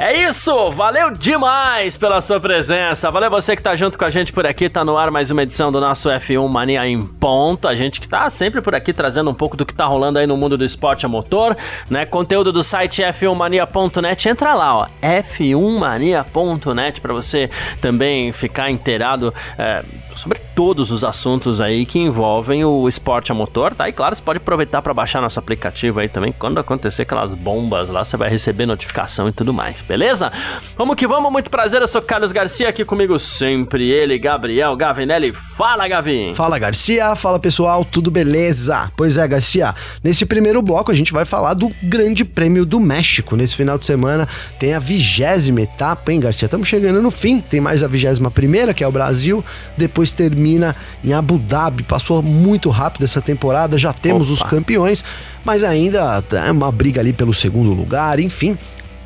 É 0.00 0.16
isso! 0.16 0.70
Valeu 0.70 1.10
demais 1.10 1.96
pela 1.96 2.20
sua 2.20 2.38
presença. 2.38 3.10
Valeu 3.10 3.28
você 3.28 3.56
que 3.56 3.62
tá 3.62 3.74
junto 3.74 3.98
com 3.98 4.04
a 4.04 4.10
gente 4.10 4.32
por 4.32 4.46
aqui. 4.46 4.68
Tá 4.68 4.84
no 4.84 4.96
ar 4.96 5.10
mais 5.10 5.28
uma 5.28 5.42
edição 5.42 5.72
do 5.72 5.80
nosso 5.80 6.08
F1 6.08 6.48
Mania 6.48 6.86
em 6.86 7.04
ponto. 7.04 7.66
A 7.66 7.74
gente 7.74 8.00
que 8.00 8.08
tá 8.08 8.30
sempre 8.30 8.60
por 8.60 8.76
aqui 8.76 8.92
trazendo 8.92 9.28
um 9.28 9.34
pouco 9.34 9.56
do 9.56 9.66
que 9.66 9.74
tá 9.74 9.86
rolando 9.86 10.20
aí 10.20 10.26
no 10.26 10.36
mundo 10.36 10.56
do 10.56 10.64
esporte 10.64 11.04
a 11.04 11.08
motor, 11.08 11.56
né? 11.90 12.06
Conteúdo 12.06 12.52
do 12.52 12.62
site 12.62 13.02
f1mania.net. 13.02 14.28
Entra 14.28 14.54
lá, 14.54 14.76
ó, 14.76 14.86
f1mania.net 15.02 17.00
para 17.00 17.12
você 17.12 17.50
também 17.80 18.30
ficar 18.30 18.70
inteirado 18.70 19.34
é, 19.58 19.84
sobre 20.14 20.38
todos 20.54 20.92
os 20.92 21.02
assuntos 21.02 21.60
aí 21.60 21.84
que 21.84 21.98
envolvem 21.98 22.64
o 22.64 22.88
esporte 22.88 23.32
a 23.32 23.34
motor, 23.34 23.74
tá? 23.74 23.88
E 23.88 23.92
claro, 23.92 24.14
você 24.14 24.22
pode 24.22 24.36
aproveitar 24.36 24.80
para 24.80 24.94
baixar 24.94 25.20
nosso 25.20 25.40
aplicativo 25.40 25.98
aí 25.98 26.08
também. 26.08 26.30
Quando 26.30 26.58
acontecer 26.58 27.02
aquelas 27.02 27.34
bombas 27.34 27.88
lá, 27.88 28.04
você 28.04 28.16
vai 28.16 28.30
receber 28.30 28.64
notificação 28.64 29.28
e 29.28 29.32
tudo 29.32 29.52
mais 29.52 29.87
beleza? 29.88 30.30
Vamos 30.76 30.94
que 30.94 31.06
vamos, 31.06 31.32
muito 31.32 31.50
prazer, 31.50 31.80
eu 31.80 31.88
sou 31.88 32.02
Carlos 32.02 32.30
Garcia, 32.30 32.68
aqui 32.68 32.84
comigo 32.84 33.18
sempre 33.18 33.88
ele, 33.90 34.18
Gabriel 34.18 34.76
Gavinelli. 34.76 35.32
Fala, 35.32 35.88
Gavin! 35.88 36.34
Fala, 36.34 36.58
Garcia, 36.58 37.16
fala 37.16 37.38
pessoal, 37.38 37.84
tudo 37.84 38.10
beleza? 38.10 38.88
Pois 38.94 39.16
é, 39.16 39.26
Garcia, 39.26 39.74
nesse 40.04 40.26
primeiro 40.26 40.60
bloco 40.60 40.92
a 40.92 40.94
gente 40.94 41.12
vai 41.12 41.24
falar 41.24 41.54
do 41.54 41.70
Grande 41.82 42.24
Prêmio 42.24 42.66
do 42.66 42.78
México. 42.78 43.34
Nesse 43.34 43.56
final 43.56 43.78
de 43.78 43.86
semana 43.86 44.28
tem 44.58 44.74
a 44.74 44.78
vigésima 44.78 45.62
etapa, 45.62 46.12
hein, 46.12 46.20
Garcia? 46.20 46.44
Estamos 46.44 46.68
chegando 46.68 47.00
no 47.00 47.10
fim, 47.10 47.40
tem 47.40 47.60
mais 47.60 47.82
a 47.82 47.88
vigésima 47.88 48.30
primeira, 48.30 48.74
que 48.74 48.84
é 48.84 48.86
o 48.86 48.92
Brasil, 48.92 49.42
depois 49.76 50.12
termina 50.12 50.76
em 51.02 51.14
Abu 51.14 51.38
Dhabi. 51.38 51.82
Passou 51.82 52.22
muito 52.22 52.68
rápido 52.68 53.04
essa 53.04 53.22
temporada, 53.22 53.78
já 53.78 53.92
temos 53.92 54.26
Opa. 54.30 54.34
os 54.34 54.42
campeões, 54.42 55.02
mas 55.44 55.64
ainda 55.64 56.22
é 56.32 56.52
uma 56.52 56.70
briga 56.70 57.00
ali 57.00 57.14
pelo 57.14 57.32
segundo 57.32 57.72
lugar, 57.72 58.20
enfim 58.20 58.58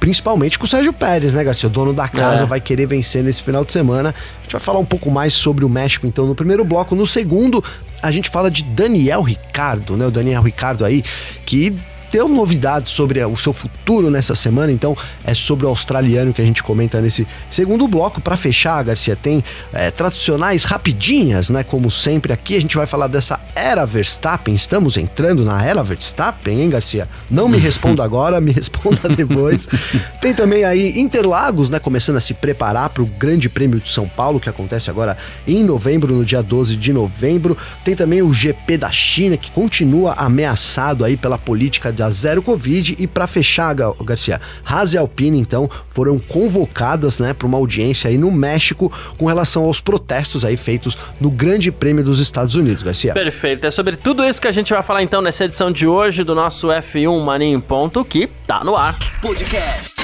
principalmente 0.02 0.58
com 0.58 0.64
o 0.64 0.68
Sérgio 0.68 0.92
Pérez, 0.92 1.32
né, 1.32 1.44
Garcia? 1.44 1.68
O 1.68 1.70
dono 1.70 1.92
da 1.92 2.08
casa 2.08 2.42
é. 2.42 2.46
vai 2.46 2.60
querer 2.60 2.86
vencer 2.86 3.22
nesse 3.22 3.40
final 3.40 3.64
de 3.64 3.70
semana. 3.70 4.08
A 4.08 4.42
gente 4.42 4.50
vai 4.50 4.60
falar 4.60 4.80
um 4.80 4.84
pouco 4.84 5.08
mais 5.12 5.32
sobre 5.32 5.64
o 5.64 5.68
México, 5.68 6.08
então, 6.08 6.26
no 6.26 6.34
primeiro 6.34 6.64
bloco. 6.64 6.96
No 6.96 7.06
segundo, 7.06 7.62
a 8.02 8.10
gente 8.10 8.28
fala 8.28 8.50
de 8.50 8.64
Daniel 8.64 9.22
Ricardo, 9.22 9.96
né? 9.96 10.04
O 10.04 10.10
Daniel 10.10 10.42
Ricardo 10.42 10.84
aí, 10.84 11.04
que 11.46 11.72
deu 12.12 12.28
novidades 12.28 12.92
sobre 12.92 13.24
o 13.24 13.36
seu 13.38 13.54
futuro 13.54 14.10
nessa 14.10 14.34
semana, 14.34 14.70
então 14.70 14.94
é 15.24 15.32
sobre 15.32 15.64
o 15.64 15.68
australiano 15.70 16.34
que 16.34 16.42
a 16.42 16.44
gente 16.44 16.62
comenta 16.62 17.00
nesse 17.00 17.26
segundo 17.48 17.88
bloco. 17.88 18.20
Para 18.20 18.36
fechar, 18.36 18.82
Garcia, 18.84 19.16
tem 19.16 19.42
é, 19.72 19.90
tradicionais 19.90 20.64
rapidinhas, 20.64 21.48
né? 21.48 21.64
Como 21.64 21.90
sempre 21.90 22.30
aqui, 22.30 22.54
a 22.54 22.60
gente 22.60 22.76
vai 22.76 22.86
falar 22.86 23.06
dessa 23.06 23.40
era 23.54 23.86
Verstappen. 23.86 24.54
Estamos 24.54 24.98
entrando 24.98 25.42
na 25.42 25.64
era 25.64 25.82
Verstappen, 25.82 26.60
hein, 26.60 26.68
Garcia? 26.68 27.08
Não 27.30 27.48
me 27.48 27.56
responda 27.58 28.04
agora, 28.04 28.40
me 28.42 28.52
responda 28.52 29.08
depois. 29.08 29.66
tem 30.20 30.34
também 30.34 30.64
aí 30.64 31.00
Interlagos, 31.00 31.70
né? 31.70 31.78
Começando 31.78 32.16
a 32.16 32.20
se 32.20 32.34
preparar 32.34 32.90
para 32.90 33.02
o 33.02 33.06
Grande 33.06 33.48
Prêmio 33.48 33.80
de 33.80 33.88
São 33.88 34.06
Paulo, 34.06 34.38
que 34.38 34.50
acontece 34.50 34.90
agora 34.90 35.16
em 35.46 35.64
novembro, 35.64 36.14
no 36.14 36.26
dia 36.26 36.42
12 36.42 36.76
de 36.76 36.92
novembro. 36.92 37.56
Tem 37.82 37.96
também 37.96 38.20
o 38.20 38.30
GP 38.30 38.76
da 38.76 38.92
China, 38.92 39.38
que 39.38 39.50
continua 39.50 40.12
ameaçado 40.12 41.06
aí 41.06 41.16
pela 41.16 41.38
política 41.38 41.90
de 41.90 42.01
da 42.02 42.10
Zero 42.10 42.42
Covid 42.42 42.96
e 42.98 43.06
para 43.06 43.28
fechar, 43.28 43.72
Garcia, 44.04 44.40
Haas 44.64 44.92
e 44.92 44.98
Alpine 44.98 45.38
então 45.38 45.70
foram 45.90 46.18
convocadas, 46.18 47.20
né, 47.20 47.32
para 47.32 47.46
uma 47.46 47.56
audiência 47.56 48.10
aí 48.10 48.18
no 48.18 48.28
México 48.28 48.92
com 49.16 49.26
relação 49.26 49.64
aos 49.64 49.80
protestos 49.80 50.44
aí 50.44 50.56
feitos 50.56 50.98
no 51.20 51.30
Grande 51.30 51.70
Prêmio 51.70 52.02
dos 52.02 52.18
Estados 52.18 52.56
Unidos, 52.56 52.82
Garcia. 52.82 53.14
Perfeito. 53.14 53.64
É 53.64 53.70
sobre 53.70 53.96
tudo 53.96 54.24
isso 54.24 54.40
que 54.40 54.48
a 54.48 54.52
gente 54.52 54.72
vai 54.72 54.82
falar 54.82 55.04
então 55.04 55.22
nessa 55.22 55.44
edição 55.44 55.70
de 55.70 55.86
hoje 55.86 56.24
do 56.24 56.34
nosso 56.34 56.68
F1 56.68 57.20
Mania 57.22 57.48
em 57.48 57.60
ponto 57.60 58.04
que 58.04 58.28
tá 58.48 58.64
no 58.64 58.74
ar. 58.74 58.98
Podcast 59.20 60.02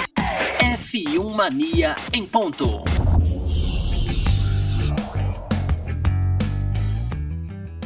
F1 0.60 1.34
Mania 1.34 1.96
em 2.12 2.24
ponto. 2.24 2.97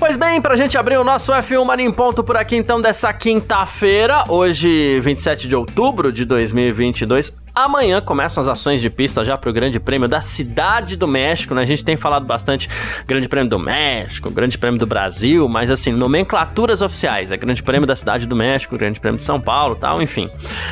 Pois 0.03 0.17
bem, 0.17 0.43
pra 0.43 0.57
gente 0.57 0.77
abrir 0.77 0.97
o 0.97 1.05
nosso 1.05 1.33
F1 1.33 1.65
Mania 1.65 1.87
em 1.87 1.93
Ponto 1.93 2.25
por 2.25 2.37
aqui 2.37 2.57
então 2.57 2.81
dessa 2.81 3.13
quinta-feira, 3.13 4.25
hoje 4.29 4.99
27 4.99 5.47
de 5.47 5.55
outubro 5.55 6.11
de 6.11 6.25
2022, 6.25 7.41
Amanhã 7.55 8.01
começam 8.01 8.41
as 8.41 8.49
ações 8.49 8.81
de 8.81 8.89
pista 8.89 9.23
já 9.27 9.37
para 9.37 9.51
o 9.51 9.53
Grande 9.53 9.79
Prêmio 9.79 10.09
da 10.09 10.23
Cidade 10.23 10.97
do 10.97 11.07
México, 11.07 11.55
né? 11.55 11.61
A 11.61 11.67
gente 11.67 11.85
tem 11.85 11.99
falado 11.99 12.25
bastante 12.25 12.67
Grande 13.07 13.29
Prêmio 13.29 13.51
do 13.51 13.59
México, 13.59 14.31
Grande 14.31 14.57
Prêmio 14.57 14.79
do 14.79 14.87
Brasil, 14.87 15.47
mas 15.51 15.71
assim, 15.71 15.93
nomenclaturas 15.93 16.81
oficiais. 16.81 17.31
É 17.31 17.37
Grande 17.37 17.63
Prêmio 17.63 17.87
da 17.87 17.95
Cidade 17.95 18.27
do 18.27 18.35
México, 18.35 18.79
Grande 18.79 18.99
Prêmio 18.99 19.19
de 19.19 19.25
São 19.25 19.39
Paulo 19.39 19.77
tal, 19.77 20.01
enfim. 20.01 20.31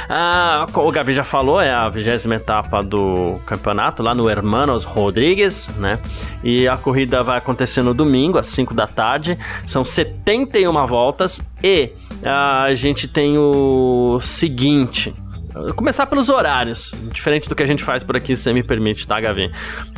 Ah, 0.09 0.65
o 0.75 0.91
Gavi 0.91 1.13
já 1.13 1.23
falou, 1.23 1.61
é 1.61 1.71
a 1.71 1.87
vigésima 1.91 2.37
etapa 2.37 2.83
do 2.83 3.35
campeonato 3.45 4.03
lá 4.03 4.15
no 4.15 4.31
Hermanos 4.31 4.85
Rodrigues, 4.85 5.69
né? 5.77 5.99
E 6.43 6.67
a 6.67 6.79
corrida 6.79 7.23
vai 7.23 7.37
acontecer 7.37 7.83
no 7.83 7.93
domingo, 7.93 8.39
às 8.39 8.47
5 8.47 8.73
da 8.73 8.87
tarde. 8.87 9.39
São 9.67 9.85
71 9.85 10.87
voltas 10.87 11.43
e 11.63 11.93
ah, 12.25 12.63
a 12.63 12.75
gente 12.75 13.07
tem 13.07 13.37
o 13.37 14.19
seguinte. 14.23 15.15
Começar 15.75 16.07
pelos 16.07 16.29
horários, 16.29 16.93
diferente 17.13 17.49
do 17.49 17.55
que 17.55 17.63
a 17.63 17.67
gente 17.67 17.83
faz 17.83 18.05
por 18.05 18.17
aqui, 18.17 18.37
se 18.37 18.43
você 18.43 18.53
me 18.53 18.63
permite, 18.63 19.07
tá, 19.07 19.21
Gavi? 19.21 19.51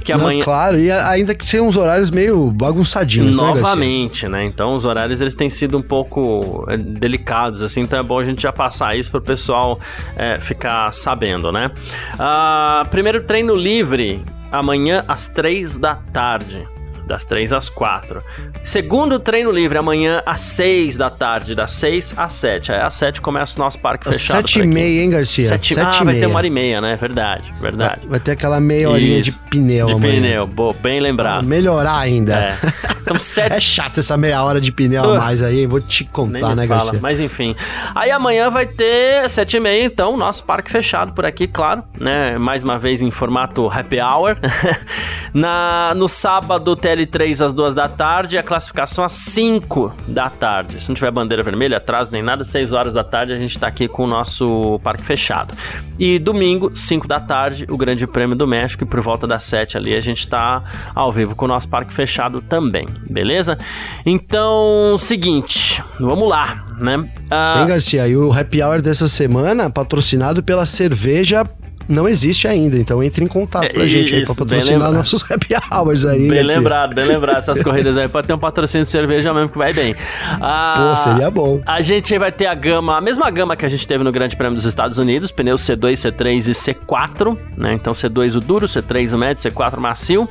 Que 0.03 0.13
amanhã... 0.13 0.39
Não, 0.39 0.45
claro, 0.45 0.79
e 0.79 0.91
ainda 0.91 1.35
que 1.35 1.45
sejam 1.45 1.69
uns 1.69 1.77
horários 1.77 2.11
meio 2.11 2.51
bagunçadinhos, 2.51 3.37
né, 3.37 3.43
Novamente, 3.43 4.27
né, 4.27 4.39
né? 4.39 4.45
Então 4.47 4.75
os 4.75 4.85
horários 4.85 5.21
eles 5.21 5.35
têm 5.35 5.51
sido 5.51 5.77
um 5.77 5.83
pouco 5.83 6.65
é, 6.69 6.77
delicados, 6.77 7.63
assim, 7.63 7.81
então 7.83 7.99
é 7.99 8.03
bom 8.03 8.19
a 8.19 8.25
gente 8.25 8.43
já 8.43 8.53
passar 8.53 8.97
isso 8.97 9.11
para 9.11 9.19
o 9.19 9.23
pessoal 9.23 9.79
é, 10.17 10.39
ficar 10.39 10.93
sabendo, 10.95 11.53
né? 11.53 11.71
Uh, 12.15 12.89
primeiro 12.89 13.23
treino 13.25 13.55
livre, 13.55 14.23
amanhã 14.51 15.05
às 15.07 15.27
três 15.27 15.77
da 15.77 15.95
tarde 15.95 16.67
das 17.07 17.25
3 17.25 17.53
às 17.53 17.69
4. 17.69 18.23
Segundo 18.63 19.19
treino 19.19 19.51
livre, 19.51 19.79
amanhã 19.79 20.23
às 20.25 20.41
6 20.41 20.97
da 20.97 21.11
tarde, 21.11 21.55
das 21.55 21.73
6 21.73 22.15
às 22.17 22.33
7. 22.35 22.73
Aí 22.73 22.81
às 22.81 22.95
7 22.95 23.21
começa 23.21 23.57
o 23.57 23.65
nosso 23.65 23.79
parque 23.79 24.09
às 24.09 24.17
fechado. 24.17 24.49
7 24.49 24.61
e 24.61 24.67
meia, 24.67 25.03
hein, 25.03 25.11
Garcia? 25.11 25.45
7 25.47 25.79
ah, 25.79 25.91
vai 25.91 26.05
meia. 26.05 26.21
ter 26.21 26.27
uma 26.27 26.37
hora 26.37 26.47
e 26.47 26.51
meia, 26.51 26.81
né? 26.81 26.97
Verdade, 26.97 27.53
verdade. 27.61 28.01
Vai, 28.03 28.11
vai 28.11 28.21
ter 28.21 28.33
aquela 28.33 28.61
meia 28.61 28.89
horinha 28.89 29.19
Isso. 29.19 29.31
de 29.31 29.33
pneu 29.33 29.87
de 29.87 29.93
amanhã. 29.95 30.13
De 30.13 30.21
pneu, 30.21 30.47
boa, 30.47 30.75
bem 30.81 31.01
lembrado. 31.01 31.47
melhorar 31.47 31.99
ainda. 31.99 32.35
É. 32.35 32.59
Então, 33.01 33.19
sete... 33.21 33.55
é 33.55 33.61
chato 33.61 34.01
essa 34.01 34.17
meia 34.17 34.43
hora 34.43 34.61
de 34.61 34.71
pneu 34.71 35.15
a 35.15 35.19
mais 35.19 35.43
aí, 35.43 35.67
vou 35.67 35.81
te 35.81 36.05
contar, 36.05 36.55
né, 36.55 36.67
fala. 36.67 36.81
Garcia? 36.85 37.01
Mas 37.01 37.21
enfim. 37.21 37.55
Aí 37.95 38.11
amanhã 38.11 38.51
vai 38.51 38.67
ter 38.67 39.29
7 39.29 39.57
e 39.57 39.61
meia, 39.61 39.85
então, 39.85 40.17
nosso 40.17 40.45
parque 40.45 40.71
fechado 40.71 41.13
por 41.13 41.25
aqui, 41.25 41.47
claro, 41.47 41.83
né? 41.99 42.39
Mais 42.39 42.63
uma 42.63 42.79
vez 42.79 43.03
em 43.03 43.11
formato 43.11 43.69
happy 43.69 44.01
hour. 44.01 44.37
Na, 45.35 45.95
no 45.97 46.09
sábado, 46.09 46.77
TL3 46.93 47.47
às 47.47 47.53
2 47.53 47.75
da 47.75 47.89
tarde, 47.89 48.37
a 48.37 48.43
classificação 48.43 49.05
às 49.05 49.13
5 49.13 49.93
da 50.07 50.29
tarde. 50.29 50.81
Se 50.81 50.89
não 50.89 50.95
tiver 50.95 51.11
bandeira 51.11 51.43
vermelha, 51.43 51.79
atrás 51.79 52.11
nem 52.11 52.23
nada, 52.23 52.45
6 52.45 52.73
horas 52.73 52.93
da 52.93 53.03
tarde 53.03 53.33
a 53.33 53.39
gente 53.39 53.59
tá 53.59 53.67
aqui 53.67 53.89
com 53.89 54.05
o 54.05 54.07
nosso 54.07 54.79
parque 54.83 55.03
fechado. 55.03 55.55
E 55.99 56.19
domingo, 56.19 56.77
5 56.77 57.09
da 57.09 57.19
tarde, 57.19 57.67
o 57.71 57.77
Grande 57.77 58.07
Prêmio 58.07 58.37
do 58.37 58.47
México, 58.47 58.85
e 58.85 58.87
por 58.87 59.01
volta 59.01 59.27
das 59.27 59.43
7 59.45 59.77
ali 59.77 59.95
a 59.95 60.01
gente 60.01 60.27
tá 60.27 60.63
ao 60.95 61.11
vivo 61.11 61.35
com 61.35 61.47
o 61.47 61.49
nosso 61.49 61.69
parque 61.69 61.93
fechado 61.93 62.43
também, 62.43 62.87
beleza? 63.09 63.59
Então, 64.05 64.97
seguinte, 64.99 65.83
vamos 65.99 66.29
lá, 66.29 66.67
né? 66.79 66.97
Uh... 66.97 67.67
Garcia, 67.67 68.07
e 68.07 68.17
o 68.17 68.33
happy 68.33 68.63
hour 68.63 68.83
dessa 68.83 69.09
semana, 69.09 69.71
patrocinado 69.71 70.43
pela 70.43 70.67
cerveja 70.67 71.45
não 71.93 72.09
existe 72.09 72.49
ainda, 72.49 72.77
então 72.77 73.03
entre 73.03 73.25
em 73.25 73.29
contato 73.29 73.75
com 73.75 73.81
a 73.81 73.87
gente 73.87 74.07
isso, 74.07 74.15
aí 74.15 74.25
pra 74.25 74.35
patrocinar 74.35 74.91
nossos 74.93 75.23
happy 75.31 75.55
hours 75.71 76.05
aí. 76.05 76.29
Bem 76.29 76.43
lembrado, 76.43 76.95
bem 76.95 77.05
lembrado. 77.05 77.39
Essas 77.39 77.61
corridas 77.63 77.97
aí 77.97 78.09
pode 78.09 78.27
ter 78.27 78.35
um 78.35 78.39
patrocínio 78.39 78.85
de 78.85 78.91
cerveja 78.91 79.33
mesmo 79.33 79.49
que 79.49 79.59
vai 79.59 79.73
bem. 79.73 79.95
Ah, 80.41 80.95
Pô, 80.97 81.11
seria 81.11 81.31
bom. 81.31 81.61
A 81.67 81.81
gente 81.81 82.17
vai 82.19 82.33
ter 82.33 82.47
a 82.47 82.55
gama, 82.55 82.97
a 82.97 83.01
mesma 83.01 83.31
gama 83.31 83.57
que 83.57 83.67
a 83.67 83.69
gente 83.69 83.87
teve 83.87 84.03
no 84.03 84.11
Grande 84.13 84.37
Prêmio 84.37 84.57
dos 84.57 84.65
Estados 84.65 84.99
Unidos, 84.99 85.31
pneus 85.31 85.63
C2, 85.63 85.93
C3 85.93 86.49
e 86.49 86.53
C4, 86.53 87.37
né? 87.57 87.75
Então 87.75 87.93
C2 87.93 88.37
o 88.37 88.41
duro, 88.41 88.67
C3 88.67 89.15
o 89.15 89.19
médio, 89.19 89.43
C4 89.43 89.79
o 89.79 89.81
macio. 89.81 90.29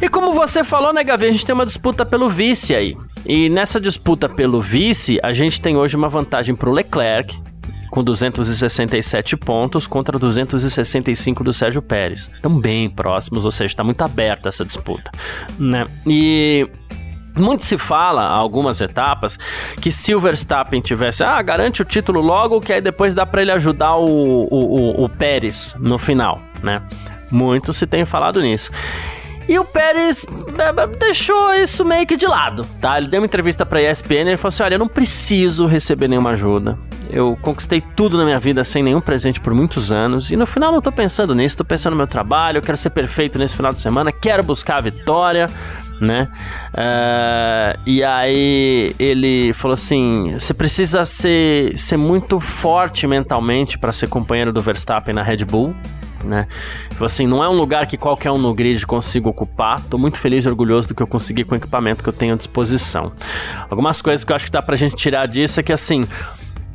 E 0.00 0.08
como 0.08 0.32
você 0.34 0.64
falou, 0.64 0.92
né, 0.92 1.04
Gavi, 1.04 1.26
a 1.26 1.30
gente 1.30 1.44
tem 1.44 1.54
uma 1.54 1.66
disputa 1.66 2.04
pelo 2.04 2.28
vice 2.28 2.74
aí. 2.74 2.96
E 3.24 3.48
nessa 3.48 3.80
disputa 3.80 4.28
pelo 4.28 4.60
vice, 4.60 5.18
a 5.22 5.32
gente 5.32 5.60
tem 5.60 5.76
hoje 5.76 5.96
uma 5.96 6.08
vantagem 6.08 6.54
pro 6.54 6.70
Leclerc, 6.70 7.36
com 7.90 8.02
267 8.02 9.36
pontos 9.36 9.86
contra 9.86 10.18
265 10.18 11.44
do 11.44 11.52
Sérgio 11.52 11.82
Pérez. 11.82 12.30
Estão 12.34 12.58
bem 12.58 12.88
próximos, 12.88 13.44
ou 13.44 13.50
seja, 13.50 13.72
está 13.72 13.84
muito 13.84 14.02
aberta 14.02 14.48
essa 14.48 14.64
disputa, 14.64 15.10
né? 15.58 15.86
E 16.06 16.68
Muito 17.36 17.66
se 17.66 17.76
fala, 17.76 18.26
algumas 18.26 18.80
etapas, 18.80 19.38
que 19.78 19.92
se 19.92 20.14
o 20.14 20.20
Verstappen 20.20 20.80
tivesse, 20.80 21.22
ah, 21.22 21.40
garante 21.42 21.82
o 21.82 21.84
título 21.84 22.22
logo, 22.22 22.60
que 22.62 22.72
aí 22.72 22.80
depois 22.80 23.14
dá 23.14 23.26
para 23.26 23.42
ele 23.42 23.52
ajudar 23.52 23.96
o, 23.96 24.06
o, 24.06 25.00
o, 25.00 25.04
o 25.04 25.08
Pérez 25.10 25.74
no 25.78 25.98
final, 25.98 26.40
né? 26.62 26.80
Muito 27.30 27.74
se 27.74 27.86
tem 27.86 28.06
falado 28.06 28.40
nisso. 28.40 28.70
E 29.48 29.58
o 29.58 29.64
Pérez 29.64 30.26
é, 30.58 30.82
é, 30.82 30.86
deixou 30.98 31.54
isso 31.54 31.84
meio 31.84 32.06
que 32.06 32.16
de 32.16 32.26
lado, 32.26 32.66
tá? 32.80 32.98
Ele 32.98 33.06
deu 33.06 33.20
uma 33.20 33.26
entrevista 33.26 33.64
pra 33.64 33.80
ESPN 33.80 34.32
e 34.32 34.36
falou 34.36 34.48
assim: 34.48 34.62
olha, 34.62 34.74
eu 34.74 34.78
não 34.78 34.88
preciso 34.88 35.66
receber 35.66 36.08
nenhuma 36.08 36.30
ajuda. 36.30 36.78
Eu 37.08 37.38
conquistei 37.40 37.80
tudo 37.80 38.18
na 38.18 38.24
minha 38.24 38.38
vida 38.38 38.64
sem 38.64 38.82
nenhum 38.82 39.00
presente 39.00 39.40
por 39.40 39.54
muitos 39.54 39.92
anos. 39.92 40.32
E 40.32 40.36
no 40.36 40.46
final 40.46 40.72
não 40.72 40.80
tô 40.80 40.90
pensando 40.90 41.34
nisso, 41.34 41.56
tô 41.56 41.64
pensando 41.64 41.92
no 41.92 41.98
meu 41.98 42.08
trabalho, 42.08 42.58
eu 42.58 42.62
quero 42.62 42.76
ser 42.76 42.90
perfeito 42.90 43.38
nesse 43.38 43.56
final 43.56 43.72
de 43.72 43.78
semana, 43.78 44.10
quero 44.10 44.42
buscar 44.42 44.78
a 44.78 44.80
vitória 44.80 45.46
né? 46.00 46.28
Uh, 46.74 47.80
e 47.86 48.04
aí 48.04 48.94
ele 48.98 49.52
falou 49.54 49.74
assim: 49.74 50.34
você 50.38 50.52
precisa 50.52 51.04
ser, 51.04 51.76
ser 51.78 51.96
muito 51.96 52.40
forte 52.40 53.06
mentalmente 53.06 53.78
para 53.78 53.92
ser 53.92 54.08
companheiro 54.08 54.52
do 54.52 54.60
Verstappen 54.60 55.14
na 55.14 55.22
Red 55.22 55.44
Bull. 55.44 55.74
Né? 56.26 56.46
Falou 56.90 57.06
assim, 57.06 57.26
não 57.26 57.42
é 57.42 57.48
um 57.48 57.56
lugar 57.56 57.86
que 57.86 57.96
qualquer 57.96 58.30
um 58.30 58.38
no 58.38 58.52
grid 58.52 58.84
consiga 58.86 59.28
ocupar. 59.28 59.80
Tô 59.82 59.96
muito 59.96 60.18
feliz 60.18 60.44
e 60.44 60.48
orgulhoso 60.48 60.88
do 60.88 60.94
que 60.94 61.02
eu 61.02 61.06
consegui 61.06 61.44
com 61.44 61.54
o 61.54 61.58
equipamento 61.58 62.02
que 62.02 62.08
eu 62.08 62.12
tenho 62.12 62.34
à 62.34 62.36
disposição. 62.36 63.12
Algumas 63.70 64.02
coisas 64.02 64.24
que 64.24 64.32
eu 64.32 64.36
acho 64.36 64.46
que 64.46 64.50
dá 64.50 64.60
pra 64.60 64.76
gente 64.76 64.96
tirar 64.96 65.26
disso 65.26 65.60
é 65.60 65.62
que 65.62 65.72
assim, 65.72 66.04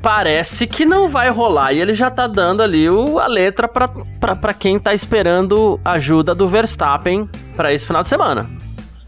parece 0.01 0.65
que 0.65 0.85
não 0.85 1.07
vai 1.07 1.29
rolar. 1.29 1.73
E 1.73 1.79
ele 1.79 1.93
já 1.93 2.09
tá 2.09 2.27
dando 2.27 2.63
ali 2.63 2.89
o, 2.89 3.19
a 3.19 3.27
letra 3.27 3.67
para 3.67 4.53
quem 4.53 4.79
tá 4.79 4.93
esperando 4.93 5.79
ajuda 5.83 6.33
do 6.33 6.47
Verstappen 6.47 7.29
para 7.55 7.73
esse 7.73 7.85
final 7.85 8.01
de 8.01 8.07
semana 8.07 8.49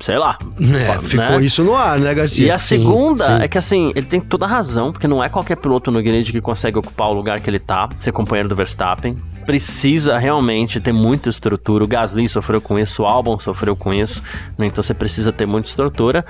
sei 0.03 0.17
lá. 0.17 0.37
É, 0.59 0.95
né? 0.97 1.01
ficou 1.01 1.39
isso 1.39 1.63
no 1.63 1.73
ar, 1.75 1.97
né, 1.97 2.13
Garcia? 2.13 2.47
E 2.47 2.51
a 2.51 2.57
sim, 2.57 2.77
segunda 2.77 3.25
sim. 3.25 3.43
é 3.43 3.47
que 3.47 3.57
assim, 3.57 3.93
ele 3.95 4.05
tem 4.05 4.19
toda 4.19 4.45
a 4.45 4.49
razão, 4.49 4.91
porque 4.91 5.07
não 5.07 5.23
é 5.23 5.29
qualquer 5.29 5.55
piloto 5.55 5.89
no 5.91 6.03
grid 6.03 6.29
que 6.29 6.41
consegue 6.41 6.77
ocupar 6.77 7.07
o 7.07 7.13
lugar 7.13 7.39
que 7.39 7.49
ele 7.49 7.59
tá, 7.59 7.87
ser 7.97 8.11
companheiro 8.11 8.49
do 8.49 8.55
Verstappen. 8.55 9.17
Precisa 9.45 10.17
realmente 10.17 10.79
ter 10.79 10.93
muita 10.93 11.29
estrutura. 11.29 11.83
O 11.83 11.87
Gasly 11.87 12.27
sofreu 12.27 12.61
com 12.61 12.79
isso, 12.79 13.03
o 13.03 13.05
Albon 13.05 13.39
sofreu 13.39 13.75
com 13.75 13.93
isso, 13.93 14.21
né? 14.57 14.67
então 14.67 14.81
você 14.81 14.93
precisa 14.93 15.31
ter 15.31 15.45
muita 15.45 15.69
estrutura. 15.69 16.25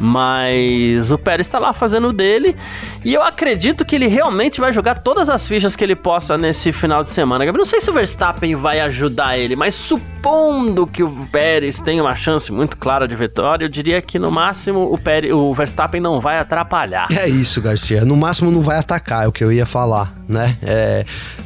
Mas 0.00 1.10
o 1.10 1.18
Pérez 1.18 1.46
está 1.46 1.58
lá 1.58 1.72
fazendo 1.72 2.08
o 2.08 2.12
dele. 2.12 2.56
E 3.04 3.14
eu 3.14 3.22
acredito 3.22 3.84
que 3.84 3.94
ele 3.94 4.06
realmente 4.06 4.60
vai 4.60 4.72
jogar 4.72 4.96
todas 4.96 5.28
as 5.28 5.46
fichas 5.46 5.74
que 5.74 5.82
ele 5.82 5.96
possa 5.96 6.36
nesse 6.36 6.72
final 6.72 7.02
de 7.02 7.10
semana. 7.10 7.50
Não 7.50 7.64
sei 7.64 7.80
se 7.80 7.90
o 7.90 7.92
Verstappen 7.92 8.54
vai 8.56 8.80
ajudar 8.80 9.38
ele, 9.38 9.56
mas 9.56 9.74
supondo 9.74 10.86
que 10.86 11.02
o 11.02 11.26
Pérez 11.32 11.78
tenha 11.78 12.02
uma 12.02 12.14
chance 12.14 12.52
muito 12.52 12.76
clara 12.76 13.08
de 13.08 13.16
vitória, 13.16 13.64
eu 13.64 13.68
diria 13.68 14.02
que 14.02 14.18
no 14.18 14.30
máximo 14.30 14.92
o, 14.92 14.98
Pérez, 14.98 15.32
o 15.32 15.52
Verstappen 15.52 16.00
não 16.00 16.20
vai 16.20 16.38
atrapalhar. 16.38 17.08
É 17.10 17.28
isso, 17.28 17.60
Garcia. 17.62 18.04
No 18.04 18.16
máximo 18.16 18.50
não 18.50 18.60
vai 18.60 18.78
atacar, 18.78 19.24
é 19.24 19.28
o 19.28 19.32
que 19.32 19.42
eu 19.42 19.50
ia 19.50 19.64
falar, 19.64 20.12
né? 20.28 20.56
É, 20.62 21.04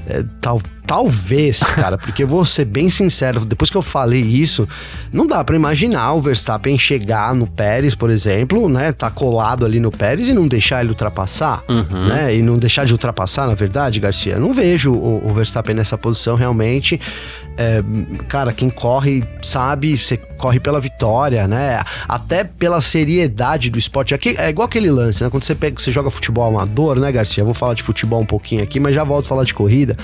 é 0.08 0.24
tal 0.40 0.60
Talvez, 0.90 1.60
cara, 1.60 1.96
porque 1.96 2.24
vou 2.24 2.44
ser 2.44 2.64
bem 2.64 2.90
sincero, 2.90 3.44
depois 3.44 3.70
que 3.70 3.76
eu 3.76 3.82
falei 3.82 4.22
isso, 4.22 4.68
não 5.12 5.24
dá 5.24 5.44
para 5.44 5.54
imaginar 5.54 6.14
o 6.14 6.20
Verstappen 6.20 6.76
chegar 6.76 7.32
no 7.32 7.46
Pérez, 7.46 7.94
por 7.94 8.10
exemplo, 8.10 8.68
né? 8.68 8.90
Tá 8.90 9.08
colado 9.08 9.64
ali 9.64 9.78
no 9.78 9.92
Pérez 9.92 10.26
e 10.26 10.32
não 10.32 10.48
deixar 10.48 10.80
ele 10.80 10.88
ultrapassar, 10.88 11.62
uhum. 11.68 12.08
né? 12.08 12.34
E 12.34 12.42
não 12.42 12.58
deixar 12.58 12.86
de 12.86 12.92
ultrapassar, 12.92 13.46
na 13.46 13.54
verdade, 13.54 14.00
Garcia. 14.00 14.36
Não 14.36 14.52
vejo 14.52 14.92
o, 14.92 15.30
o 15.30 15.32
Verstappen 15.32 15.76
nessa 15.76 15.96
posição 15.96 16.34
realmente. 16.34 17.00
É, 17.56 17.82
cara, 18.28 18.52
quem 18.52 18.70
corre 18.70 19.22
sabe, 19.42 19.98
você 19.98 20.16
corre 20.16 20.58
pela 20.58 20.80
vitória, 20.80 21.46
né? 21.46 21.82
Até 22.08 22.42
pela 22.42 22.80
seriedade 22.80 23.68
do 23.68 23.78
esporte. 23.78 24.14
Aqui, 24.14 24.34
é 24.38 24.48
igual 24.48 24.66
aquele 24.66 24.90
lance, 24.90 25.22
né? 25.22 25.28
Quando 25.28 25.44
você 25.44 25.54
pega, 25.54 25.78
você 25.78 25.92
joga 25.92 26.10
futebol 26.10 26.48
amador, 26.48 26.98
né, 26.98 27.12
Garcia? 27.12 27.44
Vou 27.44 27.52
falar 27.52 27.74
de 27.74 27.82
futebol 27.82 28.20
um 28.20 28.26
pouquinho 28.26 28.62
aqui, 28.62 28.80
mas 28.80 28.94
já 28.94 29.04
volto 29.04 29.26
a 29.26 29.28
falar 29.28 29.44
de 29.44 29.52
corrida. 29.52 29.96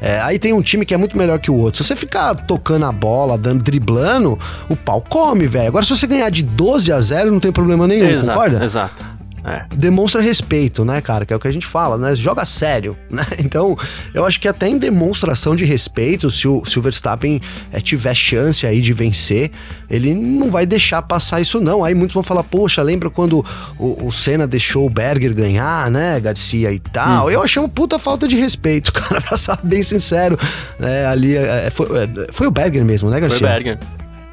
É, 0.00 0.20
aí 0.20 0.38
tem 0.38 0.52
um 0.52 0.60
time 0.60 0.84
que 0.84 0.92
é 0.92 0.96
muito 0.96 1.16
melhor 1.16 1.38
que 1.38 1.50
o 1.50 1.54
outro. 1.54 1.82
Se 1.82 1.88
você 1.88 1.96
ficar 1.96 2.34
tocando 2.34 2.84
a 2.84 2.92
bola, 2.92 3.38
dando, 3.38 3.62
driblando, 3.62 4.38
o 4.68 4.76
pau 4.76 5.00
come, 5.00 5.46
velho. 5.46 5.68
Agora, 5.68 5.84
se 5.84 5.96
você 5.96 6.06
ganhar 6.06 6.30
de 6.30 6.42
12 6.42 6.92
a 6.92 7.00
0, 7.00 7.30
não 7.30 7.40
tem 7.40 7.52
problema 7.52 7.86
nenhum, 7.86 8.08
exato, 8.08 8.38
concorda? 8.38 8.64
Exato. 8.64 9.13
É. 9.44 9.64
Demonstra 9.76 10.22
respeito, 10.22 10.84
né, 10.84 11.00
cara? 11.02 11.26
Que 11.26 11.32
é 11.32 11.36
o 11.36 11.40
que 11.40 11.46
a 11.46 11.52
gente 11.52 11.66
fala, 11.66 11.98
né? 11.98 12.16
Joga 12.16 12.46
sério, 12.46 12.96
né? 13.10 13.24
Então, 13.38 13.76
eu 14.14 14.24
acho 14.24 14.40
que 14.40 14.48
até 14.48 14.66
em 14.68 14.78
demonstração 14.78 15.54
de 15.54 15.64
respeito, 15.64 16.30
se 16.30 16.48
o, 16.48 16.64
se 16.64 16.78
o 16.78 16.82
Verstappen 16.82 17.40
é, 17.70 17.80
tiver 17.80 18.14
chance 18.14 18.66
aí 18.66 18.80
de 18.80 18.92
vencer, 18.92 19.50
ele 19.90 20.14
não 20.14 20.50
vai 20.50 20.64
deixar 20.64 21.02
passar 21.02 21.40
isso, 21.40 21.60
não. 21.60 21.84
Aí 21.84 21.94
muitos 21.94 22.14
vão 22.14 22.22
falar, 22.22 22.42
poxa, 22.42 22.82
lembra 22.82 23.10
quando 23.10 23.44
o, 23.78 24.08
o 24.08 24.12
Senna 24.12 24.46
deixou 24.46 24.86
o 24.86 24.90
Berger 24.90 25.34
ganhar, 25.34 25.90
né, 25.90 26.18
Garcia 26.20 26.72
e 26.72 26.78
tal? 26.78 27.26
Hum. 27.26 27.30
Eu 27.30 27.42
achei 27.42 27.60
uma 27.60 27.68
puta 27.68 27.98
falta 27.98 28.26
de 28.26 28.36
respeito, 28.36 28.92
cara, 28.94 29.20
pra 29.20 29.36
ser 29.36 29.58
bem 29.62 29.82
sincero. 29.82 30.38
É, 30.80 31.06
ali, 31.06 31.36
é, 31.36 31.70
foi, 31.70 31.86
é, 31.98 32.08
foi 32.32 32.46
o 32.46 32.50
Berger 32.50 32.84
mesmo, 32.84 33.10
né, 33.10 33.20
Garcia? 33.20 33.40
Foi 33.40 33.48
o 33.48 33.52
Berger. 33.52 33.78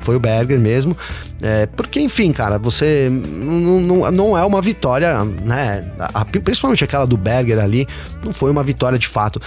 Foi 0.01 0.15
o 0.15 0.19
Berger 0.19 0.59
mesmo. 0.59 0.95
É, 1.41 1.65
porque, 1.65 1.99
enfim, 1.99 2.31
cara, 2.31 2.57
você 2.57 3.09
não, 3.09 4.37
é 4.37 4.43
uma 4.43 4.61
vitória, 4.61 5.23
né? 5.23 5.91
A, 5.97 6.25
principalmente 6.25 6.83
aquela 6.83 7.05
do 7.05 7.17
Berger 7.17 7.59
ali, 7.59 7.87
não 8.23 8.31
foi 8.33 8.51
uma 8.51 8.63
vitória 8.63 8.97
de 8.97 9.07
fato. 9.07 9.41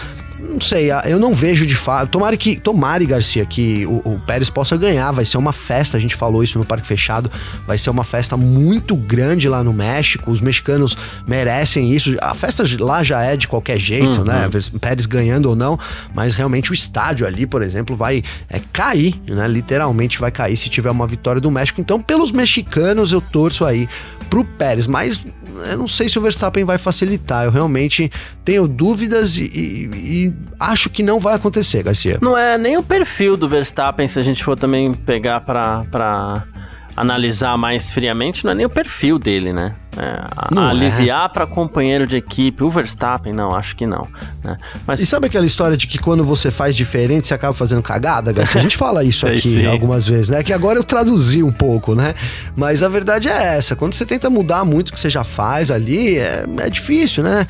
Não 0.50 0.60
sei, 0.60 0.90
eu 1.06 1.18
não 1.18 1.34
vejo 1.34 1.66
de 1.66 1.74
fato. 1.74 2.10
Tomara 2.10 2.36
que. 2.36 2.56
Tomara, 2.56 3.04
Garcia, 3.04 3.44
que 3.46 3.86
o, 3.86 4.02
o, 4.04 4.20
Pérez 4.20 4.50
possa 4.50 4.76
ganhar. 4.76 5.10
Vai 5.12 5.24
ser 5.24 5.36
uma 5.36 5.52
festa, 5.52 5.96
a 5.96 6.00
gente 6.00 6.14
falou 6.14 6.44
isso 6.44 6.58
no 6.58 6.64
Parque 6.64 6.86
Fechado. 6.86 7.30
Vai 7.66 7.78
ser 7.78 7.90
uma 7.90 8.04
festa 8.04 8.36
muito 8.36 8.94
grande 8.94 9.48
lá 9.48 9.64
no 9.64 9.72
México. 9.72 10.30
Os 10.30 10.40
mexicanos 10.40 10.96
merecem 11.26 11.92
isso. 11.92 12.16
A 12.20 12.34
festa 12.34 12.64
lá 12.78 13.02
já 13.02 13.22
é 13.22 13.36
de 13.36 13.48
qualquer 13.48 13.78
jeito, 13.78 14.18
uhum. 14.18 14.24
né? 14.24 14.48
Pérez 14.80 15.06
ganhando 15.06 15.46
ou 15.46 15.56
não. 15.56 15.78
Mas 16.14 16.34
realmente 16.34 16.70
o 16.70 16.74
estádio 16.74 17.26
ali, 17.26 17.46
por 17.46 17.62
exemplo, 17.62 17.96
vai 17.96 18.22
é, 18.48 18.60
cair, 18.72 19.20
né? 19.26 19.48
Literalmente 19.48 20.18
vai 20.18 20.30
cair 20.30 20.56
se 20.56 20.68
tiver 20.68 20.90
uma 20.90 21.06
vitória 21.06 21.40
do 21.40 21.50
México. 21.50 21.80
Então, 21.80 22.00
pelos 22.00 22.30
mexicanos, 22.30 23.12
eu 23.12 23.20
torço 23.20 23.64
aí 23.64 23.88
pro 24.28 24.44
Pérez. 24.44 24.86
Mas 24.86 25.20
eu 25.70 25.78
não 25.78 25.88
sei 25.88 26.08
se 26.08 26.18
o 26.18 26.22
Verstappen 26.22 26.64
vai 26.64 26.78
facilitar. 26.78 27.44
Eu 27.44 27.50
realmente 27.50 28.10
tenho 28.44 28.66
dúvidas 28.66 29.38
e, 29.38 29.44
e, 29.54 30.33
acho 30.58 30.90
que 30.90 31.02
não 31.02 31.20
vai 31.20 31.34
acontecer, 31.34 31.82
Garcia. 31.82 32.18
Não 32.20 32.36
é 32.36 32.56
nem 32.56 32.76
o 32.76 32.82
perfil 32.82 33.36
do 33.36 33.48
Verstappen, 33.48 34.08
se 34.08 34.18
a 34.18 34.22
gente 34.22 34.42
for 34.42 34.56
também 34.58 34.92
pegar 34.92 35.40
para 35.40 36.44
analisar 36.96 37.56
mais 37.58 37.90
friamente, 37.90 38.44
não 38.44 38.52
é 38.52 38.54
nem 38.54 38.66
o 38.66 38.70
perfil 38.70 39.18
dele, 39.18 39.52
né? 39.52 39.74
É, 39.96 40.26
a, 40.36 40.70
aliviar 40.70 41.26
é. 41.26 41.28
para 41.28 41.46
companheiro 41.46 42.06
de 42.06 42.16
equipe, 42.16 42.62
o 42.64 42.70
Verstappen, 42.70 43.32
não, 43.32 43.54
acho 43.54 43.76
que 43.76 43.86
não. 43.86 44.08
Né? 44.42 44.56
Mas... 44.86 45.00
E 45.00 45.06
sabe 45.06 45.26
aquela 45.26 45.46
história 45.46 45.76
de 45.76 45.86
que 45.86 45.98
quando 45.98 46.24
você 46.24 46.50
faz 46.50 46.74
diferente, 46.74 47.26
você 47.26 47.34
acaba 47.34 47.54
fazendo 47.54 47.82
cagada, 47.82 48.32
Garcia? 48.32 48.60
A 48.60 48.62
gente 48.62 48.76
fala 48.76 49.04
isso 49.04 49.26
aqui 49.28 49.40
sim. 49.40 49.66
algumas 49.66 50.06
vezes, 50.06 50.28
né? 50.28 50.42
Que 50.42 50.52
agora 50.52 50.78
eu 50.78 50.84
traduzi 50.84 51.42
um 51.42 51.52
pouco, 51.52 51.94
né? 51.94 52.14
Mas 52.56 52.82
a 52.82 52.88
verdade 52.88 53.28
é 53.28 53.56
essa: 53.56 53.76
quando 53.76 53.94
você 53.94 54.04
tenta 54.04 54.28
mudar 54.28 54.64
muito 54.64 54.90
o 54.90 54.92
que 54.92 55.00
você 55.00 55.10
já 55.10 55.24
faz 55.24 55.70
ali, 55.70 56.18
é, 56.18 56.44
é 56.58 56.70
difícil, 56.70 57.22
né? 57.22 57.46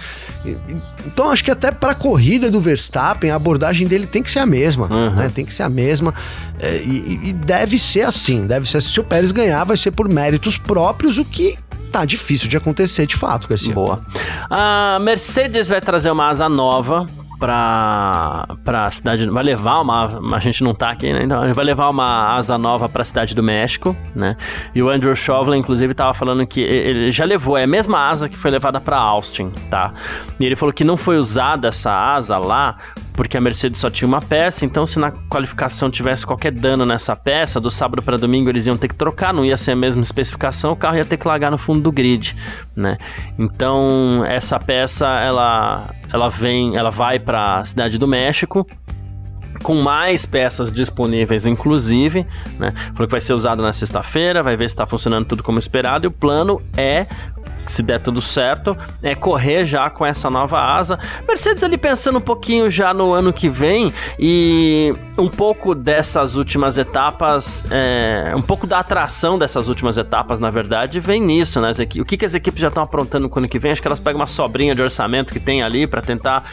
Então 1.07 1.31
acho 1.31 1.43
que 1.43 1.51
até 1.51 1.71
para 1.71 1.95
corrida 1.95 2.51
do 2.51 2.61
Verstappen, 2.61 3.31
a 3.31 3.37
abordagem 3.37 3.87
dele 3.87 4.07
tem 4.07 4.23
que 4.23 4.31
ser 4.31 4.41
a 4.41 4.47
mesma, 4.47 4.93
uhum. 4.93 5.15
né? 5.15 5.31
Tem 5.35 5.45
que 5.45 5.55
ser 5.55 5.63
a 5.63 5.69
mesma. 5.69 6.13
É, 6.61 6.77
e, 6.85 7.21
e 7.25 7.33
deve 7.33 7.79
ser 7.79 8.03
assim, 8.03 8.47
deve 8.47 8.69
ser. 8.69 8.81
Se 8.81 9.01
o 9.01 9.05
Pérez 9.05 9.33
ganhar, 9.33 9.65
vai 9.65 9.77
ser 9.77 9.91
por 9.91 10.09
méritos 10.09 10.57
próprios, 10.57 11.19
o 11.19 11.25
que 11.25 11.59
tá 11.95 12.05
difícil 12.05 12.49
de 12.49 12.57
acontecer 12.57 13.07
de 13.07 13.15
fato, 13.15 13.47
Garcia. 13.47 13.73
Boa. 13.73 14.05
A 14.51 14.99
Mercedes 15.01 15.69
vai 15.69 15.81
trazer 15.81 16.11
uma 16.11 16.29
asa 16.29 16.49
nova 16.49 17.07
pra, 17.39 18.49
pra 18.65 18.91
cidade. 18.91 19.31
Vai 19.31 19.45
levar 19.45 19.81
uma. 19.81 20.21
A 20.35 20.41
gente 20.41 20.65
não 20.65 20.75
tá 20.75 20.91
aqui, 20.91 21.13
né? 21.13 21.23
Então, 21.23 21.55
vai 21.55 21.65
levar 21.65 21.89
uma 21.89 22.35
asa 22.35 22.59
nova 22.59 22.89
pra 22.89 23.05
cidade 23.05 23.33
do 23.33 23.45
México, 23.45 23.97
né? 24.13 24.37
E 24.75 24.83
o 24.83 24.89
Andrew 24.89 25.15
Chauvelin, 25.15 25.59
inclusive, 25.59 25.95
tava 25.95 26.13
falando 26.15 26.45
que 26.45 26.61
ele 26.61 27.13
já 27.13 27.25
levou, 27.25 27.57
é 27.57 27.63
a 27.63 27.67
mesma 27.67 28.09
asa 28.09 28.29
que 28.29 28.37
foi 28.37 28.51
levada 28.51 28.81
pra 28.81 28.97
Austin, 28.97 29.51
tá? 29.71 29.93
E 30.41 30.45
ele 30.45 30.57
falou 30.57 30.73
que 30.73 30.83
não 30.83 30.97
foi 30.97 31.17
usada 31.17 31.69
essa 31.69 31.93
asa 31.93 32.39
lá 32.39 32.77
porque 33.15 33.37
a 33.37 33.41
Mercedes 33.41 33.81
só 33.81 33.89
tinha 33.89 34.07
uma 34.07 34.21
peça, 34.21 34.65
então 34.65 34.85
se 34.85 34.99
na 34.99 35.11
qualificação 35.11 35.91
tivesse 35.91 36.27
qualquer 36.27 36.53
dano 36.53 36.85
nessa 36.85 37.15
peça, 37.15 37.61
do 37.61 37.71
sábado 37.71 38.03
para 38.03 38.17
domingo 38.17 38.51
eles 38.51 38.67
iam 38.67 38.77
ter 38.77 38.89
que 38.89 38.95
trocar, 38.95 39.33
não 39.33 39.45
ia 39.45 39.57
ser 39.57 39.73
a 39.73 39.77
mesma 39.77 40.03
especificação, 40.03 40.73
o 40.73 40.77
carro 40.77 40.97
ia 40.97 41.05
ter 41.05 41.17
que 41.17 41.27
largar 41.27 41.51
no 41.51 41.57
fundo 41.57 41.81
do 41.81 41.93
grid, 41.93 42.35
né? 42.77 42.99
Então, 43.39 44.25
essa 44.27 44.59
peça 44.59 45.07
ela 45.07 45.89
ela 46.13 46.29
vem, 46.29 46.77
ela 46.77 46.91
vai 46.91 47.19
para 47.19 47.61
a 47.61 47.65
cidade 47.65 47.99
do 47.99 48.07
México, 48.07 48.67
com 49.63 49.81
mais 49.81 50.27
peças 50.27 50.73
disponíveis, 50.73 51.47
inclusive, 51.47 52.27
né? 52.59 52.73
Falou 52.93 53.07
que 53.07 53.13
vai 53.13 53.21
ser 53.21 53.33
usado 53.33 53.63
na 53.63 53.73
sexta-feira, 53.73 54.43
vai 54.43 54.57
ver 54.57 54.69
se 54.69 54.75
está 54.75 54.87
funcionando 54.87 55.27
tudo 55.27 55.43
como 55.43 55.59
esperado, 55.59 56.07
e 56.07 56.09
o 56.09 56.11
plano 56.11 56.61
é 56.77 57.07
se 57.71 57.83
der 57.83 57.99
tudo 57.99 58.21
certo, 58.21 58.77
é 59.03 59.15
correr 59.15 59.67
já 59.67 59.89
com 59.91 60.05
essa 60.05 60.31
nova 60.31 60.61
asa. 60.61 60.99
Mercedes 61.27 61.63
ali 61.63 61.77
pensando 61.77 62.19
um 62.19 62.23
pouquinho 62.23 62.71
já 62.71 62.93
no 62.95 63.13
ano 63.13 63.33
que 63.33 63.49
vem 63.49 63.93
e 64.19 64.93
um 65.19 65.29
pouco 65.29 65.75
dessas 65.75 66.35
últimas 66.35 66.79
etapas, 66.79 67.67
é, 67.71 68.35
um 68.37 68.43
pouco 68.43 68.67
da 68.67 68.79
atração 68.79 69.39
dessas 69.39 69.69
últimas 69.69 69.97
etapas, 69.97 70.41
na 70.41 70.51
verdade, 70.51 71.01
vem 71.01 71.21
nisso, 71.21 71.61
né? 71.61 71.71
O 71.99 72.05
que, 72.05 72.17
que 72.17 72.25
as 72.25 72.35
equipes 72.35 72.61
já 72.61 72.69
estão 72.69 72.83
aprontando 72.83 73.29
no 73.29 73.39
ano 73.39 73.49
que 73.49 73.59
vem? 73.59 73.73
Acho 73.73 73.83
que 73.83 73.89
elas 73.89 74.01
pegam 74.01 74.21
uma 74.21 74.27
sobrinha 74.27 74.75
de 74.75 74.83
orçamento 74.83 75.33
que 75.33 75.41
tem 75.41 75.63
ali 75.63 75.87
para 75.87 76.03
tentar 76.03 76.45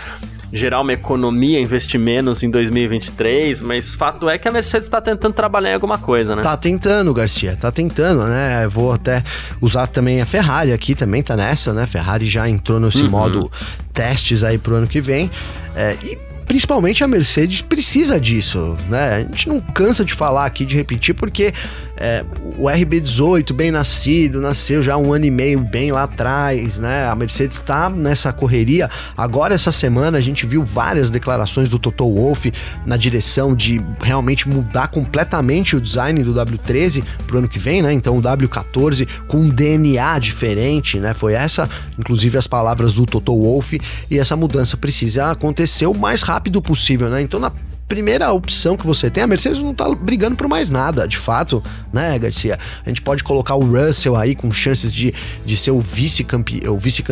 gerar 0.54 0.82
uma 0.82 0.94
economia, 0.94 1.60
investir 1.60 2.00
menos 2.00 2.44
em 2.44 2.52
2023, 2.52 3.62
mas 3.62 3.96
fato 3.96 4.30
é 4.30 4.38
que 4.38 4.48
a 4.48 4.52
Mercedes 4.52 4.88
está 4.88 5.00
tentando 5.00 5.34
trabalhar 5.34 5.72
em 5.72 5.74
alguma 5.74 5.98
coisa, 5.98 6.36
né? 6.36 6.42
Tá 6.42 6.58
tentando, 6.58 7.14
Garcia, 7.14 7.56
tá 7.56 7.72
tentando, 7.72 8.26
né? 8.26 8.68
vou 8.68 8.92
até 8.92 9.24
usar 9.62 9.88
também 9.88 10.22
a 10.22 10.26
Ferrari 10.26 10.74
aqui, 10.74 10.94
também 11.02 11.24
tá 11.24 11.36
nessa, 11.36 11.74
né? 11.74 11.88
Ferrari 11.88 12.30
já 12.30 12.48
entrou 12.48 12.80
nesse 12.80 13.02
uhum. 13.02 13.10
modo 13.10 13.52
testes 13.92 14.44
aí 14.44 14.60
pro 14.60 14.76
ano 14.76 14.88
que 14.88 15.02
vem. 15.02 15.32
É, 15.76 15.98
e 16.04 16.16
principalmente 16.46 17.04
a 17.04 17.08
Mercedes 17.08 17.60
precisa 17.60 18.20
disso, 18.20 18.78
né? 18.88 19.16
A 19.16 19.20
gente 19.22 19.50
não 19.50 19.60
cansa 19.60 20.06
de 20.06 20.14
falar 20.14 20.46
aqui, 20.46 20.64
de 20.64 20.76
repetir, 20.76 21.16
porque 21.16 21.54
é, 22.02 22.26
o 22.58 22.64
RB18, 22.64 23.54
bem 23.54 23.70
nascido, 23.70 24.42
nasceu 24.42 24.82
já 24.82 24.98
um 24.98 25.14
ano 25.14 25.26
e 25.26 25.32
meio 25.32 25.60
bem 25.60 25.92
lá 25.92 26.04
atrás, 26.04 26.80
né? 26.80 27.08
A 27.08 27.16
Mercedes 27.16 27.58
está 27.58 27.90
nessa 27.90 28.34
correria. 28.34 28.90
Agora, 29.16 29.54
essa 29.54 29.72
semana, 29.72 30.18
a 30.18 30.22
gente 30.22 30.48
viu 30.48 30.66
várias 30.66 31.12
declarações 31.12 31.70
do 31.70 31.78
Toto 31.78 32.12
Wolff 32.12 32.52
na 32.86 32.98
direção 32.98 33.56
de 33.56 33.80
realmente 34.02 34.50
mudar 34.50 34.88
completamente 34.88 35.76
o 35.76 35.82
design 35.82 36.24
do 36.24 36.34
W13 36.34 37.04
pro 37.28 37.38
ano 37.38 37.48
que 37.48 37.60
vem, 37.60 37.84
né? 37.84 37.94
Então, 37.94 38.18
o 38.18 38.22
W14 38.22 39.08
com 39.28 39.38
um 39.38 39.50
DNA 39.50 40.18
diferente, 40.18 41.00
né? 41.00 41.14
Foi 41.14 41.34
essa, 41.34 41.70
inclusive, 42.00 42.36
as 42.36 42.48
palavras 42.48 42.94
do 42.94 43.06
Toto 43.06 43.40
Wolff, 43.40 43.80
e 44.10 44.18
essa 44.18 44.36
mudança 44.36 44.76
precisa 44.76 45.30
acontecer 45.30 45.86
o 45.86 45.94
mais 45.94 46.24
rápido 46.24 46.62
possível, 46.62 47.10
né? 47.10 47.22
Então, 47.22 47.40
na 47.40 47.52
primeira 47.92 48.32
opção 48.32 48.78
que 48.78 48.88
você 48.88 49.10
tem, 49.10 49.22
a 49.22 49.28
Mercedes 49.28 49.62
não 49.62 49.74
tá 49.74 49.94
brigando 49.94 50.38
por 50.38 50.48
mais 50.48 50.70
nada, 50.70 51.06
de 51.06 51.18
fato, 51.18 51.62
né, 51.92 52.18
Garcia? 52.18 52.58
A 52.86 52.88
gente 52.88 53.02
pode 53.02 53.22
colocar 53.22 53.56
o 53.56 53.66
Russell 53.66 54.16
aí 54.16 54.34
com 54.34 54.50
chances 54.50 54.94
de, 54.94 55.14
de 55.46 55.58
ser 55.58 55.72
o 55.72 55.82
vice-campeão, 55.82 56.78
vice 56.78 57.04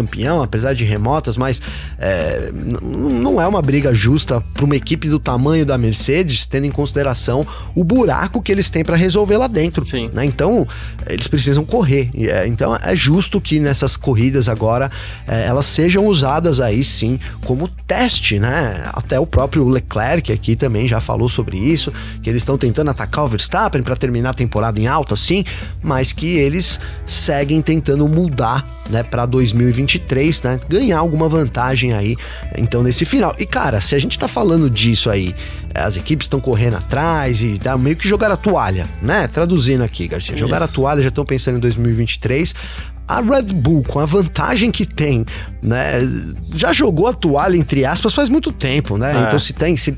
apesar 0.42 0.74
de 0.74 0.86
remotas, 0.86 1.36
mas 1.36 1.62
é, 1.98 2.50
não 2.82 3.42
é 3.42 3.46
uma 3.46 3.62
briga 3.62 3.94
justa 3.94 4.40
para 4.54 4.64
uma 4.64 4.76
equipe 4.78 5.10
do 5.10 5.20
tamanho 5.20 5.66
da 5.66 5.78
Mercedes, 5.78 6.46
tendo 6.46 6.66
em 6.66 6.72
consideração 6.72 7.46
o 7.76 7.84
buraco 7.84 8.42
que 8.42 8.50
eles 8.50 8.70
têm 8.70 8.86
para 8.86 8.96
resolver 8.96 9.36
lá 9.36 9.48
dentro. 9.48 9.86
Sim. 9.86 10.10
Né? 10.14 10.24
Então, 10.24 10.66
eles 11.10 11.28
precisam 11.28 11.66
correr. 11.66 12.10
É, 12.16 12.48
então, 12.48 12.74
é 12.82 12.96
justo 12.96 13.42
que 13.42 13.60
nessas 13.60 13.98
corridas 13.98 14.48
agora 14.48 14.90
é, 15.28 15.46
elas 15.46 15.66
sejam 15.66 16.06
usadas 16.06 16.62
aí 16.62 16.86
sim 16.86 17.20
como 17.44 17.68
teste, 17.68 18.40
né? 18.40 18.82
Até 18.94 19.20
o 19.20 19.26
próprio 19.26 19.68
Leclerc 19.68 20.32
aqui 20.32 20.56
também 20.56 20.69
também 20.70 20.88
já 20.88 21.02
falou 21.02 21.28
sobre 21.28 21.58
isso, 21.58 21.92
que 22.22 22.30
eles 22.30 22.44
estão 22.44 22.56
tentando 22.56 22.92
atacar 22.92 23.26
o 23.26 23.28
Verstappen 23.28 23.82
para 23.82 23.96
terminar 23.96 24.30
a 24.30 24.34
temporada 24.36 24.80
em 24.80 24.86
alta, 24.86 25.16
sim, 25.16 25.44
mas 25.82 26.14
que 26.14 26.38
eles 26.38 26.80
seguem 27.08 27.60
tentando 27.60 28.08
mudar, 28.08 28.64
né, 28.88 29.02
para 29.02 29.26
2023, 29.26 30.44
né, 30.44 30.60
ganhar 30.70 31.00
alguma 31.00 31.28
vantagem 31.28 31.94
aí, 31.94 32.16
então 32.56 32.84
nesse 32.84 33.04
final. 33.04 33.36
E 33.40 33.48
cara, 33.48 33.82
se 33.82 33.96
a 33.96 34.00
gente 34.00 34.20
tá 34.20 34.28
falando 34.28 34.70
disso 34.70 35.10
aí, 35.10 35.36
as 35.74 35.98
equipes 35.98 36.26
estão 36.26 36.40
correndo 36.40 36.78
atrás 36.78 37.42
e 37.42 37.58
dá 37.58 37.76
meio 37.76 37.96
que 37.96 38.08
jogar 38.08 38.32
a 38.32 38.38
toalha, 38.38 38.86
né? 39.02 39.28
Traduzindo 39.28 39.84
aqui, 39.84 40.08
Garcia, 40.08 40.36
jogar 40.36 40.58
isso. 40.58 40.66
a 40.66 40.68
toalha, 40.68 41.02
já 41.02 41.10
estão 41.10 41.24
pensando 41.24 41.58
em 41.58 41.60
2023 41.60 42.56
a 43.10 43.22
Red 43.22 43.54
Bull, 43.54 43.84
com 43.84 44.00
a 44.00 44.06
vantagem 44.06 44.70
que 44.70 44.86
tem, 44.86 45.26
né, 45.64 45.94
já 46.54 46.72
jogou 46.72 47.08
a 47.08 47.14
toalha, 47.14 47.58
entre 47.58 47.84
aspas, 47.84 48.14
faz 48.14 48.30
muito 48.30 48.52
tempo, 48.52 49.00
né? 49.00 49.18
É. 49.18 49.22
Então, 49.24 49.40
se 49.40 49.52
tem, 49.52 49.76
se 49.76 49.98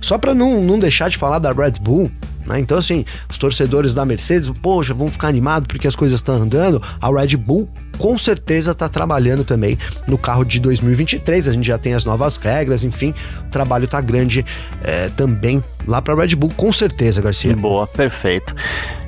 só 0.00 0.18
para 0.18 0.34
não, 0.34 0.62
não 0.62 0.78
deixar 0.78 1.08
de 1.08 1.16
falar 1.16 1.38
da 1.38 1.52
Red 1.52 1.72
Bull, 1.80 2.10
né? 2.46 2.58
Então, 2.58 2.78
assim, 2.78 3.04
os 3.28 3.36
torcedores 3.38 3.92
da 3.92 4.04
Mercedes, 4.04 4.50
poxa, 4.62 4.94
vão 4.94 5.08
ficar 5.08 5.28
animados 5.28 5.66
porque 5.66 5.86
as 5.86 5.94
coisas 5.94 6.18
estão 6.18 6.36
andando. 6.36 6.82
A 7.00 7.08
Red 7.10 7.36
Bull 7.36 7.68
com 7.98 8.16
certeza 8.16 8.70
está 8.70 8.88
trabalhando 8.88 9.44
também 9.44 9.78
no 10.06 10.16
carro 10.16 10.44
de 10.44 10.60
2023. 10.60 11.48
A 11.48 11.52
gente 11.52 11.66
já 11.66 11.78
tem 11.78 11.94
as 11.94 12.04
novas 12.04 12.36
regras, 12.36 12.84
enfim, 12.84 13.14
o 13.46 13.50
trabalho 13.50 13.84
está 13.84 14.00
grande 14.00 14.44
é, 14.82 15.08
também 15.10 15.62
lá 15.86 16.00
para 16.02 16.14
Red 16.14 16.36
Bull, 16.36 16.52
com 16.56 16.72
certeza, 16.72 17.20
Garcia. 17.20 17.56
Boa, 17.56 17.86
perfeito. 17.86 18.54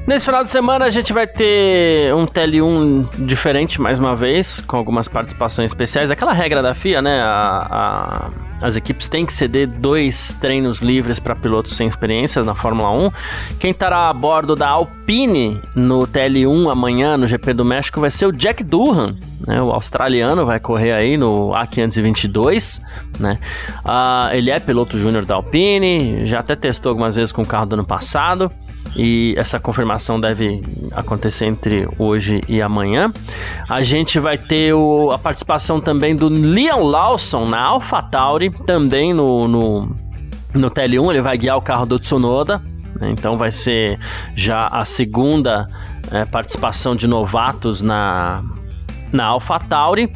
Nesse 0.06 0.24
final 0.24 0.42
de 0.42 0.50
semana 0.50 0.86
a 0.86 0.90
gente 0.90 1.12
vai 1.12 1.26
ter 1.26 2.12
um 2.14 2.26
TL1 2.26 3.26
diferente 3.26 3.80
mais 3.80 3.98
uma 3.98 4.16
vez, 4.16 4.60
com 4.60 4.76
algumas 4.76 5.06
participações 5.06 5.70
especiais. 5.70 6.10
Aquela 6.10 6.32
regra 6.32 6.62
da 6.62 6.74
FIA, 6.74 7.02
né? 7.02 7.20
A, 7.20 7.66
a, 7.70 8.66
as 8.66 8.76
equipes 8.76 9.08
têm 9.08 9.24
que 9.24 9.32
ceder 9.32 9.68
dois 9.68 10.34
treinos 10.40 10.80
livres 10.80 11.18
para 11.18 11.36
pilotos 11.36 11.76
sem 11.76 11.86
experiência 11.86 12.42
na 12.42 12.54
Fórmula 12.54 12.90
1. 12.90 13.10
Quem 13.58 13.70
estará 13.70 14.08
a 14.08 14.12
bordo 14.12 14.56
da 14.56 14.68
Alpine 14.68 15.60
no 15.74 16.06
TL1 16.06 16.72
amanhã 16.72 17.16
no 17.16 17.26
GP 17.26 17.52
do 17.52 17.64
México 17.64 18.00
vai 18.00 18.10
ser 18.10 18.26
o 18.26 18.32
Jack 18.32 18.64
Durham, 18.80 19.14
né? 19.46 19.60
O 19.60 19.70
australiano 19.70 20.46
vai 20.46 20.58
correr 20.58 20.92
aí 20.92 21.18
no 21.18 21.50
A522, 21.50 22.80
né? 23.18 23.38
Ah, 23.84 24.30
ele 24.32 24.50
é 24.50 24.58
piloto 24.58 24.98
júnior 24.98 25.26
da 25.26 25.34
Alpine, 25.34 26.26
já 26.26 26.40
até 26.40 26.56
testou 26.56 26.88
algumas 26.88 27.14
vezes 27.14 27.30
com 27.30 27.42
o 27.42 27.46
carro 27.46 27.66
do 27.66 27.74
ano 27.74 27.84
passado 27.84 28.50
e 28.96 29.34
essa 29.36 29.60
confirmação 29.60 30.18
deve 30.18 30.62
acontecer 30.92 31.44
entre 31.44 31.86
hoje 31.98 32.40
e 32.48 32.62
amanhã. 32.62 33.12
A 33.68 33.82
gente 33.82 34.18
vai 34.18 34.38
ter 34.38 34.72
o, 34.72 35.10
a 35.12 35.18
participação 35.18 35.78
também 35.78 36.16
do 36.16 36.28
Leon 36.28 36.82
Lawson 36.82 37.44
na 37.44 37.60
AlphaTauri, 37.60 38.50
também 38.64 39.12
no, 39.12 39.46
no, 39.46 39.96
no 40.54 40.70
TL1, 40.70 41.10
ele 41.10 41.22
vai 41.22 41.36
guiar 41.36 41.58
o 41.58 41.62
carro 41.62 41.84
do 41.84 41.98
Tsunoda, 41.98 42.62
né? 42.98 43.10
então 43.10 43.36
vai 43.36 43.52
ser 43.52 43.98
já 44.34 44.68
a 44.68 44.86
segunda 44.86 45.68
é, 46.10 46.24
participação 46.24 46.96
de 46.96 47.06
novatos 47.06 47.82
na, 47.82 48.42
na 49.12 49.26
AlphaTauri. 49.26 50.12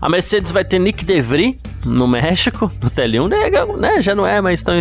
A 0.00 0.08
Mercedes 0.08 0.52
vai 0.52 0.64
ter 0.64 0.78
Nick 0.78 1.04
DeVry 1.04 1.58
no 1.86 2.06
México, 2.06 2.70
no 2.82 2.90
TL1, 2.90 3.28
né, 3.28 3.50
né, 3.78 4.02
já 4.02 4.14
não 4.14 4.26
é 4.26 4.40
mais 4.40 4.62
tão 4.62 4.74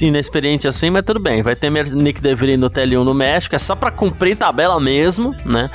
inexperiente 0.00 0.66
assim, 0.66 0.90
mas 0.90 1.04
tudo 1.04 1.20
bem. 1.20 1.42
Vai 1.42 1.54
ter 1.54 1.70
Nick 1.70 2.20
DeVry 2.20 2.56
no 2.56 2.68
TL1 2.68 3.04
no 3.04 3.14
México, 3.14 3.54
é 3.54 3.58
só 3.58 3.74
para 3.74 3.90
cumprir 3.90 4.36
tabela 4.36 4.80
mesmo, 4.80 5.34
né? 5.44 5.70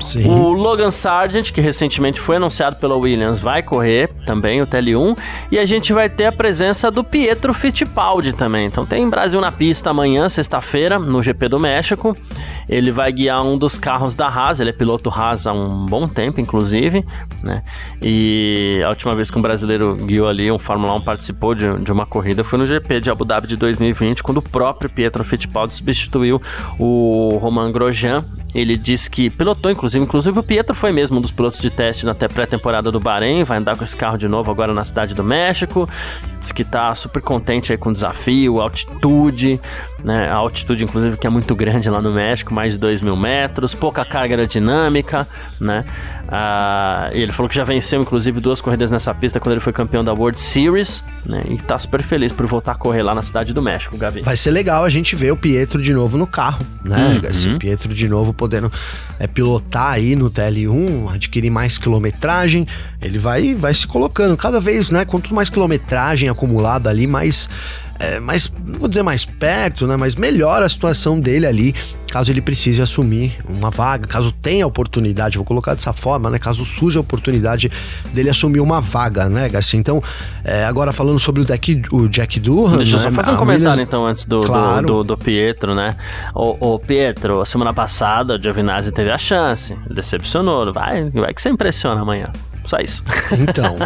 Sim. 0.00 0.26
O 0.28 0.52
Logan 0.52 0.90
Sargent, 0.90 1.52
que 1.52 1.60
recentemente 1.60 2.20
foi 2.20 2.36
anunciado 2.36 2.76
pela 2.76 2.96
Williams, 2.96 3.38
vai 3.38 3.62
correr 3.62 4.08
também 4.24 4.62
o 4.62 4.66
TL1. 4.66 5.16
E 5.52 5.58
a 5.58 5.64
gente 5.64 5.92
vai 5.92 6.08
ter 6.08 6.26
a 6.26 6.32
presença 6.32 6.90
do 6.90 7.04
Pietro 7.04 7.52
Fittipaldi 7.52 8.32
também. 8.32 8.66
Então 8.66 8.86
tem 8.86 9.08
Brasil 9.08 9.40
na 9.40 9.52
pista 9.52 9.90
amanhã, 9.90 10.28
sexta-feira, 10.28 10.98
no 10.98 11.22
GP 11.22 11.48
do 11.48 11.60
México. 11.60 12.16
Ele 12.68 12.90
vai 12.90 13.12
guiar 13.12 13.44
um 13.44 13.58
dos 13.58 13.78
carros 13.78 14.14
da 14.14 14.26
Haas, 14.26 14.60
ele 14.60 14.70
é 14.70 14.72
piloto 14.72 15.10
Haas 15.10 15.46
há 15.46 15.52
um 15.52 15.84
bom 15.86 16.08
tempo, 16.08 16.40
inclusive. 16.40 17.04
Né? 17.42 17.62
E 18.02 18.80
a 18.84 18.88
última 18.88 19.14
vez 19.14 19.30
que 19.30 19.38
um 19.38 19.42
brasileiro 19.42 19.96
guiou 20.10 20.28
ali, 20.28 20.50
um 20.50 20.58
Fórmula 20.58 20.94
1 20.94 21.00
participou 21.02 21.54
de, 21.54 21.78
de 21.78 21.92
uma 21.92 22.04
corrida, 22.04 22.42
foi 22.42 22.58
no 22.58 22.66
GP 22.66 23.00
de 23.00 23.10
Abu 23.10 23.24
Dhabi 23.24 23.46
de 23.46 23.56
2020, 23.56 24.22
quando 24.22 24.38
o 24.38 24.42
próprio 24.42 24.90
Pietro 24.90 25.22
Fittipaldi 25.22 25.74
substituiu 25.74 26.42
o 26.78 27.38
Romain 27.40 27.70
Grosjean. 27.70 28.24
Ele 28.52 28.76
disse 28.76 29.08
que 29.08 29.30
pilotou, 29.30 29.70
inclusive. 29.70 30.02
Inclusive 30.02 30.36
o 30.38 30.42
Pietro 30.42 30.74
foi 30.74 30.90
mesmo 30.90 31.18
um 31.18 31.20
dos 31.20 31.30
pilotos 31.30 31.60
de 31.60 31.70
teste 31.70 32.04
na 32.04 32.14
pré-temporada 32.14 32.90
do 32.90 32.98
Bahrein, 32.98 33.44
vai 33.44 33.58
andar 33.58 33.76
com 33.76 33.84
esse 33.84 33.96
carro 33.96 34.18
de 34.18 34.26
novo 34.26 34.50
agora 34.50 34.74
na 34.74 34.82
cidade 34.82 35.14
do 35.14 35.22
México. 35.22 35.88
Diz 36.40 36.52
que 36.52 36.64
tá 36.64 36.94
super 36.94 37.20
contente 37.20 37.70
aí 37.70 37.78
com 37.78 37.90
o 37.90 37.92
desafio, 37.92 38.60
altitude, 38.60 39.60
né? 40.02 40.28
A 40.30 40.36
altitude, 40.36 40.84
inclusive, 40.84 41.16
que 41.16 41.26
é 41.26 41.30
muito 41.30 41.54
grande 41.54 41.90
lá 41.90 42.00
no 42.00 42.12
México, 42.12 42.52
mais 42.54 42.72
de 42.72 42.78
2 42.78 43.02
mil 43.02 43.16
metros, 43.16 43.74
pouca 43.74 44.04
carga 44.04 44.34
aerodinâmica, 44.34 45.28
né? 45.60 45.84
Ah, 46.28 47.10
ele 47.12 47.30
falou 47.32 47.48
que 47.48 47.54
já 47.54 47.64
venceu, 47.64 48.00
inclusive, 48.00 48.40
duas 48.40 48.60
corridas 48.60 48.90
nessa 48.90 49.12
pista 49.12 49.38
quando 49.38 49.52
ele 49.52 49.60
foi 49.60 49.72
campeão 49.72 50.02
da 50.02 50.12
World 50.12 50.40
Series, 50.40 51.04
né? 51.26 51.44
E 51.48 51.58
tá 51.58 51.78
super 51.78 52.02
feliz 52.02 52.32
por 52.32 52.46
voltar 52.46 52.72
a 52.72 52.74
correr 52.74 53.02
lá 53.02 53.14
na 53.14 53.22
cidade 53.22 53.52
do 53.52 53.60
México, 53.60 53.96
Gavi. 53.98 54.22
Vai 54.22 54.36
ser 54.36 54.50
legal 54.50 54.84
a 54.84 54.90
gente 54.90 55.14
ver 55.14 55.32
o 55.32 55.36
Pietro 55.36 55.82
de 55.82 55.92
novo 55.92 56.16
no 56.16 56.26
carro, 56.26 56.64
né, 56.82 57.20
uhum. 57.46 57.56
O 57.56 57.58
Pietro 57.58 57.92
de 57.92 58.08
novo 58.08 58.32
podendo 58.32 58.70
é, 59.18 59.26
pilotar 59.26 59.92
aí 59.92 60.16
no 60.16 60.30
TL1, 60.30 61.14
adquirir 61.14 61.50
mais 61.50 61.76
quilometragem, 61.76 62.66
ele 63.02 63.18
vai, 63.18 63.54
vai 63.54 63.74
se 63.74 63.86
colocando 63.86 64.36
cada 64.36 64.60
vez, 64.60 64.90
né? 64.90 65.04
Quanto 65.04 65.34
mais 65.34 65.50
quilometragem 65.50 66.29
acumulado 66.30 66.88
ali, 66.88 67.06
mas 67.06 67.48
é, 67.98 68.18
mais, 68.18 68.50
não 68.64 68.78
vou 68.78 68.88
dizer 68.88 69.02
mais 69.02 69.24
perto, 69.26 69.86
né? 69.86 69.94
Mas 69.96 70.16
melhora 70.16 70.64
a 70.64 70.68
situação 70.68 71.20
dele 71.20 71.46
ali, 71.46 71.74
caso 72.10 72.30
ele 72.32 72.40
precise 72.40 72.80
assumir 72.80 73.36
uma 73.46 73.68
vaga, 73.70 74.08
caso 74.08 74.32
tenha 74.32 74.66
oportunidade, 74.66 75.36
vou 75.36 75.44
colocar 75.44 75.74
dessa 75.74 75.92
forma, 75.92 76.30
né? 76.30 76.38
Caso 76.38 76.64
surja 76.64 76.98
a 76.98 77.02
oportunidade 77.02 77.70
dele 78.14 78.30
assumir 78.30 78.60
uma 78.60 78.80
vaga, 78.80 79.28
né, 79.28 79.50
Garcia? 79.50 79.78
Então, 79.78 80.02
é, 80.42 80.64
agora 80.64 80.92
falando 80.92 81.18
sobre 81.18 81.42
o, 81.42 81.44
deck, 81.44 81.82
o 81.92 82.08
Jack 82.08 82.40
Durham. 82.40 82.78
Deixa 82.78 82.96
né? 82.96 83.02
eu 83.04 83.08
só 83.10 83.14
fazer 83.14 83.32
um 83.32 83.36
comentário 83.36 83.72
Williams- 83.72 83.88
então 83.88 84.06
antes 84.06 84.24
do, 84.24 84.40
Claro. 84.40 84.86
do, 84.86 84.92
do, 85.02 85.04
do 85.04 85.18
Pietro, 85.18 85.74
né? 85.74 85.94
O, 86.34 86.74
o 86.74 86.78
Pietro, 86.78 87.44
semana 87.44 87.74
passada, 87.74 88.36
o 88.36 88.42
Giovinazzi 88.42 88.92
teve 88.92 89.10
a 89.10 89.18
chance, 89.18 89.76
decepcionou. 89.90 90.72
Vai, 90.72 91.10
vai 91.10 91.34
que 91.34 91.42
você 91.42 91.50
impressiona 91.50 92.00
amanhã. 92.00 92.30
Só 92.64 92.78
isso. 92.78 93.02
Então, 93.38 93.76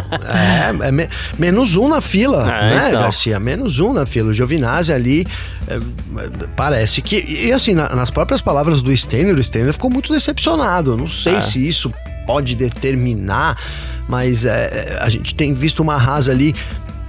é, 0.83 0.89
é 0.89 0.93
me- 0.93 1.09
menos 1.39 1.77
um 1.77 1.89
na 1.89 2.01
fila, 2.01 2.45
É, 2.51 2.71
né, 2.75 2.89
então. 2.89 3.03
Garcia? 3.03 3.39
Menos 3.39 3.79
um 3.79 3.93
na 3.93 4.05
fila. 4.07 4.31
O 4.31 4.35
Giovinazzi 4.35 4.93
ali 4.93 5.27
é, 5.69 5.75
é, 5.77 6.47
parece 6.57 7.01
que. 7.03 7.17
E 7.17 7.53
assim, 7.53 7.75
na- 7.75 7.91
nas 7.95 8.11
próprias 8.11 8.41
palavras 8.41 8.81
do 8.83 8.95
Steiner, 8.97 9.35
o 9.37 9.43
Steiner 9.43 9.73
ficou 9.73 9.91
muito 9.91 10.13
decepcionado. 10.13 10.97
Não 10.97 11.09
sei 11.09 11.37
É. 11.37 11.41
se 11.43 11.67
isso 11.67 11.93
pode 12.27 12.55
determinar, 12.55 13.57
mas 14.09 14.45
é, 14.45 14.99
a 15.01 15.09
gente 15.11 15.35
tem 15.35 15.53
visto 15.55 15.81
uma 15.81 15.95
Haas 15.97 16.29
ali. 16.29 16.55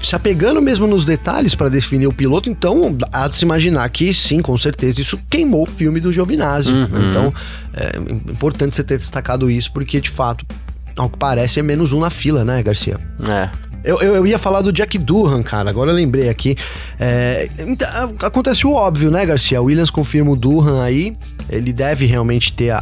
Se 0.03 0.15
apegando 0.15 0.61
mesmo 0.61 0.85
nos 0.85 1.03
detalhes 1.03 1.55
para 1.55 1.67
definir 1.67 2.05
o 2.05 2.13
piloto, 2.13 2.47
então 2.47 2.95
há 3.11 3.27
de 3.27 3.33
se 3.35 3.43
imaginar 3.43 3.89
que 3.89 4.13
sim, 4.13 4.39
com 4.39 4.55
certeza, 4.55 5.01
isso 5.01 5.17
queimou 5.29 5.63
o 5.63 5.65
filme 5.65 5.99
do 5.99 6.11
Giovinazzi. 6.13 6.71
Uhum. 6.71 7.09
Então 7.09 7.33
é 7.73 7.97
importante 8.31 8.75
você 8.75 8.83
ter 8.83 8.97
destacado 8.99 9.49
isso, 9.49 9.71
porque 9.71 9.99
de 9.99 10.11
fato, 10.11 10.45
ao 10.95 11.09
que 11.09 11.17
parece, 11.17 11.59
é 11.59 11.63
menos 11.63 11.93
um 11.93 11.99
na 11.99 12.09
fila, 12.09 12.43
né, 12.45 12.61
Garcia? 12.63 12.99
É. 13.27 13.49
Eu, 13.83 13.99
eu, 14.01 14.15
eu 14.15 14.25
ia 14.25 14.39
falar 14.39 14.61
do 14.61 14.71
Jack 14.71 14.97
Durham, 14.97 15.43
cara, 15.43 15.69
agora 15.69 15.91
eu 15.91 15.95
lembrei 15.95 16.27
aqui. 16.27 16.57
É, 16.99 17.47
então, 17.59 17.87
acontece 18.19 18.65
o 18.65 18.71
óbvio, 18.71 19.11
né, 19.11 19.23
Garcia? 19.27 19.61
O 19.61 19.65
Williams 19.65 19.91
confirma 19.91 20.31
o 20.31 20.35
Durham 20.35 20.81
aí, 20.81 21.15
ele 21.47 21.71
deve 21.71 22.07
realmente 22.07 22.51
ter 22.51 22.71
a, 22.71 22.79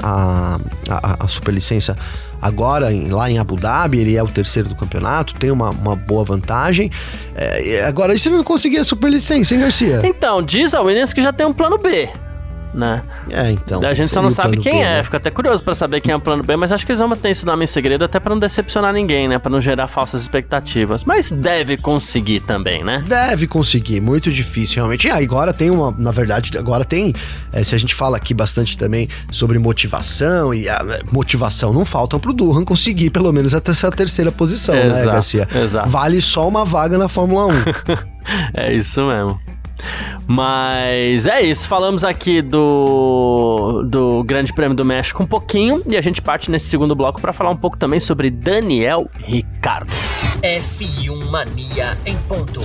a, 0.90 1.26
a, 1.26 1.28
superlicença 1.28 1.98
agora 2.42 2.94
em- 2.94 3.10
lá 3.10 3.30
em 3.30 3.38
Abu 3.38 3.58
Dhabi, 3.58 4.00
ele 4.00 4.16
é 4.16 4.24
o 4.24 4.28
terceiro 4.28 4.70
do 4.70 4.76
campeonato, 4.76 5.34
tem 5.34 5.52
uma, 5.52 5.72
uma 5.72 5.96
boa 5.96 6.24
vantagem. 6.24 6.90
É, 7.36 7.84
agora, 7.86 8.14
e 8.14 8.20
se 8.20 8.30
não 8.30 8.42
conseguir 8.42 8.78
a 8.78 8.84
superlicença, 8.86 9.54
hein, 9.54 9.60
Garcia? 9.60 10.00
Então, 10.06 10.42
diz 10.42 10.74
a 10.74 10.80
Williams 10.82 11.12
que 11.12 11.22
já 11.22 11.34
tem 11.34 11.46
um 11.46 11.54
plano 11.54 11.78
B, 11.78 12.08
né? 12.74 13.04
É, 13.30 13.52
então. 13.52 13.86
a 13.86 13.94
gente 13.94 14.10
só 14.10 14.22
não 14.22 14.32
sabe 14.32 14.58
quem 14.58 14.74
B, 14.74 14.80
é, 14.80 14.84
né? 14.96 15.04
fica 15.04 15.18
até 15.18 15.30
curioso 15.30 15.64
pra 15.64 15.76
saber 15.76 16.02
quem 16.02 16.12
é 16.12 16.16
o 16.16 16.20
plano 16.20 16.44
B, 16.44 16.56
mas 16.56 16.72
acho 16.72 16.86
que 16.86 16.92
eles 16.92 17.00
vão 17.00 17.08
manter 17.08 17.30
esse 17.30 17.46
nome 17.46 17.64
em 17.64 17.68
segredo 17.68 18.04
até 18.04 18.20
pra 18.20 18.30
não 18.34 18.40
decepcionar 18.40 18.94
ninguém, 18.94 19.28
né? 19.28 19.38
Pra 19.38 19.50
não 19.50 19.62
gerar 19.62 19.88
falsas 19.88 20.22
expectativas. 20.22 21.04
Mas 21.04 21.32
deve 21.32 21.78
conseguir 21.78 22.42
também, 22.42 22.84
né? 22.84 23.04
Deve 23.06 23.48
conseguir, 23.48 24.02
muito 24.02 24.32
difícil 24.32 24.78
realmente. 24.78 25.08
E 25.08 25.12
agora 25.12 25.54
tem 25.54 25.70
uma, 25.70 25.94
na 25.98 26.12
verdade, 26.12 26.58
agora 26.58 26.84
tem, 26.84 27.14
eh, 27.52 27.64
se 27.64 27.76
a 27.76 27.78
gente 27.78 27.94
fala 27.94 28.18
aqui 28.18 28.34
bastante 28.34 28.78
também 28.78 29.08
sobre 29.32 29.60
motivação 29.60 30.54
e 30.54 30.68
a 30.68 30.84
eh, 30.90 31.02
motivação 31.12 31.74
não 31.74 31.86
faltam 31.86 32.20
pro 32.20 32.34
Durham 32.34 32.66
conseguir 32.66 33.10
pelo 33.10 33.32
menos 33.32 33.54
até 33.54 33.72
essa 33.72 33.92
terceira 33.92 34.32
posição, 34.32 34.76
né, 34.76 34.86
Exato, 34.88 35.06
Garcia? 35.06 35.48
exato. 35.56 35.90
Vale 35.90 36.22
só 36.22 36.48
uma 36.48 36.66
vaga 36.66 36.98
na 36.98 37.08
Fórmula 37.08 37.48
1. 37.48 37.52
É 38.54 38.74
isso 38.74 39.06
mesmo. 39.06 39.38
Mas 40.28 41.28
é 41.28 41.42
isso, 41.42 41.68
falamos 41.68 42.04
aqui 42.04 42.42
do, 42.42 43.84
do 43.86 44.24
Grande 44.24 44.54
Prêmio 44.54 44.76
do 44.76 44.86
México 44.86 45.22
um 45.22 45.28
pouquinho 45.28 45.82
e 45.88 45.98
a 45.98 46.02
gente 46.02 46.22
parte 46.22 46.50
nesse 46.50 46.68
segundo 46.68 46.96
bloco 46.96 47.20
pra 47.20 47.34
falar 47.34 47.50
um 47.50 47.58
pouco 47.58 47.78
também 47.78 48.00
sobre 48.00 48.30
Daniel 48.30 49.10
Ricardo. 49.16 49.94
F1 50.42 51.30
Mania 51.30 51.98
em 52.06 52.18
ponto. 52.20 52.62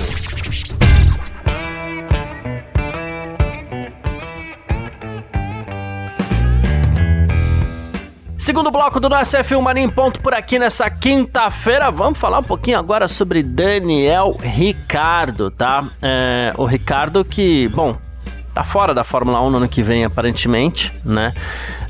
Segundo 8.49 8.71
bloco 8.71 8.99
do 8.99 9.11
nosso 9.11 9.37
F1 9.37 9.61
Mania 9.61 9.85
em 9.85 9.90
ponto 9.90 10.23
por 10.23 10.33
aqui 10.33 10.59
nessa 10.59 10.88
quinta-feira. 10.88 11.90
Vamos 11.90 12.19
falar 12.19 12.38
um 12.38 12.43
pouquinho 12.43 12.78
agora 12.78 13.07
sobre 13.07 13.43
Daniel 13.43 14.38
Ricardo, 14.40 15.50
tá? 15.50 15.90
É, 16.00 16.55
o 16.57 16.64
Ricardo 16.64 17.23
que, 17.26 17.69
bom, 17.69 17.95
tá 18.55 18.64
fora 18.64 18.95
da 18.95 19.05
Fórmula 19.05 19.38
1 19.43 19.50
no 19.50 19.57
ano 19.59 19.69
que 19.69 19.83
vem, 19.83 20.02
aparentemente, 20.02 20.90
né? 21.05 21.35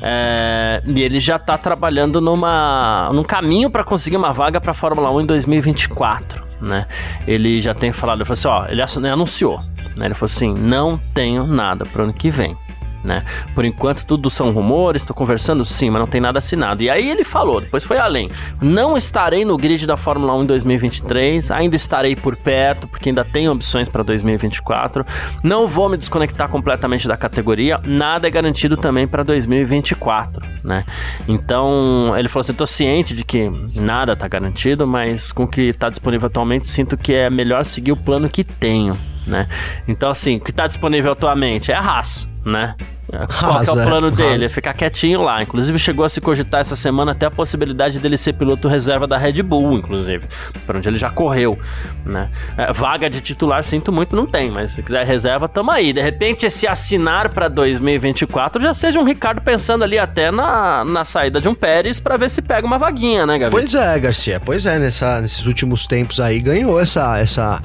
É, 0.02 0.82
e 0.84 1.00
ele 1.00 1.20
já 1.20 1.38
tá 1.38 1.56
trabalhando 1.56 2.20
numa, 2.20 3.08
num 3.12 3.22
caminho 3.22 3.70
para 3.70 3.84
conseguir 3.84 4.16
uma 4.16 4.32
vaga 4.32 4.60
para 4.60 4.74
Fórmula 4.74 5.12
1 5.12 5.20
em 5.20 5.26
2024, 5.26 6.42
né? 6.60 6.88
Ele 7.24 7.62
já 7.62 7.72
tem 7.72 7.92
falado, 7.92 8.18
ele 8.18 8.24
falou 8.24 8.64
assim, 8.64 8.66
ó, 8.66 8.68
ele 8.68 9.08
anunciou, 9.08 9.60
né? 9.94 10.06
Ele 10.06 10.14
falou 10.14 10.26
assim, 10.26 10.52
não 10.54 10.98
tenho 11.14 11.46
nada 11.46 11.86
pro 11.86 12.02
ano 12.02 12.12
que 12.12 12.32
vem. 12.32 12.56
Né? 13.02 13.24
Por 13.54 13.64
enquanto 13.64 14.04
tudo 14.04 14.28
são 14.28 14.50
rumores, 14.50 15.04
tô 15.04 15.14
conversando 15.14 15.64
sim, 15.64 15.88
mas 15.88 16.00
não 16.00 16.08
tem 16.08 16.20
nada 16.20 16.38
assinado. 16.38 16.82
E 16.82 16.90
aí 16.90 17.08
ele 17.08 17.22
falou, 17.22 17.60
depois 17.60 17.84
foi 17.84 17.98
além. 17.98 18.28
Não 18.60 18.96
estarei 18.96 19.44
no 19.44 19.56
grid 19.56 19.86
da 19.86 19.96
Fórmula 19.96 20.34
1 20.34 20.42
em 20.42 20.46
2023, 20.46 21.50
ainda 21.50 21.76
estarei 21.76 22.16
por 22.16 22.36
perto, 22.36 22.88
porque 22.88 23.08
ainda 23.08 23.24
tem 23.24 23.48
opções 23.48 23.88
para 23.88 24.02
2024. 24.02 25.06
Não 25.42 25.68
vou 25.68 25.88
me 25.88 25.96
desconectar 25.96 26.48
completamente 26.48 27.06
da 27.06 27.16
categoria, 27.16 27.80
nada 27.84 28.26
é 28.26 28.30
garantido 28.30 28.76
também 28.76 29.06
para 29.06 29.22
2024, 29.22 30.44
né? 30.64 30.84
Então, 31.28 32.14
ele 32.16 32.28
falou 32.28 32.40
assim, 32.40 32.54
tô 32.54 32.66
ciente 32.66 33.14
de 33.14 33.24
que 33.24 33.50
nada 33.74 34.16
tá 34.16 34.26
garantido, 34.26 34.86
mas 34.86 35.30
com 35.30 35.44
o 35.44 35.48
que 35.48 35.72
tá 35.72 35.88
disponível 35.88 36.26
atualmente, 36.26 36.68
sinto 36.68 36.96
que 36.96 37.12
é 37.14 37.30
melhor 37.30 37.64
seguir 37.64 37.92
o 37.92 37.96
plano 37.96 38.28
que 38.28 38.42
tenho, 38.42 38.96
né? 39.26 39.48
Então, 39.86 40.10
assim, 40.10 40.36
o 40.36 40.40
que 40.40 40.52
tá 40.52 40.66
disponível 40.66 41.12
atualmente 41.12 41.70
é 41.70 41.74
a 41.74 41.80
Haas, 41.80 42.28
né? 42.48 42.74
Qual 43.08 43.62
que 43.62 43.70
é 43.70 43.72
o 43.72 43.86
plano 43.86 44.10
dele? 44.10 44.44
É 44.44 44.46
Haas. 44.46 44.52
ficar 44.52 44.74
quietinho 44.74 45.22
lá. 45.22 45.42
Inclusive, 45.42 45.78
chegou 45.78 46.04
a 46.04 46.08
se 46.08 46.20
cogitar 46.20 46.60
essa 46.60 46.76
semana 46.76 47.12
até 47.12 47.26
a 47.26 47.30
possibilidade 47.30 47.98
dele 47.98 48.18
ser 48.18 48.34
piloto 48.34 48.68
reserva 48.68 49.06
da 49.06 49.16
Red 49.16 49.42
Bull, 49.42 49.78
inclusive, 49.78 50.26
para 50.66 50.76
onde 50.76 50.88
ele 50.88 50.98
já 50.98 51.08
correu, 51.10 51.58
né? 52.04 52.28
É, 52.56 52.70
vaga 52.72 53.08
de 53.08 53.20
titular, 53.22 53.64
sinto 53.64 53.90
muito, 53.90 54.14
não 54.14 54.26
tem, 54.26 54.50
mas 54.50 54.72
se 54.72 54.82
quiser 54.82 55.06
reserva, 55.06 55.48
tamo 55.48 55.70
aí. 55.70 55.92
De 55.92 56.02
repente, 56.02 56.50
se 56.50 56.66
assinar 56.66 57.30
para 57.30 57.48
2024, 57.48 58.60
já 58.60 58.74
seja 58.74 59.00
um 59.00 59.04
Ricardo 59.04 59.40
pensando 59.40 59.84
ali 59.84 59.98
até 59.98 60.30
na, 60.30 60.84
na 60.84 61.04
saída 61.04 61.40
de 61.40 61.48
um 61.48 61.54
Pérez 61.54 61.98
para 61.98 62.16
ver 62.16 62.30
se 62.30 62.42
pega 62.42 62.66
uma 62.66 62.78
vaguinha, 62.78 63.24
né, 63.24 63.38
Gabi? 63.38 63.50
Pois 63.50 63.74
é, 63.74 63.98
Garcia, 63.98 64.38
pois 64.38 64.66
é, 64.66 64.78
nessa, 64.78 65.20
nesses 65.20 65.46
últimos 65.46 65.86
tempos 65.86 66.20
aí 66.20 66.40
ganhou 66.40 66.78
essa. 66.78 67.18
essa 67.18 67.60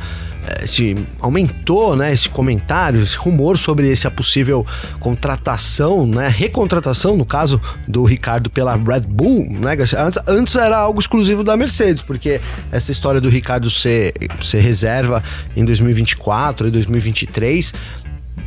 esse, 0.62 0.96
aumentou, 1.20 1.96
né, 1.96 2.12
esse 2.12 2.30
comentário, 2.30 3.02
esse 3.02 3.18
rumor 3.18 3.58
sobre 3.58 3.92
essa 3.92 4.10
possível 4.10 4.66
contratação, 5.00 6.06
né, 6.06 6.28
recontratação, 6.28 7.16
no 7.16 7.26
caso 7.26 7.62
do 7.88 8.04
Ricardo 8.04 8.50
pela 8.50 8.76
Red 8.76 9.02
Bull, 9.08 9.50
né? 9.52 9.78
Antes, 9.98 10.20
antes 10.28 10.56
era 10.56 10.78
algo 10.78 11.00
exclusivo 11.00 11.44
da 11.44 11.56
Mercedes, 11.56 12.02
porque 12.02 12.40
essa 12.72 12.92
história 12.92 13.20
do 13.20 13.30
Ricardo 13.30 13.70
ser, 13.70 14.14
ser 14.42 14.60
reserva 14.60 15.24
em 15.56 15.66
2024 15.66 16.68
e 16.68 16.72
2023 16.72 17.74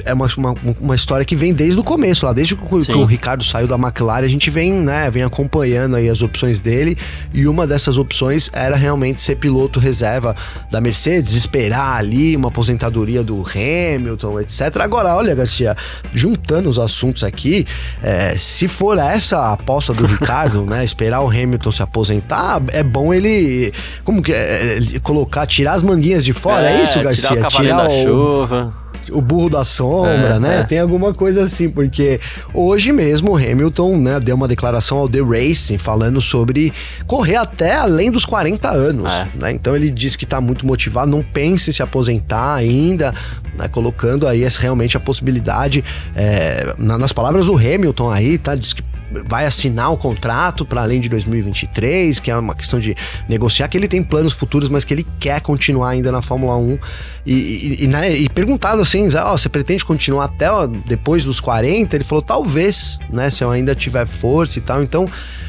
é 0.04 0.12
uma, 0.12 0.28
uma, 0.36 0.54
uma 0.80 0.94
história 0.94 1.24
que 1.24 1.36
vem 1.36 1.52
desde 1.52 1.78
o 1.78 1.84
começo, 1.84 2.26
lá 2.26 2.32
desde 2.32 2.54
que 2.54 2.66
que 2.66 2.92
o 2.92 3.04
Ricardo 3.04 3.44
saiu 3.44 3.66
da 3.66 3.76
McLaren, 3.76 4.24
a 4.24 4.28
gente 4.28 4.50
vem, 4.50 4.72
né, 4.72 5.10
vem 5.10 5.22
acompanhando 5.22 5.96
aí 5.96 6.08
as 6.08 6.22
opções 6.22 6.60
dele, 6.60 6.96
e 7.32 7.46
uma 7.46 7.66
dessas 7.66 7.98
opções 7.98 8.50
era 8.52 8.76
realmente 8.76 9.22
ser 9.22 9.36
piloto 9.36 9.78
reserva 9.78 10.34
da 10.70 10.80
Mercedes, 10.80 11.34
esperar 11.34 11.96
ali 11.96 12.36
uma 12.36 12.48
aposentadoria 12.48 13.22
do 13.22 13.42
Hamilton, 13.42 14.40
etc. 14.40 14.76
Agora, 14.80 15.14
olha, 15.14 15.34
Garcia, 15.34 15.76
juntando 16.12 16.68
os 16.68 16.78
assuntos 16.78 17.24
aqui, 17.24 17.66
é, 18.02 18.36
se 18.36 18.68
for 18.68 18.98
essa 18.98 19.38
a 19.38 19.52
aposta 19.52 19.92
do 19.92 20.06
Ricardo, 20.06 20.64
né, 20.64 20.84
esperar 20.84 21.20
o 21.22 21.28
Hamilton 21.28 21.70
se 21.70 21.82
aposentar, 21.82 22.62
é 22.68 22.82
bom 22.82 23.12
ele, 23.12 23.72
como 24.04 24.22
que 24.22 24.32
é, 24.32 24.76
ele 24.76 25.00
colocar, 25.00 25.46
tirar 25.46 25.74
as 25.74 25.82
manguinhas 25.82 26.24
de 26.24 26.32
fora, 26.32 26.70
é, 26.70 26.82
isso, 26.82 27.00
Garcia? 27.00 27.28
Tirar 27.28 27.38
o 27.38 27.42
cavalinho 27.42 27.76
da 27.76 27.88
o, 27.88 28.04
chuva. 28.04 28.85
O 29.10 29.20
burro 29.20 29.48
da 29.50 29.64
sombra, 29.64 30.34
É, 30.36 30.38
né? 30.38 30.60
é. 30.60 30.62
Tem 30.64 30.78
alguma 30.80 31.12
coisa 31.14 31.42
assim, 31.44 31.68
porque 31.68 32.20
hoje 32.52 32.92
mesmo 32.92 33.32
o 33.32 33.36
Hamilton, 33.36 33.96
né, 33.98 34.20
deu 34.20 34.34
uma 34.36 34.48
declaração 34.48 34.98
ao 34.98 35.08
The 35.08 35.20
Racing 35.20 35.78
falando 35.78 36.20
sobre 36.20 36.72
correr 37.06 37.36
até 37.36 37.74
além 37.76 38.10
dos 38.10 38.24
40 38.24 38.70
anos, 38.70 39.12
É. 39.12 39.28
né? 39.40 39.52
Então 39.52 39.74
ele 39.76 39.90
diz 39.90 40.16
que 40.16 40.26
tá 40.26 40.40
muito 40.40 40.66
motivado, 40.66 41.10
não 41.10 41.22
pense 41.22 41.70
em 41.70 41.72
se 41.72 41.82
aposentar 41.82 42.54
ainda, 42.54 43.14
né, 43.58 43.68
colocando 43.68 44.26
aí 44.26 44.46
realmente 44.58 44.96
a 44.96 45.00
possibilidade, 45.00 45.84
é, 46.14 46.74
na- 46.78 46.98
nas 46.98 47.12
palavras 47.12 47.46
do 47.46 47.56
Hamilton 47.56 48.10
aí, 48.10 48.38
tá? 48.38 48.54
Diz 48.54 48.72
que 48.72 48.82
vai 49.26 49.46
assinar 49.46 49.92
o 49.92 49.96
contrato 49.96 50.64
para 50.64 50.82
além 50.82 51.00
de 51.00 51.08
2023, 51.08 52.18
que 52.18 52.30
é 52.30 52.36
uma 52.36 52.54
questão 52.54 52.78
de 52.78 52.96
negociar, 53.28 53.68
que 53.68 53.76
ele 53.76 53.88
tem 53.88 54.02
planos 54.02 54.32
futuros, 54.32 54.68
mas 54.68 54.84
que 54.84 54.94
ele 54.94 55.06
quer 55.18 55.40
continuar 55.40 55.90
ainda 55.90 56.10
na 56.10 56.22
Fórmula 56.22 56.56
1. 56.56 56.78
E, 57.24 57.84
e, 57.84 57.86
né, 57.86 58.12
e 58.14 58.28
perguntado 58.28 58.80
assim, 58.80 59.06
oh, 59.06 59.36
você 59.36 59.48
pretende 59.48 59.84
continuar 59.84 60.26
até 60.26 60.50
ó, 60.50 60.66
depois 60.66 61.24
dos 61.24 61.40
40? 61.40 61.96
Ele 61.96 62.04
falou, 62.04 62.22
talvez, 62.22 62.98
né, 63.10 63.30
se 63.30 63.42
eu 63.42 63.50
ainda 63.50 63.74
tiver 63.74 64.06
força 64.06 64.58
e 64.58 64.62
tal. 64.62 64.82
Então, 64.82 65.08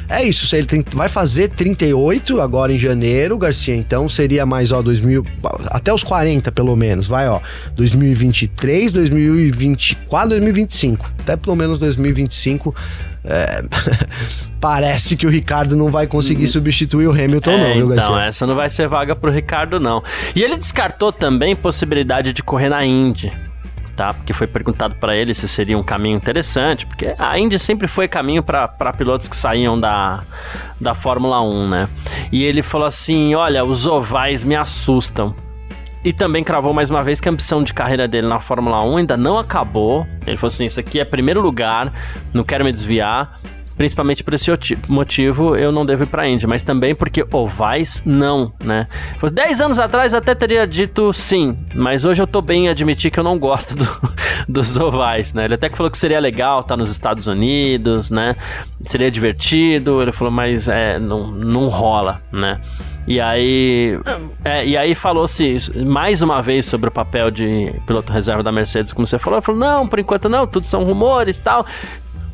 é 0.09 0.23
isso, 0.23 0.55
ele 0.55 0.65
tem, 0.65 0.83
vai 0.93 1.09
fazer 1.09 1.49
38 1.49 2.39
agora 2.39 2.71
em 2.71 2.79
janeiro, 2.79 3.37
Garcia, 3.37 3.75
então 3.75 4.07
seria 4.07 4.45
mais, 4.45 4.71
ó, 4.71 4.81
2000, 4.81 5.25
até 5.65 5.93
os 5.93 6.01
40 6.01 6.49
pelo 6.49 6.77
menos, 6.77 7.07
vai, 7.07 7.27
ó, 7.27 7.41
2023, 7.75 8.93
2024, 8.93 10.29
2025, 10.29 11.11
até 11.19 11.35
pelo 11.35 11.57
menos 11.57 11.77
2025 11.77 12.73
é, 13.27 13.63
parece 14.59 15.15
que 15.17 15.25
o 15.25 15.29
Ricardo 15.29 15.75
não 15.75 15.91
vai 15.91 16.07
conseguir 16.07 16.43
uhum. 16.43 16.51
substituir 16.51 17.07
o 17.07 17.11
Hamilton, 17.11 17.51
é, 17.51 17.57
não, 17.57 17.73
viu, 17.73 17.87
Garcia? 17.89 18.05
Então, 18.05 18.19
essa 18.19 18.47
não 18.47 18.55
vai 18.55 18.69
ser 18.69 18.87
vaga 18.87 19.15
pro 19.15 19.31
Ricardo, 19.31 19.79
não. 19.79 20.01
E 20.35 20.41
ele 20.41 20.55
descartou 20.55 21.11
também 21.11 21.55
possibilidade 21.55 22.33
de 22.33 22.41
correr 22.41 22.69
na 22.69 22.85
Indy 22.85 23.31
tá? 23.97 24.13
Porque 24.13 24.31
foi 24.31 24.45
perguntado 24.45 24.95
para 24.95 25.17
ele 25.17 25.33
se 25.33 25.47
seria 25.47 25.75
um 25.75 25.81
caminho 25.81 26.15
interessante, 26.15 26.85
porque 26.85 27.15
a 27.17 27.37
Indy 27.39 27.57
sempre 27.57 27.87
foi 27.87 28.07
caminho 28.07 28.43
para 28.43 28.93
pilotos 28.95 29.27
que 29.27 29.35
saíam 29.35 29.77
da, 29.77 30.23
da 30.79 30.93
Fórmula 30.93 31.41
1, 31.41 31.67
né? 31.67 31.89
E 32.31 32.43
ele 32.43 32.61
falou 32.61 32.85
assim: 32.85 33.33
olha, 33.33 33.65
os 33.65 33.87
ovais 33.87 34.43
me 34.43 34.55
assustam. 34.55 35.35
E 36.07 36.13
também 36.13 36.41
cravou 36.41 36.73
mais 36.73 36.89
uma 36.89 37.03
vez 37.03 37.19
que 37.19 37.27
a 37.27 37.31
ambição 37.33 37.61
de 37.61 37.73
carreira 37.73 38.07
dele 38.07 38.27
na 38.27 38.39
Fórmula 38.39 38.81
1 38.81 38.95
ainda 38.95 39.17
não 39.17 39.37
acabou. 39.37 40.07
Ele 40.25 40.37
falou 40.37 40.47
assim: 40.47 40.65
Isso 40.65 40.79
aqui 40.79 41.01
é 41.01 41.03
primeiro 41.03 41.41
lugar, 41.41 41.91
não 42.33 42.45
quero 42.45 42.63
me 42.63 42.71
desviar. 42.71 43.37
Principalmente 43.77 44.23
por 44.23 44.33
esse 44.33 44.51
motivo, 44.87 45.55
eu 45.55 45.71
não 45.71 45.85
devo 45.85 46.03
ir 46.03 46.07
pra 46.07 46.27
Indy, 46.27 46.47
mas 46.47 46.63
também 46.63 46.95
porque 46.95 47.25
ovais, 47.31 48.01
não, 48.05 48.51
né? 48.63 48.87
Dez 49.31 49.61
anos 49.61 49.77
atrás 49.77 50.13
eu 50.13 50.19
até 50.19 50.33
teria 50.33 50.65
dito 50.65 51.13
sim, 51.13 51.55
mas 51.75 52.03
hoje 52.03 52.21
eu 52.21 52.27
tô 52.27 52.41
bem 52.41 52.65
em 52.65 52.69
admitir 52.69 53.11
que 53.11 53.19
eu 53.19 53.23
não 53.23 53.37
gosto 53.37 53.75
do, 53.75 53.87
dos 54.49 54.77
ovais, 54.77 55.31
né? 55.33 55.45
Ele 55.45 55.53
até 55.53 55.69
que 55.69 55.77
falou 55.77 55.91
que 55.91 55.97
seria 55.97 56.19
legal 56.19 56.61
estar 56.61 56.69
tá 56.69 56.77
nos 56.77 56.89
Estados 56.89 57.27
Unidos, 57.27 58.09
né? 58.09 58.35
Seria 58.85 59.11
divertido, 59.11 60.01
ele 60.01 60.11
falou, 60.11 60.31
mas 60.31 60.67
é, 60.67 60.97
não, 60.97 61.27
não 61.27 61.67
rola, 61.67 62.19
né? 62.31 62.59
E 63.07 63.21
aí, 63.21 63.97
é, 64.43 64.67
e 64.67 64.75
aí 64.75 64.93
falou-se 64.93 65.57
mais 65.85 66.21
uma 66.21 66.41
vez 66.41 66.65
sobre 66.65 66.89
o 66.89 66.91
papel 66.91 67.31
de 67.31 67.73
piloto 67.85 68.11
reserva 68.11 68.43
da 68.43 68.51
Mercedes, 68.51 68.91
como 68.91 69.05
você 69.05 69.17
falou. 69.17 69.37
Ele 69.39 69.45
falou: 69.45 69.61
não, 69.61 69.87
por 69.87 69.97
enquanto 69.97 70.27
não, 70.27 70.45
tudo 70.45 70.67
são 70.67 70.83
rumores 70.83 71.39
tal. 71.39 71.65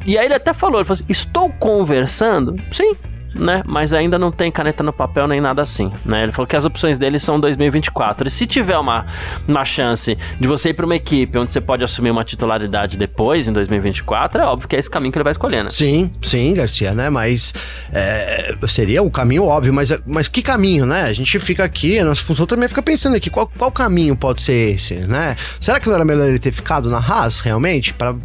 E 0.05 0.17
aí 0.17 0.25
ele 0.25 0.33
até 0.33 0.53
falou, 0.53 0.79
ele 0.79 0.85
falou 0.85 1.01
assim, 1.01 1.05
estou 1.07 1.49
conversando? 1.49 2.55
Sim, 2.71 2.93
né? 3.35 3.63
Mas 3.65 3.93
ainda 3.93 4.17
não 4.19 4.31
tem 4.31 4.51
caneta 4.51 4.83
no 4.83 4.93
papel 4.93 5.27
nem 5.27 5.41
nada 5.41 5.61
assim, 5.61 5.91
né? 6.05 6.23
Ele 6.23 6.31
falou 6.31 6.47
que 6.47 6.55
as 6.55 6.65
opções 6.65 6.97
dele 6.97 7.17
são 7.19 7.39
2024. 7.39 8.27
E 8.27 8.31
se 8.31 8.45
tiver 8.45 8.77
uma, 8.77 9.05
uma 9.47 9.65
chance 9.65 10.17
de 10.39 10.47
você 10.47 10.69
ir 10.69 10.73
para 10.73 10.85
uma 10.85 10.95
equipe 10.95 11.37
onde 11.37 11.51
você 11.51 11.61
pode 11.61 11.83
assumir 11.83 12.11
uma 12.11 12.23
titularidade 12.23 12.97
depois, 12.97 13.47
em 13.47 13.53
2024, 13.53 14.41
é 14.41 14.45
óbvio 14.45 14.67
que 14.67 14.75
é 14.75 14.79
esse 14.79 14.89
caminho 14.89 15.11
que 15.11 15.17
ele 15.17 15.23
vai 15.23 15.31
escolher, 15.31 15.63
né? 15.63 15.69
Sim, 15.69 16.11
sim, 16.21 16.53
Garcia, 16.53 16.93
né? 16.93 17.09
Mas 17.09 17.53
é, 17.91 18.55
seria 18.67 19.01
o 19.01 19.09
caminho 19.09 19.45
óbvio, 19.45 19.73
mas, 19.73 19.91
mas 20.05 20.27
que 20.27 20.41
caminho, 20.41 20.85
né? 20.85 21.03
A 21.03 21.13
gente 21.13 21.37
fica 21.39 21.63
aqui, 21.63 21.99
a 21.99 22.05
nossa 22.05 22.21
função 22.21 22.45
também 22.45 22.69
fica 22.69 22.81
pensando 22.81 23.15
aqui, 23.15 23.29
qual, 23.29 23.47
qual 23.57 23.71
caminho 23.71 24.15
pode 24.15 24.41
ser 24.41 24.75
esse, 24.75 24.95
né? 25.07 25.35
Será 25.59 25.79
que 25.79 25.87
não 25.87 25.95
era 25.95 26.05
melhor 26.05 26.27
ele 26.27 26.39
ter 26.39 26.51
ficado 26.51 26.89
na 26.89 26.97
Haas, 26.97 27.41
realmente? 27.41 27.93
Para 27.93 28.15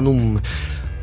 não 0.00 0.36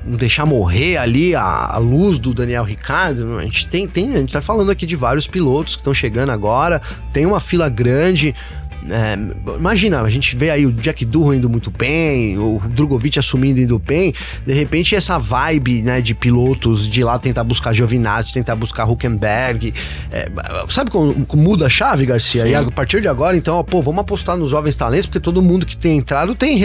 deixar 0.04 0.46
morrer 0.46 0.98
ali 0.98 1.34
a, 1.36 1.42
a, 1.42 1.78
luz 1.78 2.18
do 2.20 2.34
Daniel 2.34 2.64
Ricardo. 2.64 3.38
A 3.38 3.44
gente 3.44 3.68
tem, 3.68 3.88
tem, 3.88 4.12
a 4.12 4.18
gente 4.18 4.34
tá 4.34 4.42
falando 4.42 4.72
aqui 4.72 4.86
de 4.86 4.96
vários 4.96 5.28
pilotos 5.28 5.76
que 5.76 5.82
estão 5.82 5.94
chegando 5.94 6.32
agora, 6.32 6.82
tem 7.12 7.26
uma 7.26 7.40
fila 7.40 7.70
grande. 7.70 8.36
É, 8.90 9.18
imagina, 9.58 10.02
a 10.02 10.10
gente 10.10 10.36
vê 10.36 10.50
aí 10.50 10.66
o 10.66 10.72
Jack 10.72 11.06
Durham 11.06 11.36
indo 11.36 11.50
muito 11.50 11.72
bem, 11.72 12.38
o 12.38 12.62
Drogovic 12.70 13.18
assumindo 13.18 13.60
indo 13.60 13.80
bem, 13.80 14.14
de 14.46 14.54
repente 14.54 14.96
essa 14.96 15.18
vibe 15.18 15.82
né, 15.82 16.02
de 16.02 16.14
pilotos 16.14 16.88
de 16.90 17.04
lá 17.04 17.18
tentar 17.18 17.44
buscar 17.44 17.74
Giovinazzi, 17.74 18.34
tentar 18.34 18.56
buscar 18.56 18.90
Huckenberg, 18.90 19.74
é, 20.12 20.30
sabe 20.70 20.92
como, 20.92 21.26
como, 21.26 21.44
muda 21.44 21.68
a 21.68 21.70
chave, 21.70 22.06
Garcia? 22.06 22.44
Sim. 22.44 22.50
E 22.50 22.56
a 22.56 22.72
partir 22.72 23.02
de 23.02 23.08
agora, 23.08 23.38
então, 23.38 23.56
ó, 23.56 23.64
pô, 23.64 23.82
vamos 23.82 24.02
apostar 24.02 24.36
nos 24.38 24.50
jovens 24.50 24.76
talentos, 24.76 25.06
porque 25.06 25.20
todo 25.20 25.42
mundo 25.42 25.66
que 25.66 25.78
tem 25.78 25.98
entrado 25.98 26.36
tem, 26.36 26.62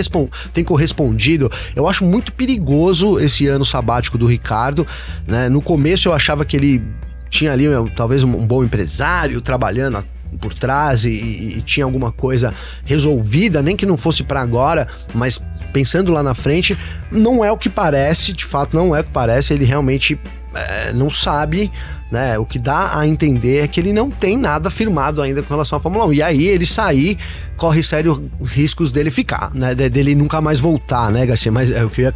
tem 0.53 0.65
correspondido. 0.65 1.51
Eu 1.75 1.89
acho 1.89 2.05
muito 2.05 2.33
perigoso 2.33 3.19
esse 3.19 3.47
ano 3.47 3.65
sabático 3.65 4.19
do 4.19 4.27
Ricardo, 4.27 4.87
né? 5.27 5.49
No 5.49 5.61
começo 5.61 6.09
eu 6.09 6.13
achava 6.13 6.45
que 6.45 6.57
ele 6.57 6.83
tinha 7.31 7.53
ali 7.53 7.67
talvez 7.95 8.23
um, 8.25 8.37
um 8.37 8.47
bom 8.47 8.65
empresário 8.65 9.41
trabalhando 9.41 10.05
por 10.41 10.55
trás 10.55 11.05
e, 11.05 11.11
e, 11.11 11.63
tinha 11.63 11.85
alguma 11.85 12.13
coisa 12.13 12.55
resolvida, 12.85 13.63
nem 13.63 13.77
que 13.77 13.87
não 13.87 13.97
fosse 13.97 14.23
para 14.23 14.41
agora, 14.41 14.87
mas 15.15 15.41
pensando 15.73 16.13
lá 16.13 16.23
na 16.23 16.35
frente, 16.35 16.77
não 17.11 17.45
é 17.45 17.51
o 17.53 17.57
que 17.57 17.69
parece, 17.69 18.33
de 18.33 18.45
fato 18.45 18.77
não 18.77 18.95
é 18.95 19.01
o 19.01 19.05
que 19.05 19.11
parece, 19.11 19.53
ele 19.53 19.65
realmente 19.65 20.19
é, 20.55 20.93
não 20.93 21.11
sabe, 21.11 21.71
né? 22.11 22.39
O 22.39 22.45
que 22.45 22.59
dá 22.59 22.99
a 22.99 23.07
entender 23.07 23.59
é 23.59 23.69
que 23.69 23.79
ele 23.79 23.93
não 23.93 24.11
tem 24.11 24.37
nada 24.37 24.71
firmado 24.71 25.21
ainda 25.21 25.43
com 25.43 25.53
relação 25.53 25.77
à 25.77 25.81
Fórmula 25.81 26.07
1. 26.07 26.13
E 26.15 26.23
aí 26.23 26.47
ele 26.47 26.65
sair, 26.65 27.19
corre 27.57 27.83
sérios 27.83 28.21
riscos 28.43 28.91
dele 28.91 29.11
ficar, 29.11 29.51
né? 29.55 29.75
Dele 29.75 30.15
nunca 30.15 30.41
mais 30.41 30.59
voltar, 30.59 31.13
né, 31.13 31.27
Garcia? 31.27 31.53
Mas 31.53 31.71
é, 31.71 31.83
eu 31.83 31.91
queria 31.91 32.13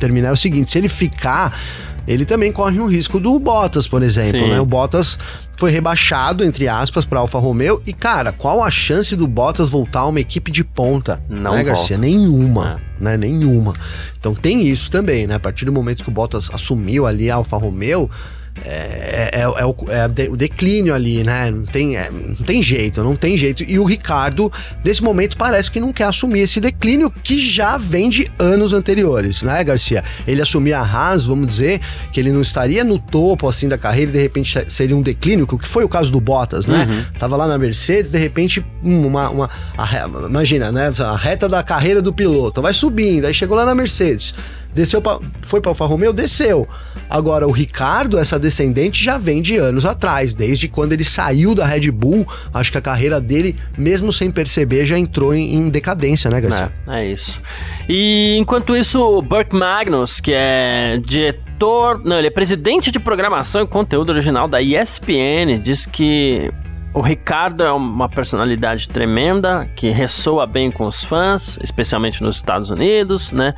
terminar 0.00 0.30
é 0.30 0.32
o 0.32 0.36
seguinte: 0.36 0.70
se 0.70 0.78
ele 0.78 0.88
ficar 0.88 1.54
ele 2.06 2.24
também 2.26 2.52
corre 2.52 2.78
um 2.80 2.86
risco 2.86 3.18
do 3.18 3.38
Bottas, 3.38 3.88
por 3.88 4.02
exemplo, 4.02 4.46
né? 4.46 4.60
O 4.60 4.66
Bottas 4.66 5.18
foi 5.56 5.70
rebaixado, 5.70 6.44
entre 6.44 6.68
aspas, 6.68 7.04
para 7.04 7.20
Alfa 7.20 7.38
Romeo. 7.38 7.82
E, 7.86 7.92
cara, 7.92 8.32
qual 8.32 8.62
a 8.62 8.70
chance 8.70 9.14
do 9.16 9.26
Bottas 9.26 9.68
voltar 9.68 10.00
a 10.00 10.06
uma 10.06 10.20
equipe 10.20 10.50
de 10.50 10.64
ponta? 10.64 11.22
Não, 11.28 11.54
né, 11.54 11.64
Garcia? 11.64 11.96
Nenhuma, 11.96 12.76
é. 13.00 13.02
né? 13.02 13.16
Nenhuma. 13.16 13.72
Então 14.18 14.34
tem 14.34 14.66
isso 14.66 14.90
também, 14.90 15.26
né? 15.26 15.36
A 15.36 15.40
partir 15.40 15.64
do 15.64 15.72
momento 15.72 16.02
que 16.02 16.08
o 16.08 16.12
Bottas 16.12 16.50
assumiu 16.52 17.06
ali 17.06 17.30
a 17.30 17.36
Alfa 17.36 17.56
Romeo, 17.56 18.10
é, 18.62 19.30
é, 19.32 19.40
é, 19.40 19.46
o, 19.66 19.74
é, 19.88 20.28
o, 20.28 20.36
declínio 20.36 20.94
ali, 20.94 21.24
né? 21.24 21.50
Não 21.50 21.64
tem, 21.64 21.96
é, 21.96 22.08
não 22.10 22.34
tem 22.34 22.62
jeito, 22.62 23.02
não 23.02 23.16
tem 23.16 23.36
jeito. 23.36 23.64
E 23.64 23.78
o 23.78 23.84
Ricardo, 23.84 24.52
nesse 24.84 25.02
momento, 25.02 25.36
parece 25.36 25.70
que 25.70 25.80
não 25.80 25.92
quer 25.92 26.04
assumir 26.04 26.40
esse 26.40 26.60
declínio 26.60 27.10
que 27.10 27.40
já 27.40 27.76
vem 27.76 28.08
de 28.08 28.30
anos 28.38 28.72
anteriores, 28.72 29.42
né, 29.42 29.62
Garcia? 29.64 30.04
Ele 30.26 30.40
assumir 30.40 30.72
a 30.72 30.82
Haas, 30.82 31.24
vamos 31.26 31.48
dizer, 31.48 31.80
que 32.12 32.20
ele 32.20 32.30
não 32.30 32.42
estaria 32.42 32.84
no 32.84 32.98
topo 32.98 33.48
assim 33.48 33.68
da 33.68 33.76
carreira 33.76 34.10
e 34.10 34.14
de 34.14 34.20
repente 34.20 34.64
seria 34.68 34.96
um 34.96 35.02
declínio, 35.02 35.46
que 35.46 35.68
foi 35.68 35.84
o 35.84 35.88
caso 35.88 36.12
do 36.12 36.20
Bottas, 36.20 36.66
né? 36.66 36.86
Uhum. 36.88 37.18
Tava 37.18 37.36
lá 37.36 37.48
na 37.48 37.58
Mercedes, 37.58 38.12
de 38.12 38.18
repente, 38.18 38.64
hum, 38.82 39.06
uma. 39.06 39.30
uma 39.30 39.50
a, 39.76 40.06
imagina, 40.28 40.70
né? 40.70 40.92
A 40.98 41.16
reta 41.16 41.48
da 41.48 41.62
carreira 41.62 42.00
do 42.00 42.12
piloto 42.12 42.62
vai 42.62 42.72
subindo, 42.72 43.26
aí 43.26 43.34
chegou 43.34 43.56
lá 43.56 43.64
na 43.64 43.74
Mercedes 43.74 44.34
Desceu 44.74 45.00
pra, 45.00 45.18
foi 45.42 45.60
para 45.60 45.70
Alfa 45.70 45.86
Romeo, 45.86 46.12
desceu. 46.12 46.68
Agora 47.08 47.46
o 47.46 47.52
Ricardo, 47.52 48.18
essa 48.18 48.38
descendente 48.38 49.02
já 49.02 49.18
vem 49.18 49.40
de 49.40 49.56
anos 49.56 49.84
atrás, 49.84 50.34
desde 50.34 50.68
quando 50.68 50.92
ele 50.92 51.04
saiu 51.04 51.54
da 51.54 51.64
Red 51.64 51.90
Bull, 51.90 52.26
acho 52.52 52.72
que 52.72 52.78
a 52.78 52.80
carreira 52.80 53.20
dele, 53.20 53.56
mesmo 53.76 54.12
sem 54.12 54.30
perceber, 54.30 54.84
já 54.84 54.98
entrou 54.98 55.34
em, 55.34 55.54
em 55.54 55.68
decadência, 55.68 56.30
né, 56.30 56.40
Garcia? 56.40 56.72
É, 56.88 57.00
é 57.00 57.12
isso. 57.12 57.40
E 57.88 58.36
enquanto 58.38 58.76
isso, 58.76 59.00
o 59.00 59.22
Burke 59.22 59.54
Magnus, 59.54 60.18
que 60.18 60.32
é 60.34 60.98
diretor, 61.04 62.00
não, 62.04 62.18
ele 62.18 62.26
é 62.26 62.30
presidente 62.30 62.90
de 62.90 62.98
programação 62.98 63.62
e 63.62 63.66
conteúdo 63.66 64.10
original 64.10 64.48
da 64.48 64.60
ESPN, 64.60 65.60
diz 65.62 65.86
que 65.86 66.50
o 66.94 67.00
Ricardo 67.00 67.64
é 67.64 67.72
uma 67.72 68.08
personalidade 68.08 68.88
tremenda 68.88 69.68
que 69.74 69.90
ressoa 69.90 70.46
bem 70.46 70.70
com 70.70 70.86
os 70.86 71.02
fãs, 71.02 71.58
especialmente 71.60 72.22
nos 72.22 72.36
Estados 72.36 72.70
Unidos, 72.70 73.32
né? 73.32 73.52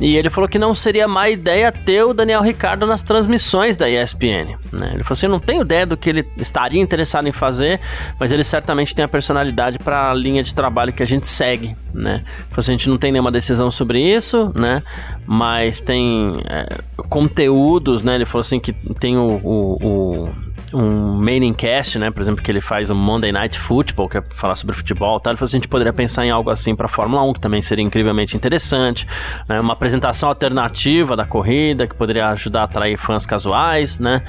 E 0.00 0.16
ele 0.16 0.28
falou 0.28 0.48
que 0.48 0.58
não 0.58 0.74
seria 0.74 1.06
má 1.06 1.28
ideia 1.28 1.70
ter 1.70 2.02
o 2.02 2.12
Daniel 2.12 2.42
Ricardo 2.42 2.84
nas 2.84 3.02
transmissões 3.02 3.76
da 3.76 3.88
ESPN. 3.88 4.56
Né? 4.72 4.90
Ele 4.94 5.04
falou 5.04 5.12
assim: 5.12 5.28
não 5.28 5.38
tenho 5.38 5.62
ideia 5.62 5.86
do 5.86 5.96
que 5.96 6.10
ele 6.10 6.26
estaria 6.38 6.80
interessado 6.80 7.28
em 7.28 7.32
fazer, 7.32 7.78
mas 8.18 8.32
ele 8.32 8.42
certamente 8.42 8.96
tem 8.96 9.04
a 9.04 9.08
personalidade 9.08 9.78
para 9.78 10.10
a 10.10 10.14
linha 10.14 10.42
de 10.42 10.52
trabalho 10.52 10.92
que 10.92 11.04
a 11.04 11.06
gente 11.06 11.28
segue. 11.28 11.76
Né? 11.94 12.14
Ele 12.14 12.24
falou 12.48 12.58
assim, 12.58 12.72
a 12.72 12.76
gente 12.76 12.88
não 12.88 12.96
tem 12.96 13.12
nenhuma 13.12 13.30
decisão 13.30 13.70
sobre 13.70 14.00
isso, 14.00 14.50
né? 14.56 14.82
mas 15.26 15.80
tem 15.80 16.42
é, 16.48 16.66
conteúdos. 17.08 18.02
Né? 18.02 18.16
Ele 18.16 18.24
falou 18.24 18.40
assim 18.40 18.58
que 18.58 18.72
tem 18.72 19.16
o, 19.16 19.26
o, 19.26 19.86
o 19.86 20.34
um 20.72 21.14
main 21.14 21.52
cast, 21.54 21.98
né? 21.98 22.10
Por 22.10 22.22
exemplo, 22.22 22.42
que 22.42 22.50
ele 22.50 22.60
faz 22.60 22.90
um 22.90 22.94
Monday 22.94 23.32
Night 23.32 23.58
Football, 23.58 24.08
que 24.08 24.18
é 24.18 24.22
falar 24.22 24.56
sobre 24.56 24.74
futebol, 24.74 25.18
tal. 25.20 25.32
Ele 25.32 25.38
falou 25.38 25.46
assim, 25.46 25.56
a 25.56 25.60
gente 25.60 25.68
poderia 25.68 25.92
pensar 25.92 26.24
em 26.24 26.30
algo 26.30 26.50
assim 26.50 26.74
para 26.74 26.88
Fórmula 26.88 27.22
1, 27.22 27.34
que 27.34 27.40
também 27.40 27.60
seria 27.62 27.84
incrivelmente 27.84 28.36
interessante, 28.36 29.06
né? 29.48 29.60
Uma 29.60 29.72
apresentação 29.72 30.28
alternativa 30.28 31.16
da 31.16 31.24
corrida, 31.24 31.86
que 31.86 31.94
poderia 31.94 32.28
ajudar 32.28 32.62
a 32.62 32.64
atrair 32.64 32.96
fãs 32.96 33.26
casuais, 33.26 33.98
né? 33.98 34.22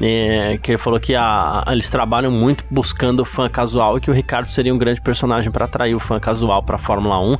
é, 0.00 0.58
que 0.62 0.72
ele 0.72 0.78
falou 0.78 0.98
que 1.00 1.14
a, 1.14 1.64
eles 1.68 1.88
trabalham 1.88 2.30
muito 2.30 2.64
buscando 2.70 3.24
fã 3.24 3.48
casual 3.48 3.96
e 3.96 4.00
que 4.00 4.10
o 4.10 4.14
Ricardo 4.14 4.50
seria 4.50 4.74
um 4.74 4.78
grande 4.78 5.00
personagem 5.00 5.50
para 5.50 5.64
atrair 5.64 5.94
o 5.94 6.00
fã 6.00 6.18
casual 6.20 6.62
para 6.62 6.78
Fórmula 6.78 7.18
1, 7.20 7.36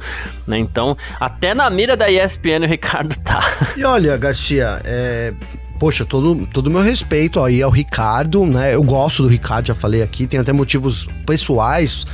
né? 0.46 0.58
Então, 0.58 0.96
até 1.20 1.54
na 1.54 1.68
mira 1.68 1.96
da 1.96 2.10
ESPN 2.10 2.64
o 2.64 2.66
Ricardo 2.66 3.16
tá. 3.18 3.40
E 3.76 3.84
olha, 3.84 4.16
Garcia, 4.16 4.80
é, 4.84 5.34
poxa, 5.76 6.04
todo, 6.04 6.46
todo 6.46 6.70
meu 6.70 6.80
respeito 6.80 7.42
aí 7.42 7.62
ao 7.62 7.70
Ricardo, 7.70 8.44
né? 8.46 8.74
Eu 8.74 8.82
gosto 8.82 9.22
do 9.22 9.28
Ricardo, 9.28 9.66
já 9.68 9.74
falei 9.74 10.02
aqui, 10.02 10.26
tem 10.26 10.40
até 10.40 10.52
motivos 10.52 11.08
pessoais 11.26 12.04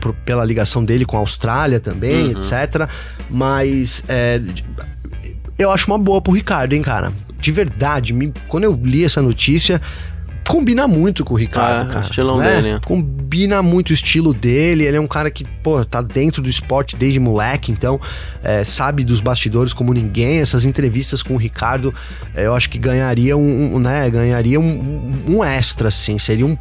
por, 0.00 0.12
pela 0.12 0.44
ligação 0.44 0.84
dele 0.84 1.04
com 1.04 1.16
a 1.16 1.20
Austrália 1.20 1.80
também, 1.80 2.26
uhum. 2.26 2.30
etc. 2.32 2.88
Mas 3.30 4.04
é, 4.08 4.40
eu 5.58 5.70
acho 5.70 5.86
uma 5.86 5.98
boa 5.98 6.20
pro 6.20 6.32
Ricardo, 6.32 6.74
hein, 6.74 6.82
cara. 6.82 7.12
De 7.38 7.50
verdade, 7.50 8.12
me, 8.12 8.32
quando 8.48 8.64
eu 8.64 8.78
li 8.82 9.04
essa 9.04 9.22
notícia, 9.22 9.80
combina 10.48 10.86
muito 10.88 11.24
com 11.24 11.34
o 11.34 11.36
Ricardo, 11.36 11.88
é, 11.88 11.92
cara. 11.92 12.04
estilão 12.04 12.36
né? 12.36 12.60
dele. 12.60 12.80
Combina 12.84 13.62
muito 13.62 13.90
o 13.90 13.92
estilo 13.92 14.34
dele. 14.34 14.84
Ele 14.84 14.96
é 14.96 15.00
um 15.00 15.06
cara 15.06 15.30
que, 15.30 15.44
pô, 15.62 15.84
tá 15.84 16.02
dentro 16.02 16.42
do 16.42 16.48
esporte 16.48 16.96
desde 16.96 17.20
moleque, 17.20 17.70
então 17.70 18.00
é, 18.42 18.64
sabe 18.64 19.04
dos 19.04 19.20
bastidores 19.20 19.72
como 19.72 19.92
ninguém. 19.92 20.40
Essas 20.40 20.64
entrevistas 20.64 21.22
com 21.22 21.34
o 21.34 21.36
Ricardo, 21.36 21.94
é, 22.34 22.46
eu 22.46 22.54
acho 22.54 22.68
que 22.70 22.78
ganharia 22.78 23.36
um, 23.36 23.76
um 23.76 23.78
né, 23.78 24.08
ganharia 24.10 24.58
um, 24.58 25.12
um, 25.26 25.44
extra, 25.44 25.88
assim. 25.88 26.18
Seria 26.18 26.46
um, 26.46 26.56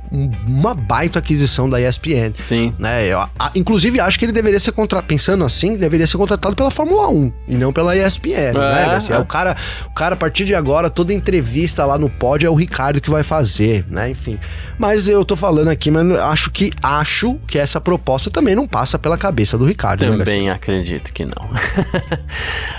uma 0.46 0.74
baita 0.74 1.20
aquisição 1.20 1.70
da 1.70 1.82
ESPN. 1.82 2.34
Sim. 2.46 2.74
Né? 2.78 3.08
Eu, 3.08 3.20
a, 3.20 3.52
inclusive, 3.56 4.00
acho 4.00 4.20
que 4.20 4.26
ele 4.26 4.34
deveria 4.34 4.60
ser 4.60 4.72
contratado, 4.72 5.08
pensando 5.08 5.44
assim, 5.44 5.74
deveria 5.74 6.08
ser 6.08 6.17
contratado 6.17 6.56
pela 6.56 6.72
Fórmula 6.72 7.10
1 7.10 7.34
e 7.48 7.56
não 7.56 7.74
pela 7.74 7.96
ESPN, 7.96 8.32
é, 8.32 8.54
né, 8.54 8.86
Garcia? 8.86 9.15
É. 9.15 9.20
O 9.20 9.26
cara, 9.26 9.56
o 9.88 9.94
cara, 9.94 10.13
a 10.13 10.17
partir 10.17 10.46
de 10.46 10.54
agora, 10.54 10.89
toda 10.89 11.13
entrevista 11.13 11.86
lá 11.86 11.98
no 11.98 12.10
pódio 12.10 12.48
é 12.48 12.50
o 12.50 12.56
Ricardo 12.56 13.02
que 13.02 13.10
vai 13.10 13.24
fazer 13.24 13.71
né? 13.88 14.10
Enfim. 14.10 14.40
Mas 14.78 15.08
eu 15.08 15.24
tô 15.24 15.36
falando 15.36 15.68
aqui, 15.70 15.90
mas 15.92 16.10
acho 16.20 16.52
que 16.52 16.72
acho 16.82 17.36
que 17.48 17.58
essa 17.58 17.80
proposta 17.80 18.30
também 18.30 18.56
não 18.56 18.68
passa 18.68 19.00
pela 19.00 19.18
cabeça 19.18 19.58
do 19.58 19.66
Ricardo. 19.66 20.06
Né, 20.06 20.18
também 20.18 20.46
né, 20.46 20.52
acredito 20.52 21.14
que 21.14 21.26
não. 21.26 21.46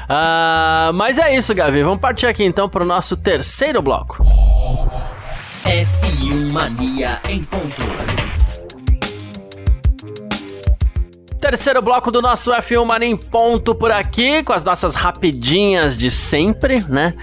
uh, 0.08 0.92
mas 0.94 1.18
é 1.18 1.36
isso, 1.36 1.54
Gavi. 1.54 1.82
Vamos 1.82 2.00
partir 2.00 2.26
aqui 2.26 2.44
então 2.44 2.68
para 2.68 2.82
o 2.82 2.86
nosso 2.86 3.16
terceiro 3.16 3.80
bloco. 3.80 4.24
F1 5.64 6.52
Mania 6.52 7.20
em 7.28 7.42
ponto. 7.44 7.82
Terceiro 11.38 11.82
bloco 11.82 12.10
do 12.10 12.22
nosso 12.22 12.52
F1 12.52 12.84
Mania 12.84 13.08
em 13.08 13.16
ponto 13.16 13.74
por 13.74 13.90
aqui, 13.90 14.42
com 14.42 14.52
as 14.52 14.62
nossas 14.62 14.94
rapidinhas 14.94 15.96
de 15.96 16.10
sempre, 16.10 16.80
né? 16.88 17.14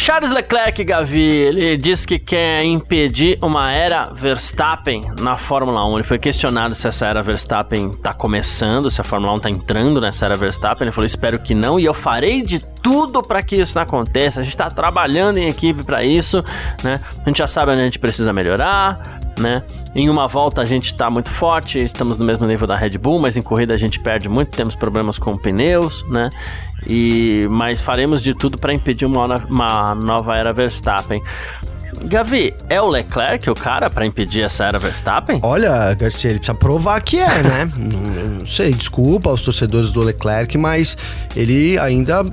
Charles 0.00 0.30
Leclerc, 0.30 0.84
Gavi, 0.84 1.20
ele 1.20 1.76
disse 1.76 2.06
que 2.06 2.20
quer 2.20 2.62
impedir 2.62 3.36
uma 3.42 3.72
era 3.72 4.04
Verstappen 4.14 5.02
na 5.20 5.36
Fórmula 5.36 5.84
1. 5.88 5.94
Ele 5.96 6.04
foi 6.04 6.18
questionado 6.20 6.72
se 6.76 6.86
essa 6.86 7.04
era 7.04 7.20
Verstappen 7.20 7.90
tá 7.90 8.14
começando, 8.14 8.88
se 8.90 9.00
a 9.00 9.04
Fórmula 9.04 9.34
1 9.34 9.38
tá 9.40 9.50
entrando 9.50 10.00
nessa 10.00 10.24
era 10.24 10.36
Verstappen. 10.36 10.84
Ele 10.84 10.92
falou: 10.92 11.04
espero 11.04 11.40
que 11.40 11.52
não, 11.52 11.80
e 11.80 11.84
eu 11.84 11.92
farei 11.92 12.42
de 12.42 12.64
tudo 12.88 13.20
para 13.20 13.42
que 13.42 13.56
isso 13.56 13.74
não 13.76 13.82
aconteça. 13.82 14.40
A 14.40 14.42
gente 14.42 14.56
tá 14.56 14.70
trabalhando 14.70 15.36
em 15.36 15.46
equipe 15.46 15.84
para 15.84 16.02
isso, 16.02 16.42
né? 16.82 17.02
A 17.22 17.28
gente 17.28 17.36
já 17.36 17.46
sabe 17.46 17.72
onde 17.72 17.82
a 17.82 17.84
gente 17.84 17.98
precisa 17.98 18.32
melhorar, 18.32 19.20
né? 19.38 19.62
Em 19.94 20.08
uma 20.08 20.26
volta 20.26 20.62
a 20.62 20.64
gente 20.64 20.94
tá 20.94 21.10
muito 21.10 21.30
forte, 21.30 21.78
estamos 21.78 22.16
no 22.16 22.24
mesmo 22.24 22.46
nível 22.46 22.66
da 22.66 22.74
Red 22.74 22.96
Bull, 22.96 23.20
mas 23.20 23.36
em 23.36 23.42
corrida 23.42 23.74
a 23.74 23.76
gente 23.76 24.00
perde 24.00 24.26
muito, 24.26 24.52
temos 24.52 24.74
problemas 24.74 25.18
com 25.18 25.36
pneus, 25.36 26.02
né? 26.08 26.30
E, 26.86 27.46
mas 27.50 27.82
faremos 27.82 28.22
de 28.22 28.32
tudo 28.32 28.56
para 28.56 28.72
impedir 28.72 29.04
uma, 29.04 29.36
uma 29.50 29.94
nova 29.94 30.32
era 30.32 30.50
Verstappen. 30.50 31.22
Gavi, 32.04 32.54
é 32.68 32.80
o 32.80 32.88
Leclerc 32.88 33.48
o 33.50 33.54
cara 33.54 33.90
para 33.90 34.06
impedir 34.06 34.42
essa 34.42 34.64
era 34.64 34.78
Verstappen? 34.78 35.40
Olha, 35.42 35.94
Garcia, 35.94 36.30
ele 36.30 36.38
precisa 36.38 36.56
provar 36.56 37.00
que 37.02 37.18
é, 37.18 37.42
né? 37.42 37.72
não, 37.76 38.38
não, 38.38 38.46
sei, 38.46 38.72
desculpa 38.72 39.30
aos 39.30 39.42
torcedores 39.42 39.90
do 39.90 40.00
Leclerc, 40.00 40.56
mas 40.56 40.96
ele 41.34 41.78
ainda. 41.78 42.24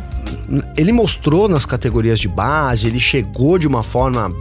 Ele 0.77 0.91
mostrou 0.91 1.47
nas 1.47 1.65
categorias 1.65 2.19
de 2.19 2.27
base, 2.27 2.87
ele 2.87 2.99
chegou 2.99 3.57
de 3.57 3.67
uma 3.67 3.83
forma 3.83 4.31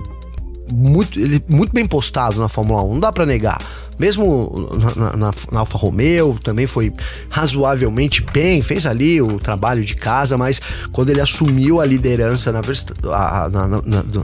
muito, 0.73 1.19
ele, 1.19 1.43
muito 1.49 1.73
bem 1.73 1.87
postado 1.87 2.41
na 2.41 2.49
Fórmula 2.49 2.83
1, 2.83 2.95
não 2.95 3.01
dá 3.01 3.13
para 3.13 3.27
negar. 3.27 3.61
Mesmo 3.99 4.69
na, 4.97 5.17
na, 5.17 5.33
na, 5.53 5.61
Alfa 5.61 5.79
Romeo, 5.79 6.37
também 6.43 6.67
foi 6.67 6.93
razoavelmente 7.31 8.23
bem, 8.33 8.61
fez 8.61 8.87
ali 8.87 9.23
o 9.23 9.39
trabalho 9.39 9.85
de 9.85 9.95
casa, 9.95 10.37
mas 10.37 10.61
quando 10.93 11.11
ele 11.11 11.21
assumiu 11.21 11.81
a 11.81 11.87
liderança 11.87 12.51
na, 12.51 12.61
na, 12.61 13.83
na 13.83 14.23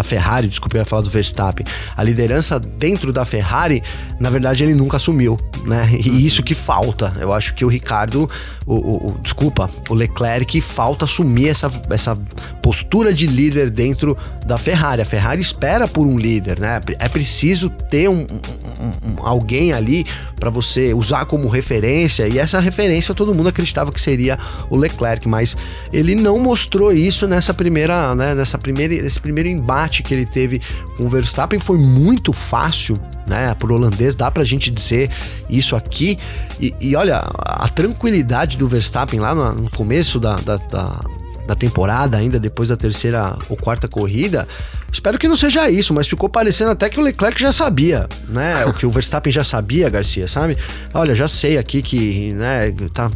da 0.00 0.02
Ferrari, 0.02 0.48
desculpe, 0.48 0.76
eu 0.76 0.80
ia 0.80 0.86
falar 0.86 1.02
do 1.02 1.10
Verstappen, 1.10 1.66
a 1.94 2.02
liderança 2.02 2.58
dentro 2.58 3.12
da 3.12 3.24
Ferrari, 3.24 3.82
na 4.18 4.30
verdade 4.30 4.64
ele 4.64 4.74
nunca 4.74 4.96
assumiu, 4.96 5.38
né? 5.64 5.90
E 5.92 6.08
uhum. 6.08 6.18
isso 6.18 6.42
que 6.42 6.54
falta. 6.54 7.12
Eu 7.20 7.32
acho 7.32 7.54
que 7.54 7.64
o 7.64 7.68
Ricardo, 7.68 8.28
o, 8.66 8.74
o, 8.74 9.08
o, 9.08 9.18
desculpa, 9.22 9.70
o 9.90 9.94
Leclerc 9.94 10.58
falta 10.60 11.04
assumir 11.04 11.48
essa, 11.48 11.70
essa 11.90 12.16
postura 12.62 13.12
de 13.12 13.26
líder 13.26 13.68
dentro 13.68 14.16
da 14.46 14.56
Ferrari. 14.56 15.02
A 15.02 15.04
Ferrari 15.04 15.40
espera 15.40 15.86
por 15.86 16.06
um 16.06 16.16
líder, 16.16 16.58
né? 16.58 16.80
É 16.98 17.08
preciso 17.08 17.68
ter 17.90 18.08
um, 18.08 18.22
um, 18.22 19.10
um 19.10 19.26
alguém 19.26 19.72
ali 19.72 20.06
para 20.38 20.48
você 20.48 20.94
usar 20.94 21.26
como 21.26 21.48
referência 21.48 22.26
e 22.26 22.38
essa 22.38 22.58
referência 22.58 23.14
todo 23.14 23.34
mundo 23.34 23.50
acreditava 23.50 23.92
que 23.92 24.00
seria 24.00 24.38
o 24.70 24.76
Leclerc, 24.76 25.28
mas 25.28 25.54
ele 25.92 26.14
não 26.14 26.38
mostrou 26.38 26.90
isso 26.90 27.26
nessa 27.26 27.52
primeira, 27.52 28.14
né? 28.14 28.34
Nessa 28.34 28.56
primeira, 28.56 28.94
nesse 28.94 29.20
primeiro 29.20 29.48
embate 29.48 29.89
que 29.90 30.14
ele 30.14 30.24
teve 30.24 30.60
com 30.96 31.04
o 31.04 31.08
Verstappen 31.08 31.58
foi 31.58 31.78
muito 31.78 32.32
fácil, 32.32 32.96
né? 33.26 33.54
Pro 33.54 33.74
holandês, 33.74 34.14
dá 34.14 34.30
pra 34.30 34.44
gente 34.44 34.70
dizer 34.70 35.10
isso 35.48 35.74
aqui. 35.74 36.18
E, 36.60 36.74
e 36.80 36.96
olha, 36.96 37.16
a 37.16 37.68
tranquilidade 37.68 38.56
do 38.56 38.68
Verstappen 38.68 39.18
lá 39.18 39.34
no, 39.34 39.52
no 39.54 39.70
começo 39.70 40.20
da, 40.20 40.36
da, 40.36 40.56
da, 40.56 41.00
da 41.46 41.54
temporada, 41.54 42.16
ainda 42.16 42.38
depois 42.38 42.68
da 42.68 42.76
terceira 42.76 43.36
ou 43.48 43.56
quarta 43.56 43.88
corrida. 43.88 44.46
Espero 44.92 45.18
que 45.18 45.28
não 45.28 45.36
seja 45.36 45.70
isso, 45.70 45.92
mas 45.92 46.08
ficou 46.08 46.28
parecendo 46.28 46.70
até 46.70 46.88
que 46.88 46.98
o 46.98 47.02
Leclerc 47.02 47.40
já 47.40 47.52
sabia, 47.52 48.08
né? 48.28 48.64
O 48.66 48.72
que 48.72 48.86
o 48.86 48.90
Verstappen 48.90 49.32
já 49.32 49.44
sabia, 49.44 49.88
Garcia, 49.88 50.28
sabe? 50.28 50.56
Olha, 50.94 51.14
já 51.14 51.28
sei 51.28 51.58
aqui 51.58 51.82
que, 51.82 52.32
né, 52.34 52.72
tá 52.92 53.10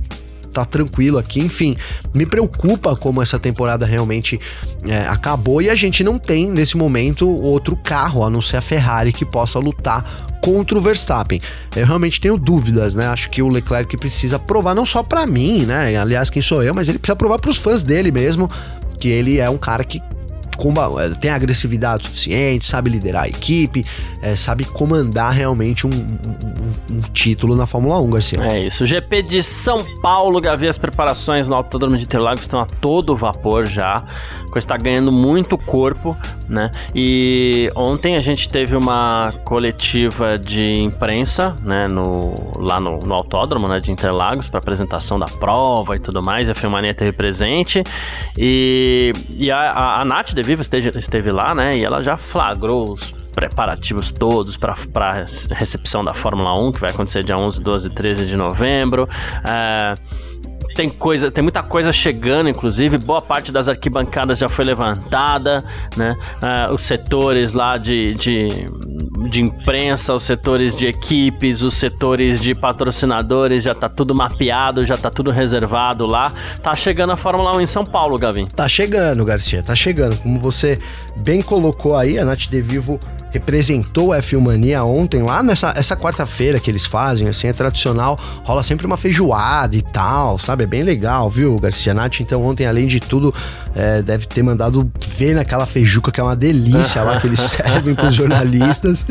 tá 0.54 0.64
tranquilo 0.64 1.18
aqui. 1.18 1.40
Enfim, 1.40 1.76
me 2.14 2.24
preocupa 2.24 2.96
como 2.96 3.22
essa 3.22 3.38
temporada 3.38 3.84
realmente 3.84 4.40
é, 4.86 4.98
acabou 5.08 5.60
e 5.60 5.68
a 5.68 5.74
gente 5.74 6.02
não 6.04 6.18
tem 6.18 6.50
nesse 6.50 6.76
momento 6.76 7.28
outro 7.28 7.76
carro 7.76 8.24
a 8.24 8.30
não 8.30 8.40
ser 8.40 8.56
a 8.56 8.62
Ferrari 8.62 9.12
que 9.12 9.24
possa 9.24 9.58
lutar 9.58 10.26
contra 10.40 10.76
o 10.76 10.80
Verstappen. 10.80 11.40
Eu 11.74 11.86
realmente 11.86 12.20
tenho 12.20 12.36
dúvidas, 12.36 12.94
né? 12.94 13.06
Acho 13.06 13.30
que 13.30 13.42
o 13.42 13.48
Leclerc 13.48 13.96
precisa 13.96 14.38
provar 14.38 14.74
não 14.74 14.84
só 14.84 15.02
para 15.02 15.26
mim, 15.26 15.64
né? 15.64 15.96
Aliás, 15.96 16.28
quem 16.30 16.42
sou 16.42 16.62
eu, 16.62 16.74
mas 16.74 16.88
ele 16.88 16.98
precisa 16.98 17.16
provar 17.16 17.38
para 17.38 17.50
os 17.50 17.56
fãs 17.56 17.82
dele 17.82 18.12
mesmo 18.12 18.50
que 18.98 19.08
ele 19.08 19.38
é 19.38 19.50
um 19.50 19.58
cara 19.58 19.82
que 19.84 20.00
tem 21.20 21.30
agressividade 21.30 22.06
suficiente, 22.06 22.66
sabe 22.66 22.90
liderar 22.90 23.24
a 23.24 23.28
equipe, 23.28 23.84
é, 24.22 24.36
sabe 24.36 24.64
comandar 24.64 25.32
realmente 25.32 25.86
um, 25.86 25.90
um, 25.90 26.96
um, 26.96 27.00
título 27.12 27.54
na 27.56 27.66
Fórmula 27.66 28.00
1, 28.00 28.10
Garcia. 28.10 28.44
É 28.44 28.66
isso. 28.66 28.84
O 28.84 28.86
GP 28.86 29.22
de 29.22 29.42
São 29.42 29.84
Paulo, 30.00 30.40
Gavi, 30.40 30.66
as 30.66 30.78
preparações 30.78 31.48
no 31.48 31.54
Autódromo 31.54 31.96
de 31.96 32.04
Interlagos 32.04 32.42
estão 32.42 32.60
a 32.60 32.66
todo 32.66 33.16
vapor 33.16 33.66
já. 33.66 33.96
A 33.96 34.50
coisa 34.50 34.58
está 34.58 34.76
ganhando 34.76 35.10
muito 35.10 35.58
corpo, 35.58 36.16
né? 36.48 36.70
E 36.94 37.70
ontem 37.74 38.16
a 38.16 38.20
gente 38.20 38.48
teve 38.48 38.76
uma 38.76 39.32
coletiva 39.44 40.38
de 40.38 40.66
imprensa, 40.66 41.56
né, 41.62 41.88
no, 41.88 42.34
lá 42.56 42.78
no, 42.78 42.98
no 42.98 43.14
Autódromo 43.14 43.68
né, 43.68 43.80
de 43.80 43.90
Interlagos, 43.90 44.48
para 44.48 44.58
apresentação 44.58 45.18
da 45.18 45.26
prova 45.26 45.96
e 45.96 45.98
tudo 45.98 46.22
mais. 46.22 46.48
A 46.48 46.54
Filmania 46.54 46.94
teve 46.94 47.12
presente. 47.12 47.82
E, 48.36 49.12
e 49.36 49.50
a, 49.50 49.60
a, 49.60 50.00
a 50.00 50.04
Nath 50.04 50.32
Viva 50.44 50.62
esteve, 50.62 50.90
esteve 50.98 51.33
lá, 51.33 51.54
né? 51.54 51.76
E 51.76 51.85
ela 51.85 52.02
já 52.02 52.16
flagrou 52.16 52.92
os 52.92 53.14
preparativos 53.35 54.12
todos 54.12 54.57
para 54.57 54.74
a 54.74 55.54
recepção 55.54 56.04
da 56.04 56.14
Fórmula 56.14 56.54
1, 56.61 56.72
que 56.72 56.80
vai 56.80 56.90
acontecer 56.90 57.24
dia 57.24 57.37
11, 57.37 57.61
12 57.61 57.88
e 57.88 57.90
13 57.90 58.26
de 58.26 58.37
novembro. 58.37 59.09
É, 59.44 59.94
tem 60.74 60.90
coisa, 60.90 61.30
tem 61.30 61.42
muita 61.42 61.62
coisa 61.62 61.92
chegando, 61.92 62.48
inclusive, 62.48 62.98
boa 62.98 63.22
parte 63.22 63.52
das 63.52 63.68
arquibancadas 63.68 64.38
já 64.38 64.48
foi 64.48 64.64
levantada, 64.64 65.64
né? 65.96 66.16
Uh, 66.42 66.74
os 66.74 66.82
setores 66.82 67.52
lá 67.52 67.78
de, 67.78 68.14
de, 68.14 68.48
de, 69.30 69.40
imprensa, 69.40 70.14
os 70.14 70.24
setores 70.24 70.76
de 70.76 70.87
equipes, 70.87 71.62
os 71.62 71.74
setores 71.74 72.40
de 72.40 72.54
patrocinadores, 72.54 73.62
já 73.62 73.74
tá 73.74 73.88
tudo 73.88 74.14
mapeado, 74.14 74.84
já 74.84 74.96
tá 74.96 75.10
tudo 75.10 75.30
reservado 75.30 76.06
lá. 76.06 76.32
Tá 76.62 76.74
chegando 76.74 77.12
a 77.12 77.16
Fórmula 77.16 77.56
1 77.56 77.60
em 77.60 77.66
São 77.66 77.84
Paulo, 77.84 78.18
Gavin. 78.18 78.46
Tá 78.46 78.68
chegando, 78.68 79.24
Garcia, 79.24 79.62
tá 79.62 79.74
chegando. 79.74 80.18
Como 80.18 80.40
você 80.40 80.78
bem 81.16 81.40
colocou 81.40 81.96
aí, 81.96 82.18
a 82.18 82.24
Nath 82.24 82.48
De 82.48 82.60
Vivo 82.60 82.98
representou 83.34 84.12
a 84.12 84.18
F1 84.18 84.40
Mania 84.40 84.84
ontem, 84.84 85.20
lá 85.22 85.42
nessa 85.42 85.74
essa 85.76 85.96
quarta-feira 85.96 86.60
que 86.60 86.70
eles 86.70 86.86
fazem, 86.86 87.28
assim, 87.28 87.48
é 87.48 87.52
tradicional, 87.52 88.16
rola 88.44 88.62
sempre 88.62 88.86
uma 88.86 88.96
feijoada 88.96 89.76
e 89.76 89.82
tal, 89.82 90.38
sabe? 90.38 90.62
É 90.62 90.66
bem 90.66 90.84
legal, 90.84 91.28
viu, 91.28 91.56
Garcia 91.56 91.92
Nath? 91.92 92.20
Então 92.20 92.42
ontem, 92.44 92.64
além 92.64 92.86
de 92.86 93.00
tudo, 93.00 93.34
é, 93.74 94.00
deve 94.02 94.26
ter 94.26 94.42
mandado 94.42 94.88
ver 95.04 95.34
naquela 95.34 95.66
feijuca 95.66 96.12
que 96.12 96.20
é 96.20 96.22
uma 96.22 96.36
delícia 96.36 97.02
lá 97.02 97.20
que 97.20 97.26
eles 97.26 97.40
servem 97.58 97.94
pros 97.94 98.14
jornalistas. 98.14 99.04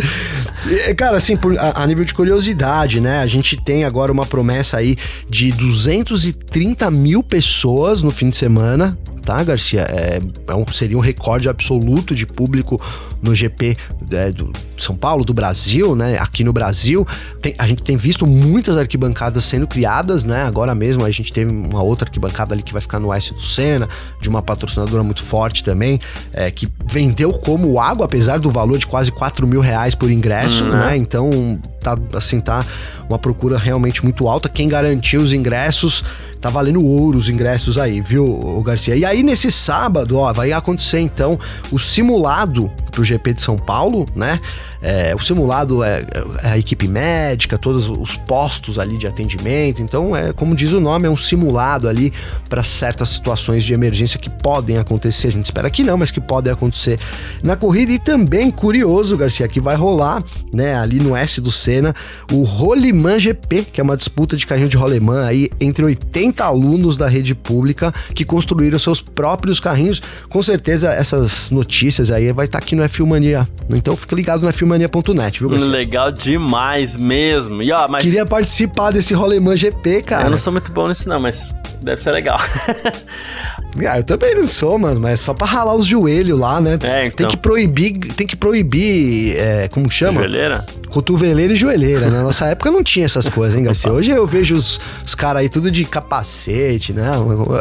E, 0.65 0.95
cara, 0.95 1.17
assim, 1.17 1.35
por, 1.35 1.57
a, 1.59 1.83
a 1.83 1.85
nível 1.85 2.05
de 2.05 2.13
curiosidade, 2.13 3.01
né? 3.01 3.19
A 3.19 3.27
gente 3.27 3.57
tem 3.57 3.83
agora 3.83 4.09
uma 4.09 4.25
promessa 4.25 4.77
aí 4.77 4.95
de 5.29 5.51
230 5.51 6.89
mil 6.89 7.21
pessoas 7.21 8.01
no 8.01 8.09
fim 8.09 8.29
de 8.29 8.37
semana 8.37 8.97
tá, 9.23 9.43
Garcia? 9.43 9.81
É, 9.81 10.19
é 10.47 10.55
um, 10.55 10.65
seria 10.67 10.97
um 10.97 11.01
recorde 11.01 11.49
absoluto 11.49 12.13
de 12.13 12.25
público 12.25 12.79
no 13.21 13.33
GP 13.33 13.77
é, 14.11 14.31
do 14.31 14.51
São 14.77 14.95
Paulo, 14.95 15.23
do 15.23 15.33
Brasil, 15.33 15.95
né? 15.95 16.17
Aqui 16.19 16.43
no 16.43 16.51
Brasil, 16.51 17.07
tem, 17.41 17.55
a 17.57 17.65
gente 17.65 17.81
tem 17.81 17.95
visto 17.95 18.27
muitas 18.27 18.77
arquibancadas 18.77 19.43
sendo 19.45 19.65
criadas, 19.65 20.25
né? 20.25 20.43
Agora 20.43 20.75
mesmo 20.75 21.05
a 21.05 21.11
gente 21.11 21.31
teve 21.31 21.51
uma 21.51 21.81
outra 21.81 22.07
arquibancada 22.07 22.53
ali 22.53 22.61
que 22.61 22.73
vai 22.73 22.81
ficar 22.81 22.99
no 22.99 23.07
Oeste 23.07 23.33
do 23.33 23.41
Sena, 23.41 23.87
de 24.21 24.27
uma 24.27 24.41
patrocinadora 24.41 25.03
muito 25.03 25.23
forte 25.23 25.63
também, 25.63 25.99
é, 26.33 26.51
que 26.51 26.67
vendeu 26.85 27.31
como 27.33 27.79
água, 27.79 28.05
apesar 28.05 28.39
do 28.39 28.49
valor 28.49 28.77
de 28.77 28.85
quase 28.85 29.11
4 29.11 29.47
mil 29.47 29.61
reais 29.61 29.95
por 29.95 30.11
ingresso, 30.11 30.65
hum, 30.65 30.69
né? 30.69 30.87
né? 30.87 30.97
Então, 30.97 31.59
tá 31.79 31.97
assim, 32.13 32.39
tá 32.39 32.65
uma 33.09 33.17
procura 33.17 33.57
realmente 33.57 34.03
muito 34.03 34.27
alta. 34.27 34.49
Quem 34.49 34.67
garantiu 34.67 35.21
os 35.21 35.33
ingressos 35.33 36.03
tá 36.43 36.49
valendo 36.49 36.85
ouro 36.85 37.17
os 37.17 37.29
ingressos 37.29 37.77
aí, 37.77 38.01
viu, 38.01 38.61
Garcia? 38.65 38.97
E 38.97 39.05
aí, 39.05 39.23
nesse 39.23 39.49
sábado, 39.49 40.17
ó, 40.17 40.33
vai 40.33 40.51
acontecer 40.51 40.99
então 40.99 41.39
o 41.71 41.79
simulado 41.79 42.69
pro 42.91 43.01
GP 43.01 43.35
de 43.35 43.41
São 43.41 43.57
Paulo, 43.57 44.05
né? 44.13 44.41
É, 44.83 45.15
o 45.15 45.19
simulado 45.19 45.81
é, 45.81 45.99
é, 46.43 46.47
a 46.49 46.57
equipe 46.57 46.89
médica, 46.89 47.57
todos 47.57 47.87
os 47.87 48.17
postos 48.17 48.77
ali 48.77 48.97
de 48.97 49.07
atendimento. 49.07 49.81
Então, 49.81 50.15
é 50.15 50.33
como 50.33 50.53
diz 50.53 50.73
o 50.73 50.81
nome, 50.81 51.07
é 51.07 51.09
um 51.09 51.15
simulado 51.15 51.87
ali 51.87 52.11
para 52.49 52.63
certas 52.63 53.07
situações 53.09 53.63
de 53.63 53.73
emergência 53.73 54.19
que 54.19 54.29
podem 54.29 54.77
acontecer. 54.77 55.29
A 55.29 55.31
gente 55.31 55.45
espera 55.45 55.69
que 55.69 55.83
não, 55.83 55.97
mas 55.97 56.11
que 56.11 56.19
podem 56.19 56.51
acontecer 56.51 56.99
na 57.41 57.55
corrida. 57.55 57.93
E 57.93 57.99
também, 57.99 58.51
curioso, 58.51 59.15
Garcia, 59.15 59.47
que 59.47 59.61
vai 59.61 59.77
rolar, 59.77 60.21
né, 60.53 60.75
ali 60.75 60.99
no 60.99 61.15
S 61.15 61.39
do 61.39 61.49
Senna, 61.49 61.95
o 62.29 62.43
Rolimã 62.43 63.17
GP, 63.17 63.63
que 63.71 63.79
é 63.79 63.83
uma 63.83 63.95
disputa 63.95 64.35
de 64.35 64.45
carrinho 64.45 64.67
de 64.67 64.75
rolemã 64.75 65.25
aí 65.25 65.49
entre 65.61 65.85
80 65.85 66.43
alunos 66.43 66.97
da 66.97 67.07
rede 67.07 67.33
pública 67.33 67.93
que 68.13 68.25
construíram 68.25 68.77
seus 68.77 69.01
próprios 69.01 69.61
carrinhos. 69.61 70.01
Com 70.29 70.43
certeza, 70.43 70.91
essas 70.91 71.51
notícias 71.51 72.11
aí 72.11 72.33
vai 72.33 72.45
estar 72.45 72.59
tá 72.59 72.65
aqui 72.65 72.75
no 72.75 72.83
F1 72.83 73.05
Mania. 73.05 73.47
Então, 73.69 73.95
fica 73.95 74.13
ligado 74.13 74.41
no 74.41 74.51
F1 74.51 74.72
Mania.net, 74.73 75.39
viu, 75.39 75.49
Garcia? 75.49 75.69
Legal 75.69 76.11
demais 76.11 76.95
mesmo. 76.95 77.61
E, 77.61 77.71
ó, 77.71 77.87
mas... 77.87 78.03
Queria 78.03 78.25
participar 78.25 78.91
desse 78.91 79.13
Rolemã 79.13 79.55
GP, 79.55 80.03
cara. 80.03 80.25
Eu 80.25 80.31
não 80.31 80.37
sou 80.37 80.51
muito 80.51 80.71
bom 80.71 80.87
nisso 80.87 81.07
não, 81.07 81.19
mas 81.19 81.53
deve 81.83 82.01
ser 82.01 82.11
legal. 82.11 82.39
ah, 83.87 83.97
eu 83.97 84.03
também 84.03 84.35
não 84.35 84.47
sou, 84.47 84.77
mano, 84.77 84.99
mas 84.99 85.19
só 85.19 85.33
pra 85.33 85.45
ralar 85.45 85.75
os 85.75 85.85
joelhos 85.85 86.39
lá, 86.39 86.61
né? 86.61 86.79
É, 86.83 87.05
então. 87.05 87.17
Tem 87.17 87.27
que 87.27 87.37
proibir, 87.37 87.97
tem 88.13 88.25
que 88.25 88.35
proibir, 88.35 89.37
é, 89.37 89.67
como 89.67 89.89
chama? 89.89 90.21
Joelheira? 90.21 90.65
Cotoveleira 90.89 91.53
e 91.53 91.55
joelheira, 91.55 92.09
né? 92.09 92.17
Na 92.17 92.23
nossa 92.23 92.45
época 92.47 92.71
não 92.71 92.83
tinha 92.83 93.05
essas 93.05 93.27
coisas, 93.27 93.57
hein, 93.57 93.65
Garcia? 93.65 93.91
Hoje 93.91 94.11
eu 94.11 94.25
vejo 94.25 94.55
os, 94.55 94.79
os 95.05 95.15
caras 95.15 95.41
aí 95.41 95.49
tudo 95.49 95.69
de 95.69 95.85
capacete, 95.85 96.93
né? 96.93 97.11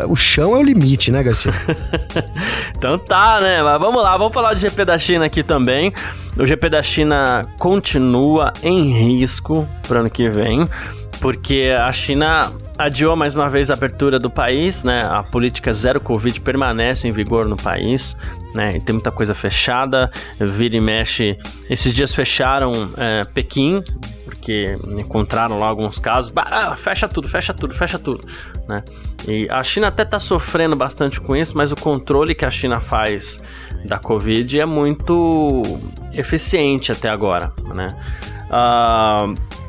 O 0.08 0.16
chão 0.16 0.54
é 0.54 0.58
o 0.58 0.62
limite, 0.62 1.10
né, 1.10 1.22
Garcia? 1.22 1.52
então 2.76 2.98
tá, 2.98 3.40
né? 3.40 3.62
Mas 3.62 3.80
vamos 3.80 4.02
lá, 4.02 4.16
vamos 4.16 4.32
falar 4.32 4.54
de 4.54 4.60
GP 4.60 4.84
da 4.84 4.98
China 4.98 5.24
aqui 5.24 5.42
também. 5.42 5.92
O 6.36 6.46
GP 6.46 6.70
da 6.70 6.82
China 6.82 7.44
continua 7.58 8.52
em 8.62 8.90
risco 8.90 9.68
para 9.86 10.00
ano 10.00 10.10
que 10.10 10.30
vem, 10.30 10.66
porque 11.22 11.72
a 11.80 11.92
China 11.92 12.52
adiou 12.76 13.14
mais 13.14 13.36
uma 13.36 13.48
vez 13.48 13.70
a 13.70 13.74
abertura 13.74 14.18
do 14.18 14.28
país, 14.28 14.82
né? 14.82 14.98
A 15.08 15.22
política 15.22 15.72
zero 15.72 16.00
Covid 16.00 16.40
permanece 16.40 17.06
em 17.06 17.12
vigor 17.12 17.46
no 17.46 17.56
país, 17.56 18.16
né? 18.56 18.72
E 18.74 18.80
tem 18.80 18.94
muita 18.94 19.12
coisa 19.12 19.32
fechada, 19.32 20.10
vira 20.40 20.76
e 20.76 20.80
mexe. 20.80 21.38
Esses 21.70 21.94
dias 21.94 22.12
fecharam 22.12 22.72
é, 22.96 23.22
Pequim, 23.32 23.84
porque 24.24 24.76
encontraram 24.98 25.60
lá 25.60 25.68
alguns 25.68 26.00
casos. 26.00 26.32
Ah, 26.34 26.74
fecha 26.74 27.06
tudo, 27.06 27.28
fecha 27.28 27.54
tudo, 27.54 27.72
fecha 27.72 28.00
tudo, 28.00 28.26
né? 28.68 28.82
E 29.28 29.48
a 29.48 29.62
China 29.62 29.86
até 29.86 30.04
tá 30.04 30.18
sofrendo 30.18 30.74
bastante 30.74 31.20
com 31.20 31.36
isso, 31.36 31.56
mas 31.56 31.70
o 31.70 31.76
controle 31.76 32.34
que 32.34 32.44
a 32.44 32.50
China 32.50 32.80
faz 32.80 33.40
da 33.84 33.98
Covid 34.00 34.58
é 34.58 34.66
muito 34.66 35.62
eficiente 36.12 36.90
até 36.90 37.08
agora, 37.08 37.52
né? 37.72 37.88
Uh, 38.50 39.62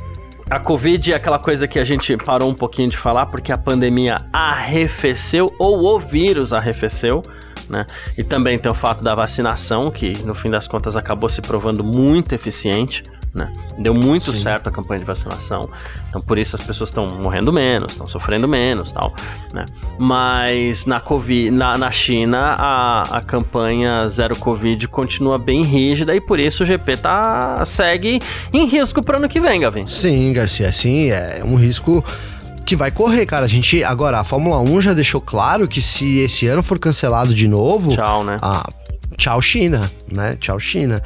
a 0.50 0.60
Covid 0.60 1.14
é 1.14 1.16
aquela 1.16 1.40
coisa 1.40 1.68
que 1.68 1.80
a 1.80 1.84
gente 1.84 2.16
parou 2.18 2.50
um 2.50 2.54
pouquinho 2.54 2.90
de 2.90 2.98
falar 2.98 3.28
porque 3.28 3.52
a 3.52 3.58
pandemia 3.58 4.18
arrefeceu 4.32 5.54
ou 5.58 5.96
o 5.96 6.00
vírus 6.00 6.54
arrefeceu, 6.54 7.22
né? 7.70 7.86
E 8.18 8.24
também 8.24 8.60
tem 8.60 8.72
o 8.72 8.76
fato 8.76 9.04
da 9.04 9.16
vacinação, 9.16 9.90
que 9.90 10.14
no 10.26 10.36
fim 10.36 10.50
das 10.50 10.68
contas 10.68 10.96
acabou 10.96 11.30
se 11.30 11.42
provando 11.42 11.84
muito 11.84 12.34
eficiente, 12.34 13.04
né? 13.34 13.52
Deu 13.78 13.94
muito 13.94 14.32
Sim. 14.34 14.44
certo 14.44 14.70
a 14.70 14.72
campanha 14.72 15.00
de 15.00 15.06
vacinação. 15.06 15.68
Então, 16.10 16.22
por 16.22 16.38
isso 16.38 16.56
as 16.56 16.64
pessoas 16.64 16.90
estão 16.90 17.08
morrendo 17.08 17.52
menos, 17.52 17.94
estão 17.94 18.06
sofrendo 18.06 18.48
menos 18.48 18.92
tal. 18.92 19.14
Né? 19.52 19.66
Mas 19.98 20.86
na, 20.86 21.00
COVID, 21.00 21.50
na, 21.50 21.78
na 21.78 21.90
China, 21.90 22.56
a, 22.58 23.18
a 23.18 23.22
campanha 23.22 24.08
Zero 24.08 24.38
Covid 24.38 24.88
continua 24.88 25.40
bem 25.40 25.64
rígida 25.64 26.16
e 26.16 26.22
por 26.22 26.40
isso 26.40 26.64
o 26.64 26.66
GP 26.66 26.98
tá, 26.98 27.66
segue 27.66 28.22
em 28.54 28.66
risco 28.66 29.02
para 29.04 29.18
ano 29.18 29.28
que 29.28 29.40
vem, 29.40 29.62
Gavin. 29.62 29.88
Sim, 29.88 30.32
Garcia, 30.34 30.72
sim, 30.72 31.10
é 31.10 31.42
um 31.44 31.56
risco 31.56 32.04
que 32.64 32.76
vai 32.76 32.92
correr, 32.92 33.26
cara. 33.26 33.46
A 33.46 33.50
gente 33.50 33.84
agora 33.84 34.20
a 34.20 34.24
Fórmula 34.24 34.60
1 34.60 34.82
já 34.82 34.94
deixou 34.94 35.20
claro 35.20 35.68
que 35.68 35.82
se 35.82 36.20
esse 36.20 36.48
ano 36.48 36.62
for 36.62 36.78
cancelado 36.78 37.34
de 37.34 37.48
novo, 37.48 37.94
tchau, 37.96 38.24
né? 38.24 38.38
Ah, 38.42 38.70
tchau 39.18 39.42
China, 39.42 39.92
né? 40.10 40.36
Tchau 40.40 40.60
China. 40.60 41.02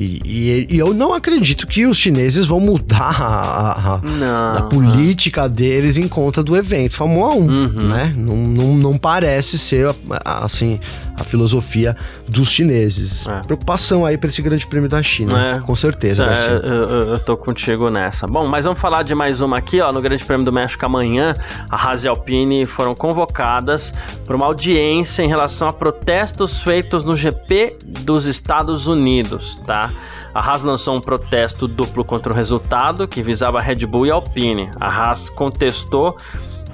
E, 0.00 0.20
e, 0.24 0.66
e, 0.70 0.78
eu 0.78 0.94
não 0.94 1.12
acredito 1.12 1.66
que 1.66 1.84
os 1.84 1.98
chineses 1.98 2.46
vão 2.46 2.60
mudar 2.60 3.20
a, 3.20 3.94
a, 3.94 3.98
não, 3.98 4.56
a 4.56 4.62
política 4.62 5.48
deles 5.48 5.96
em 5.96 6.06
conta 6.06 6.40
do 6.40 6.56
evento 6.56 6.94
Fórmula 6.94 7.34
1, 7.34 7.34
uhum. 7.34 7.88
né? 7.88 8.14
Não, 8.16 8.36
não, 8.36 8.76
não, 8.76 8.96
parece 8.96 9.58
ser, 9.58 9.92
assim, 10.24 10.78
a 11.18 11.24
filosofia 11.24 11.96
dos 12.28 12.50
chineses. 12.50 13.26
É. 13.26 13.40
Preocupação 13.40 14.04
aí 14.04 14.16
para 14.16 14.28
esse 14.28 14.40
grande 14.40 14.66
prêmio 14.66 14.88
da 14.88 15.02
China, 15.02 15.56
é. 15.56 15.60
com 15.60 15.74
certeza. 15.74 16.24
É, 16.26 16.68
eu, 16.68 17.12
eu 17.12 17.18
tô 17.20 17.36
contigo 17.36 17.90
nessa. 17.90 18.26
Bom, 18.26 18.46
mas 18.46 18.64
vamos 18.64 18.78
falar 18.78 19.02
de 19.02 19.14
mais 19.14 19.40
uma 19.40 19.58
aqui, 19.58 19.80
ó. 19.80 19.92
No 19.92 20.00
Grande 20.00 20.24
Prêmio 20.24 20.44
do 20.44 20.52
México 20.52 20.84
amanhã, 20.84 21.34
a 21.68 21.76
Haas 21.76 22.04
e 22.04 22.08
Alpine 22.08 22.64
foram 22.64 22.94
convocadas 22.94 23.92
para 24.24 24.36
uma 24.36 24.46
audiência 24.46 25.22
em 25.22 25.28
relação 25.28 25.68
a 25.68 25.72
protestos 25.72 26.58
feitos 26.62 27.04
no 27.04 27.16
GP 27.16 27.76
dos 27.84 28.26
Estados 28.26 28.86
Unidos, 28.86 29.60
tá? 29.66 29.90
A 30.34 30.40
Haas 30.40 30.62
lançou 30.62 30.96
um 30.96 31.00
protesto 31.00 31.66
duplo 31.66 32.04
contra 32.04 32.32
o 32.32 32.36
resultado 32.36 33.08
que 33.08 33.22
visava 33.22 33.60
Red 33.60 33.86
Bull 33.86 34.06
e 34.06 34.10
Alpine. 34.10 34.70
A 34.78 34.86
Haas 34.86 35.28
contestou 35.28 36.16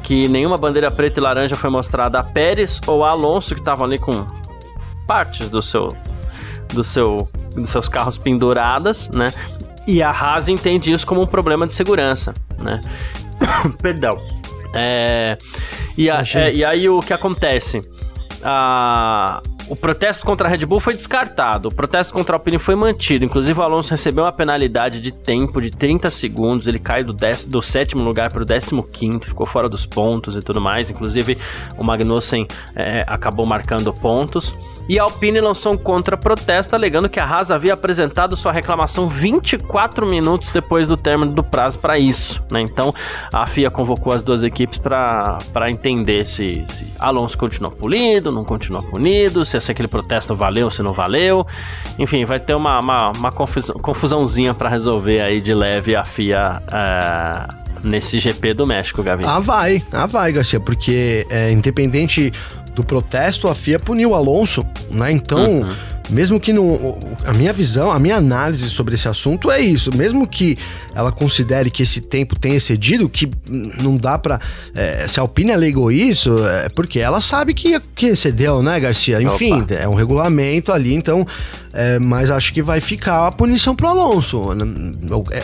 que 0.05 0.29
nenhuma 0.29 0.59
bandeira 0.59 0.90
preta 0.90 1.19
e 1.19 1.23
laranja 1.23 1.57
foi 1.57 1.71
mostrada 1.71 2.21
a 2.21 2.23
Pérez 2.23 2.81
ou 2.87 3.05
a 3.05 3.11
Alonso 3.11 3.55
que 3.55 3.61
estavam 3.61 3.87
ali 3.87 3.99
com 3.99 4.27
partes 5.07 5.49
do 5.49 5.61
seu 5.61 5.88
do 6.73 6.85
seu 6.85 7.29
dos 7.55 7.71
seus 7.71 7.88
carros 7.88 8.19
penduradas, 8.19 9.09
né? 9.09 9.29
E 9.87 10.03
a 10.03 10.11
Haas 10.11 10.49
entende 10.49 10.93
isso 10.93 11.07
como 11.07 11.23
um 11.23 11.27
problema 11.27 11.67
de 11.67 11.73
segurança, 11.73 12.35
né? 12.59 12.81
Perdão. 13.81 14.21
É, 14.75 15.38
e, 15.97 16.11
a, 16.11 16.23
é, 16.35 16.53
e 16.53 16.64
aí 16.64 16.88
o 16.88 17.01
que 17.01 17.12
acontece? 17.12 17.83
A, 18.43 19.40
o 19.68 19.77
protesto 19.77 20.27
contra 20.27 20.46
a 20.46 20.50
Red 20.50 20.66
Bull 20.66 20.81
foi 20.81 20.94
descartado. 20.94 21.68
O 21.68 21.74
protesto 21.74 22.12
contra 22.12 22.35
a 22.35 22.38
Alpine 22.38 22.59
foi 22.59 22.74
mantido. 22.74 23.24
Inclusive, 23.24 23.59
o 23.59 23.62
Alonso 23.62 23.90
recebeu 23.90 24.24
uma 24.24 24.33
penalidade 24.33 25.00
de 25.00 25.11
tempo 25.11 25.61
de 25.61 25.70
30 25.70 26.11
segundos. 26.11 26.66
Ele 26.66 26.79
cai 26.79 27.03
do, 27.03 27.12
dec, 27.12 27.46
do 27.46 27.62
sétimo 27.62 28.03
lugar 28.03 28.33
para 28.33 28.42
o 28.42 28.44
décimo 28.44 28.83
quinto, 28.83 29.27
ficou 29.27 29.46
fora 29.46 29.68
dos 29.68 29.87
pontos 29.87 30.37
e 30.37 30.40
tudo 30.40 30.61
mais. 30.61 30.90
Inclusive, 30.90 31.38
o 31.79 31.85
Magnussen 31.85 32.46
é, 32.74 33.05
acabou 33.07 33.46
marcando 33.46 33.92
pontos. 33.92 34.55
E 34.87 34.98
a 34.98 35.05
Alpine 35.05 35.40
lançou 35.40 35.72
um 35.72 35.79
contra-protesto, 35.79 36.74
alegando 36.74 37.09
que 37.09 37.18
a 37.18 37.24
Haas 37.24 37.50
havia 37.50 37.72
apresentado 37.72 38.37
sua 38.37 38.53
reclamação 38.53 39.09
24 39.09 40.07
minutos 40.07 40.53
depois 40.53 40.87
do 40.87 40.96
término 40.96 41.33
do 41.33 41.42
prazo 41.42 41.79
para 41.79 41.98
isso. 41.98 42.42
Né? 42.50 42.61
Então, 42.61 42.94
a 43.33 43.46
FIA 43.46 43.70
convocou 43.70 44.12
as 44.12 44.22
duas 44.22 44.44
equipes 44.44 44.77
para 44.77 45.70
entender 45.70 46.27
se, 46.27 46.64
se 46.68 46.87
Alonso 46.98 47.38
continuou 47.38 47.72
punido, 47.72 48.31
não 48.31 48.44
continuou 48.44 48.83
punido, 48.83 49.42
se 49.61 49.71
aquele 49.71 49.88
protesto 49.88 50.35
valeu, 50.35 50.71
se 50.71 50.83
não 50.83 50.93
valeu. 50.93 51.47
Enfim, 51.99 52.25
vai 52.25 52.40
ter 52.40 52.55
uma, 52.55 52.81
uma, 52.81 53.12
uma 53.17 53.33
confusão, 53.33 53.77
confusãozinha 53.77 54.55
para 54.55 54.69
resolver 54.69 55.21
aí 55.21 55.40
de 55.40 55.55
leve 55.55 55.97
a 55.97 56.05
FIA. 56.05 56.62
É, 56.71 57.64
nesse 57.85 58.19
GP 58.19 58.55
do 58.55 58.67
México, 58.67 59.03
Gavi. 59.03 59.25
Ah, 59.27 59.40
vai, 59.40 59.85
ah, 59.93 60.07
vai, 60.07 60.33
Garcia, 60.33 60.59
porque 60.59 61.27
é, 61.29 61.51
independente 61.51 62.33
do 62.75 62.83
protesto, 62.83 63.47
a 63.47 63.55
FIA 63.55 63.79
puniu 63.79 64.11
o 64.11 64.14
Alonso, 64.14 64.67
né? 64.90 65.12
Então, 65.12 65.61
uhum. 65.61 65.77
Mesmo 66.11 66.38
que 66.38 66.53
não. 66.53 66.99
A 67.25 67.33
minha 67.33 67.53
visão, 67.53 67.90
a 67.90 67.99
minha 67.99 68.17
análise 68.17 68.69
sobre 68.69 68.95
esse 68.95 69.09
assunto 69.09 69.51
é 69.51 69.61
isso. 69.61 69.90
Mesmo 69.97 70.27
que 70.27 70.57
ela 70.95 71.11
considere 71.11 71.71
que 71.71 71.83
esse 71.83 72.01
tempo 72.01 72.38
tenha 72.38 72.57
excedido, 72.57 73.09
que 73.09 73.31
não 73.49 73.97
dá 73.97 74.19
pra. 74.19 74.38
É, 74.75 75.07
se 75.09 75.19
a 75.19 75.23
Alpine 75.23 75.53
alegou 75.53 75.90
isso, 75.90 76.47
é 76.47 76.69
porque 76.69 77.01
ela 77.01 77.21
sabe 77.21 77.55
que, 77.55 77.81
que 77.95 78.07
excedeu, 78.07 78.62
né, 78.62 78.79
Garcia? 78.79 79.21
Enfim, 79.23 79.62
Opa. 79.62 79.75
é 79.75 79.88
um 79.88 79.95
regulamento 79.95 80.73
ali, 80.73 80.95
então. 80.95 81.27
É, 81.73 81.99
mas 81.99 82.31
acho 82.31 82.53
que 82.53 82.62
vai 82.62 82.81
ficar 82.81 83.27
a 83.27 83.33
punição 83.33 83.75
pro 83.75 83.88
Alonso. 83.88 84.43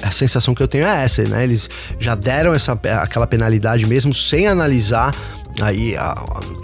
A 0.03 0.11
sensação 0.11 0.55
que 0.55 0.62
eu 0.62 0.68
tenho 0.68 0.87
é 0.87 1.05
essa, 1.05 1.23
né? 1.25 1.42
Eles 1.42 1.68
já 1.99 2.14
deram 2.14 2.55
essa, 2.55 2.73
aquela 3.03 3.27
penalidade 3.27 3.85
mesmo 3.87 4.14
sem 4.14 4.46
analisar 4.46 5.12
aí, 5.61 5.95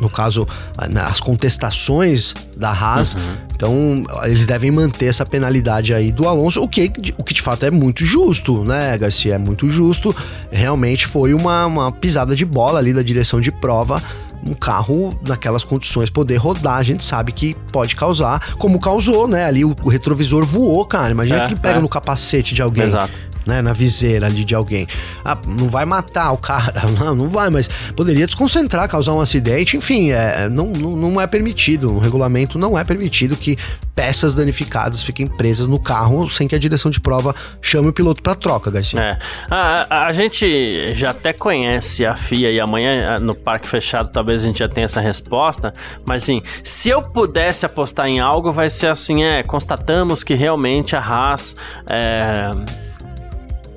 no 0.01 0.09
caso, 0.09 0.47
as 0.77 1.21
contestações 1.21 2.35
da 2.57 2.71
Haas. 2.71 3.15
Uhum. 3.15 3.21
Então, 3.55 4.05
eles 4.25 4.47
devem 4.47 4.71
manter 4.71 5.07
essa 5.07 5.25
penalidade 5.25 5.95
aí 5.95 6.13
do 6.13 6.29
Alonso, 6.29 6.63
o 6.63 6.69
que, 6.69 6.91
o 7.17 7.25
que 7.25 7.33
de 7.33 7.43
fato 7.43 7.65
é 7.65 7.71
muito 7.71 8.05
justo, 8.05 8.65
né, 8.65 8.97
Garcia? 8.99 9.35
É 9.35 9.39
muito 9.39 9.69
justo. 9.71 10.15
Realmente 10.51 11.07
foi 11.07 11.33
uma, 11.33 11.67
uma 11.67 11.93
pisada 11.93 12.37
de 12.37 12.45
bola 12.45 12.79
ali 12.79 12.93
da 12.93 13.03
direção 13.03 13.41
de 13.41 13.51
prova 13.51 14.03
um 14.47 14.55
carro 14.55 15.19
naquelas 15.27 15.65
condições 15.65 16.09
poder 16.09 16.37
rodar, 16.37 16.77
a 16.77 16.83
gente 16.83 17.05
sabe 17.05 17.33
que 17.33 17.57
pode 17.73 17.97
causar, 17.97 18.55
como 18.57 18.79
causou, 18.79 19.27
né? 19.27 19.45
Ali 19.45 19.65
o, 19.65 19.75
o 19.83 19.89
retrovisor 19.89 20.45
voou, 20.45 20.85
cara. 20.85 21.11
Imagina 21.11 21.39
é, 21.39 21.47
que 21.47 21.55
ele 21.55 21.61
pega 21.61 21.79
é. 21.79 21.81
no 21.81 21.89
capacete 21.89 22.55
de 22.55 22.63
alguém. 22.63 22.85
Exato 22.85 23.26
né, 23.47 23.63
na 23.63 23.73
viseira 23.73 24.27
ali 24.27 24.45
de 24.45 24.55
alguém. 24.55 24.87
Ah, 25.25 25.39
não 25.47 25.69
vai 25.69 25.85
matar 25.85 26.33
o 26.33 26.39
cara, 26.39 26.83
não, 26.99 27.15
não 27.15 27.29
vai, 27.29 27.49
mas 27.51 27.69
poderia 27.95 28.27
desconcentrar, 28.27 28.89
causar 28.89 29.13
um 29.13 29.21
acidente, 29.21 29.77
enfim, 29.77 30.11
é, 30.11 30.45
é, 30.45 30.49
não, 30.49 30.67
não, 30.67 30.97
não 30.97 31.21
é 31.21 31.27
permitido, 31.27 31.95
o 31.95 31.99
regulamento 31.99 32.59
não 32.59 32.79
é 32.79 32.85
permitido 32.85 33.37
que 33.37 33.57
peças 33.95 34.35
danificadas 34.35 35.03
fiquem 35.03 35.27
presas 35.27 35.67
no 35.67 35.81
carro 35.81 36.29
sem 36.29 36.47
que 36.47 36.55
a 36.55 36.59
direção 36.59 36.91
de 36.91 37.01
prova 37.01 37.35
chame 37.63 37.89
o 37.89 37.93
piloto 37.93 38.23
para 38.23 38.35
troca, 38.35 38.71
Garcia. 38.71 39.01
É. 39.01 39.19
A, 39.51 40.07
a, 40.07 40.13
gente 40.13 40.95
já 40.95 41.11
até 41.11 41.33
conhece 41.33 42.05
a 42.05 42.15
FIA 42.15 42.51
e 42.51 42.61
amanhã 42.61 43.19
no 43.19 43.35
parque 43.35 43.67
fechado 43.67 44.11
talvez 44.11 44.43
a 44.43 44.47
gente 44.47 44.59
já 44.59 44.69
tenha 44.69 44.85
essa 44.85 45.01
resposta, 45.01 45.73
mas 46.05 46.25
assim, 46.25 46.43
se 46.63 46.91
eu 46.91 47.01
pudesse 47.01 47.65
apostar 47.65 48.07
em 48.07 48.21
algo, 48.21 48.53
vai 48.53 48.69
ser 48.69 48.89
assim, 48.89 49.25
é, 49.25 49.43
constatamos 49.43 50.23
que 50.23 50.35
realmente 50.35 50.95
a 50.95 51.01
Haas 51.01 51.57
é, 51.89 52.51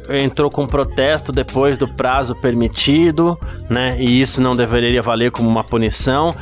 entrou 0.09 0.49
com 0.49 0.65
protesto 0.65 1.31
depois 1.31 1.77
do 1.77 1.87
prazo 1.87 2.35
permitido, 2.35 3.37
né? 3.69 3.97
E 3.99 4.21
isso 4.21 4.41
não 4.41 4.55
deveria 4.55 5.01
valer 5.01 5.31
como 5.31 5.49
uma 5.49 5.63
punição. 5.63 6.33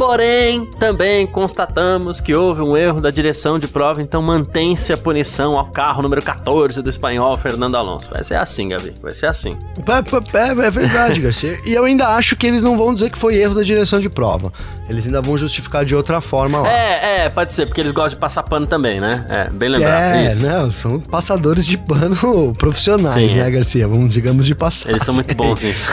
Porém, 0.00 0.64
também 0.64 1.26
constatamos 1.26 2.22
que 2.22 2.34
houve 2.34 2.62
um 2.62 2.74
erro 2.74 3.02
da 3.02 3.10
direção 3.10 3.58
de 3.58 3.68
prova, 3.68 4.00
então 4.00 4.22
mantém-se 4.22 4.94
a 4.94 4.96
punição 4.96 5.58
ao 5.58 5.66
carro 5.66 6.00
número 6.00 6.22
14 6.22 6.80
do 6.80 6.88
espanhol 6.88 7.36
Fernando 7.36 7.76
Alonso. 7.76 8.08
Vai 8.10 8.24
ser 8.24 8.36
assim, 8.36 8.70
Gabi, 8.70 8.94
vai 9.02 9.12
ser 9.12 9.26
assim. 9.26 9.58
É, 9.76 10.38
é, 10.38 10.66
é 10.66 10.70
verdade, 10.70 11.20
Garcia. 11.20 11.60
e 11.66 11.74
eu 11.74 11.84
ainda 11.84 12.08
acho 12.08 12.34
que 12.34 12.46
eles 12.46 12.62
não 12.62 12.78
vão 12.78 12.94
dizer 12.94 13.10
que 13.10 13.18
foi 13.18 13.36
erro 13.36 13.54
da 13.54 13.62
direção 13.62 14.00
de 14.00 14.08
prova. 14.08 14.50
Eles 14.88 15.04
ainda 15.04 15.20
vão 15.20 15.36
justificar 15.36 15.84
de 15.84 15.94
outra 15.94 16.18
forma 16.22 16.60
lá. 16.60 16.72
É, 16.72 17.26
é, 17.26 17.28
pode 17.28 17.52
ser, 17.52 17.66
porque 17.66 17.82
eles 17.82 17.92
gostam 17.92 18.14
de 18.14 18.20
passar 18.20 18.42
pano 18.42 18.66
também, 18.66 18.98
né? 18.98 19.26
É, 19.28 19.50
bem 19.50 19.68
lembrado. 19.68 20.14
É, 20.14 20.32
isso. 20.32 20.42
não, 20.42 20.70
são 20.70 20.98
passadores 20.98 21.66
de 21.66 21.76
pano 21.76 22.54
profissionais, 22.58 23.30
Sim, 23.30 23.36
né, 23.36 23.46
é. 23.46 23.50
Garcia? 23.50 23.86
Vamos, 23.86 24.14
digamos, 24.14 24.46
de 24.46 24.54
passar. 24.54 24.88
Eles 24.88 25.02
são 25.02 25.12
muito 25.12 25.32
bons 25.34 25.60
nisso. 25.62 25.86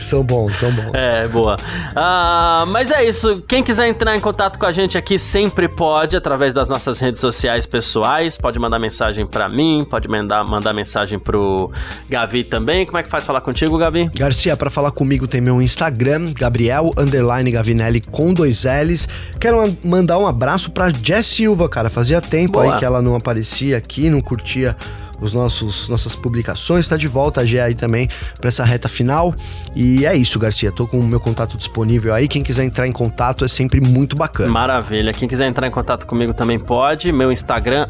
são 0.00 0.24
bons, 0.24 0.56
são 0.56 0.72
bons. 0.72 0.94
É, 0.94 1.28
boa. 1.28 1.58
Ah, 1.94 2.64
mas 2.66 2.90
é 2.90 3.04
isso 3.04 3.33
quem 3.46 3.62
quiser 3.62 3.88
entrar 3.88 4.16
em 4.16 4.20
contato 4.20 4.58
com 4.58 4.66
a 4.66 4.72
gente 4.72 4.96
aqui 4.96 5.18
sempre 5.18 5.68
pode, 5.68 6.16
através 6.16 6.52
das 6.54 6.68
nossas 6.68 6.98
redes 6.98 7.20
sociais 7.20 7.66
pessoais. 7.66 8.36
Pode 8.36 8.58
mandar 8.58 8.78
mensagem 8.78 9.26
para 9.26 9.48
mim, 9.48 9.84
pode 9.88 10.08
mandar, 10.08 10.44
mandar 10.48 10.72
mensagem 10.72 11.18
pro 11.18 11.70
Gavi 12.08 12.44
também. 12.44 12.86
Como 12.86 12.98
é 12.98 13.02
que 13.02 13.08
faz 13.08 13.24
falar 13.24 13.40
contigo, 13.40 13.76
Gavi? 13.78 14.10
Garcia, 14.14 14.56
para 14.56 14.70
falar 14.70 14.90
comigo 14.90 15.26
tem 15.26 15.40
meu 15.40 15.60
Instagram, 15.60 16.32
Gabriel 16.38 16.90
Underline 16.96 17.50
Gavinelli 17.50 18.00
com 18.00 18.32
dois 18.32 18.64
L's. 18.64 19.08
Quero 19.40 19.76
mandar 19.84 20.18
um 20.18 20.26
abraço 20.26 20.70
pra 20.70 20.88
Jess 20.90 21.26
Silva, 21.26 21.68
cara. 21.68 21.90
Fazia 21.90 22.20
tempo 22.20 22.54
Boa. 22.54 22.74
aí 22.74 22.78
que 22.78 22.84
ela 22.84 23.00
não 23.00 23.14
aparecia 23.14 23.76
aqui, 23.76 24.10
não 24.10 24.20
curtia 24.20 24.76
os 25.20 25.32
nossos 25.32 25.88
nossas 25.88 26.14
publicações. 26.14 26.86
Está 26.86 26.96
de 26.96 27.08
volta 27.08 27.40
a 27.40 27.46
G 27.46 27.60
aí 27.60 27.74
também 27.74 28.08
para 28.40 28.48
essa 28.48 28.64
reta 28.64 28.88
final. 28.88 29.34
E 29.74 30.06
é 30.06 30.16
isso, 30.16 30.38
Garcia. 30.38 30.72
Tô 30.72 30.86
com 30.86 30.98
o 30.98 31.02
meu 31.02 31.20
contato 31.20 31.56
disponível 31.56 32.14
aí. 32.14 32.28
Quem 32.28 32.42
quiser 32.42 32.64
entrar 32.64 32.86
em 32.86 32.92
contato 32.92 33.44
é 33.44 33.48
sempre 33.48 33.80
muito 33.80 34.16
bacana. 34.16 34.50
Maravilha. 34.50 35.12
Quem 35.12 35.28
quiser 35.28 35.46
entrar 35.46 35.66
em 35.66 35.70
contato 35.70 36.06
comigo 36.06 36.34
também 36.34 36.58
pode. 36.58 37.12
Meu 37.12 37.32
Instagram, 37.32 37.86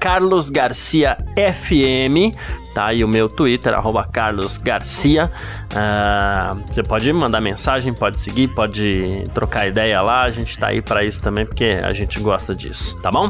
carlosgarciafm 0.00 2.32
tá? 2.74 2.92
E 2.92 3.02
o 3.04 3.08
meu 3.08 3.28
Twitter, 3.28 3.74
carlosgarcia. 4.12 5.30
Uh, 5.72 6.62
você 6.66 6.82
pode 6.82 7.12
mandar 7.12 7.40
mensagem, 7.40 7.92
pode 7.92 8.20
seguir, 8.20 8.48
pode 8.48 9.24
trocar 9.34 9.66
ideia 9.66 10.00
lá. 10.00 10.24
A 10.24 10.30
gente 10.30 10.58
tá 10.58 10.68
aí 10.68 10.80
para 10.80 11.04
isso 11.04 11.20
também, 11.22 11.44
porque 11.44 11.80
a 11.82 11.92
gente 11.92 12.18
gosta 12.20 12.54
disso, 12.54 13.00
tá 13.02 13.10
bom? 13.10 13.28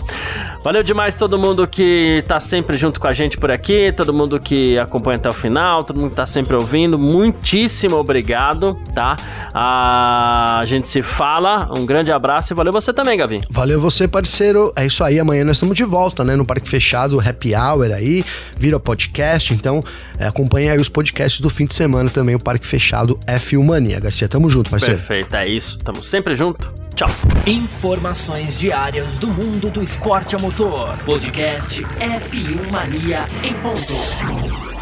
Valeu 0.63 0.83
demais 0.83 1.15
todo 1.15 1.39
mundo 1.39 1.67
que 1.67 2.23
tá 2.27 2.41
sempre 2.41 2.77
junto 2.77 3.01
com 3.01 3.07
a 3.07 3.13
gente 3.13 3.39
por 3.39 3.51
aqui, 3.51 3.93
todo 3.93 4.13
mundo 4.13 4.39
que 4.39 4.79
acompanha 4.79 5.17
até 5.17 5.29
o 5.29 5.33
final, 5.33 5.83
todo 5.83 5.99
mundo 5.99 6.11
que 6.11 6.17
tá 6.17 6.27
sempre 6.27 6.55
ouvindo. 6.55 6.99
Muitíssimo 6.99 7.97
obrigado, 7.97 8.77
tá? 8.95 9.17
Uh, 9.49 10.61
a 10.61 10.65
gente 10.65 10.89
se 10.89 11.03
fala. 11.03 11.71
Um 11.77 11.87
grande 11.87 12.13
abraço 12.13 12.53
e 12.53 12.55
valeu 12.55 12.73
você 12.73 12.93
também, 12.93 13.17
Gavi. 13.19 13.43
Valeu 13.51 13.81
você, 13.81 14.07
parceiro. 14.07 14.73
É 14.77 14.87
isso 14.87 15.03
aí. 15.03 15.19
Amanhã 15.19 15.45
nós 15.45 15.57
estamos 15.57 15.77
de 15.77 15.85
volta, 15.85 16.25
né? 16.25 16.37
No 16.37 16.45
Parque 16.45 16.69
Fechado, 16.69 17.21
Happy 17.21 17.55
Hour 17.55 17.93
aí. 17.93 18.25
Vira 18.57 18.79
podcast 18.79 19.28
podcast. 19.29 19.55
Então, 19.55 19.83
é, 20.19 20.27
acompanhe 20.27 20.71
aí 20.71 20.79
os 20.79 20.89
podcasts 20.89 21.41
do 21.41 21.51
fim 21.51 21.67
de 21.67 21.75
semana 21.75 22.09
também, 22.09 22.35
o 22.35 22.39
Parque 22.39 22.67
Fechado 22.67 23.19
F1 23.27 23.65
Mania. 23.65 24.01
Garcia, 24.01 24.29
tamo 24.29 24.49
junto, 24.49 24.71
parceiro. 24.71 24.97
Perfeito, 24.97 25.37
é 25.37 25.47
isso. 25.47 25.79
Tamo 25.79 26.03
sempre 26.03 26.35
junto. 26.35 26.73
Tchau. 26.95 27.11
Informações 27.47 28.59
diárias 28.59 29.19
do 29.19 29.29
mundo 29.29 29.71
do 29.71 29.83
esporte 29.83 30.35
a 30.35 30.39
motor. 30.39 30.97
Podcast 31.05 31.85
F1 31.85 32.71
Mania 32.71 33.27
em 33.45 33.55
ponto. 33.55 34.78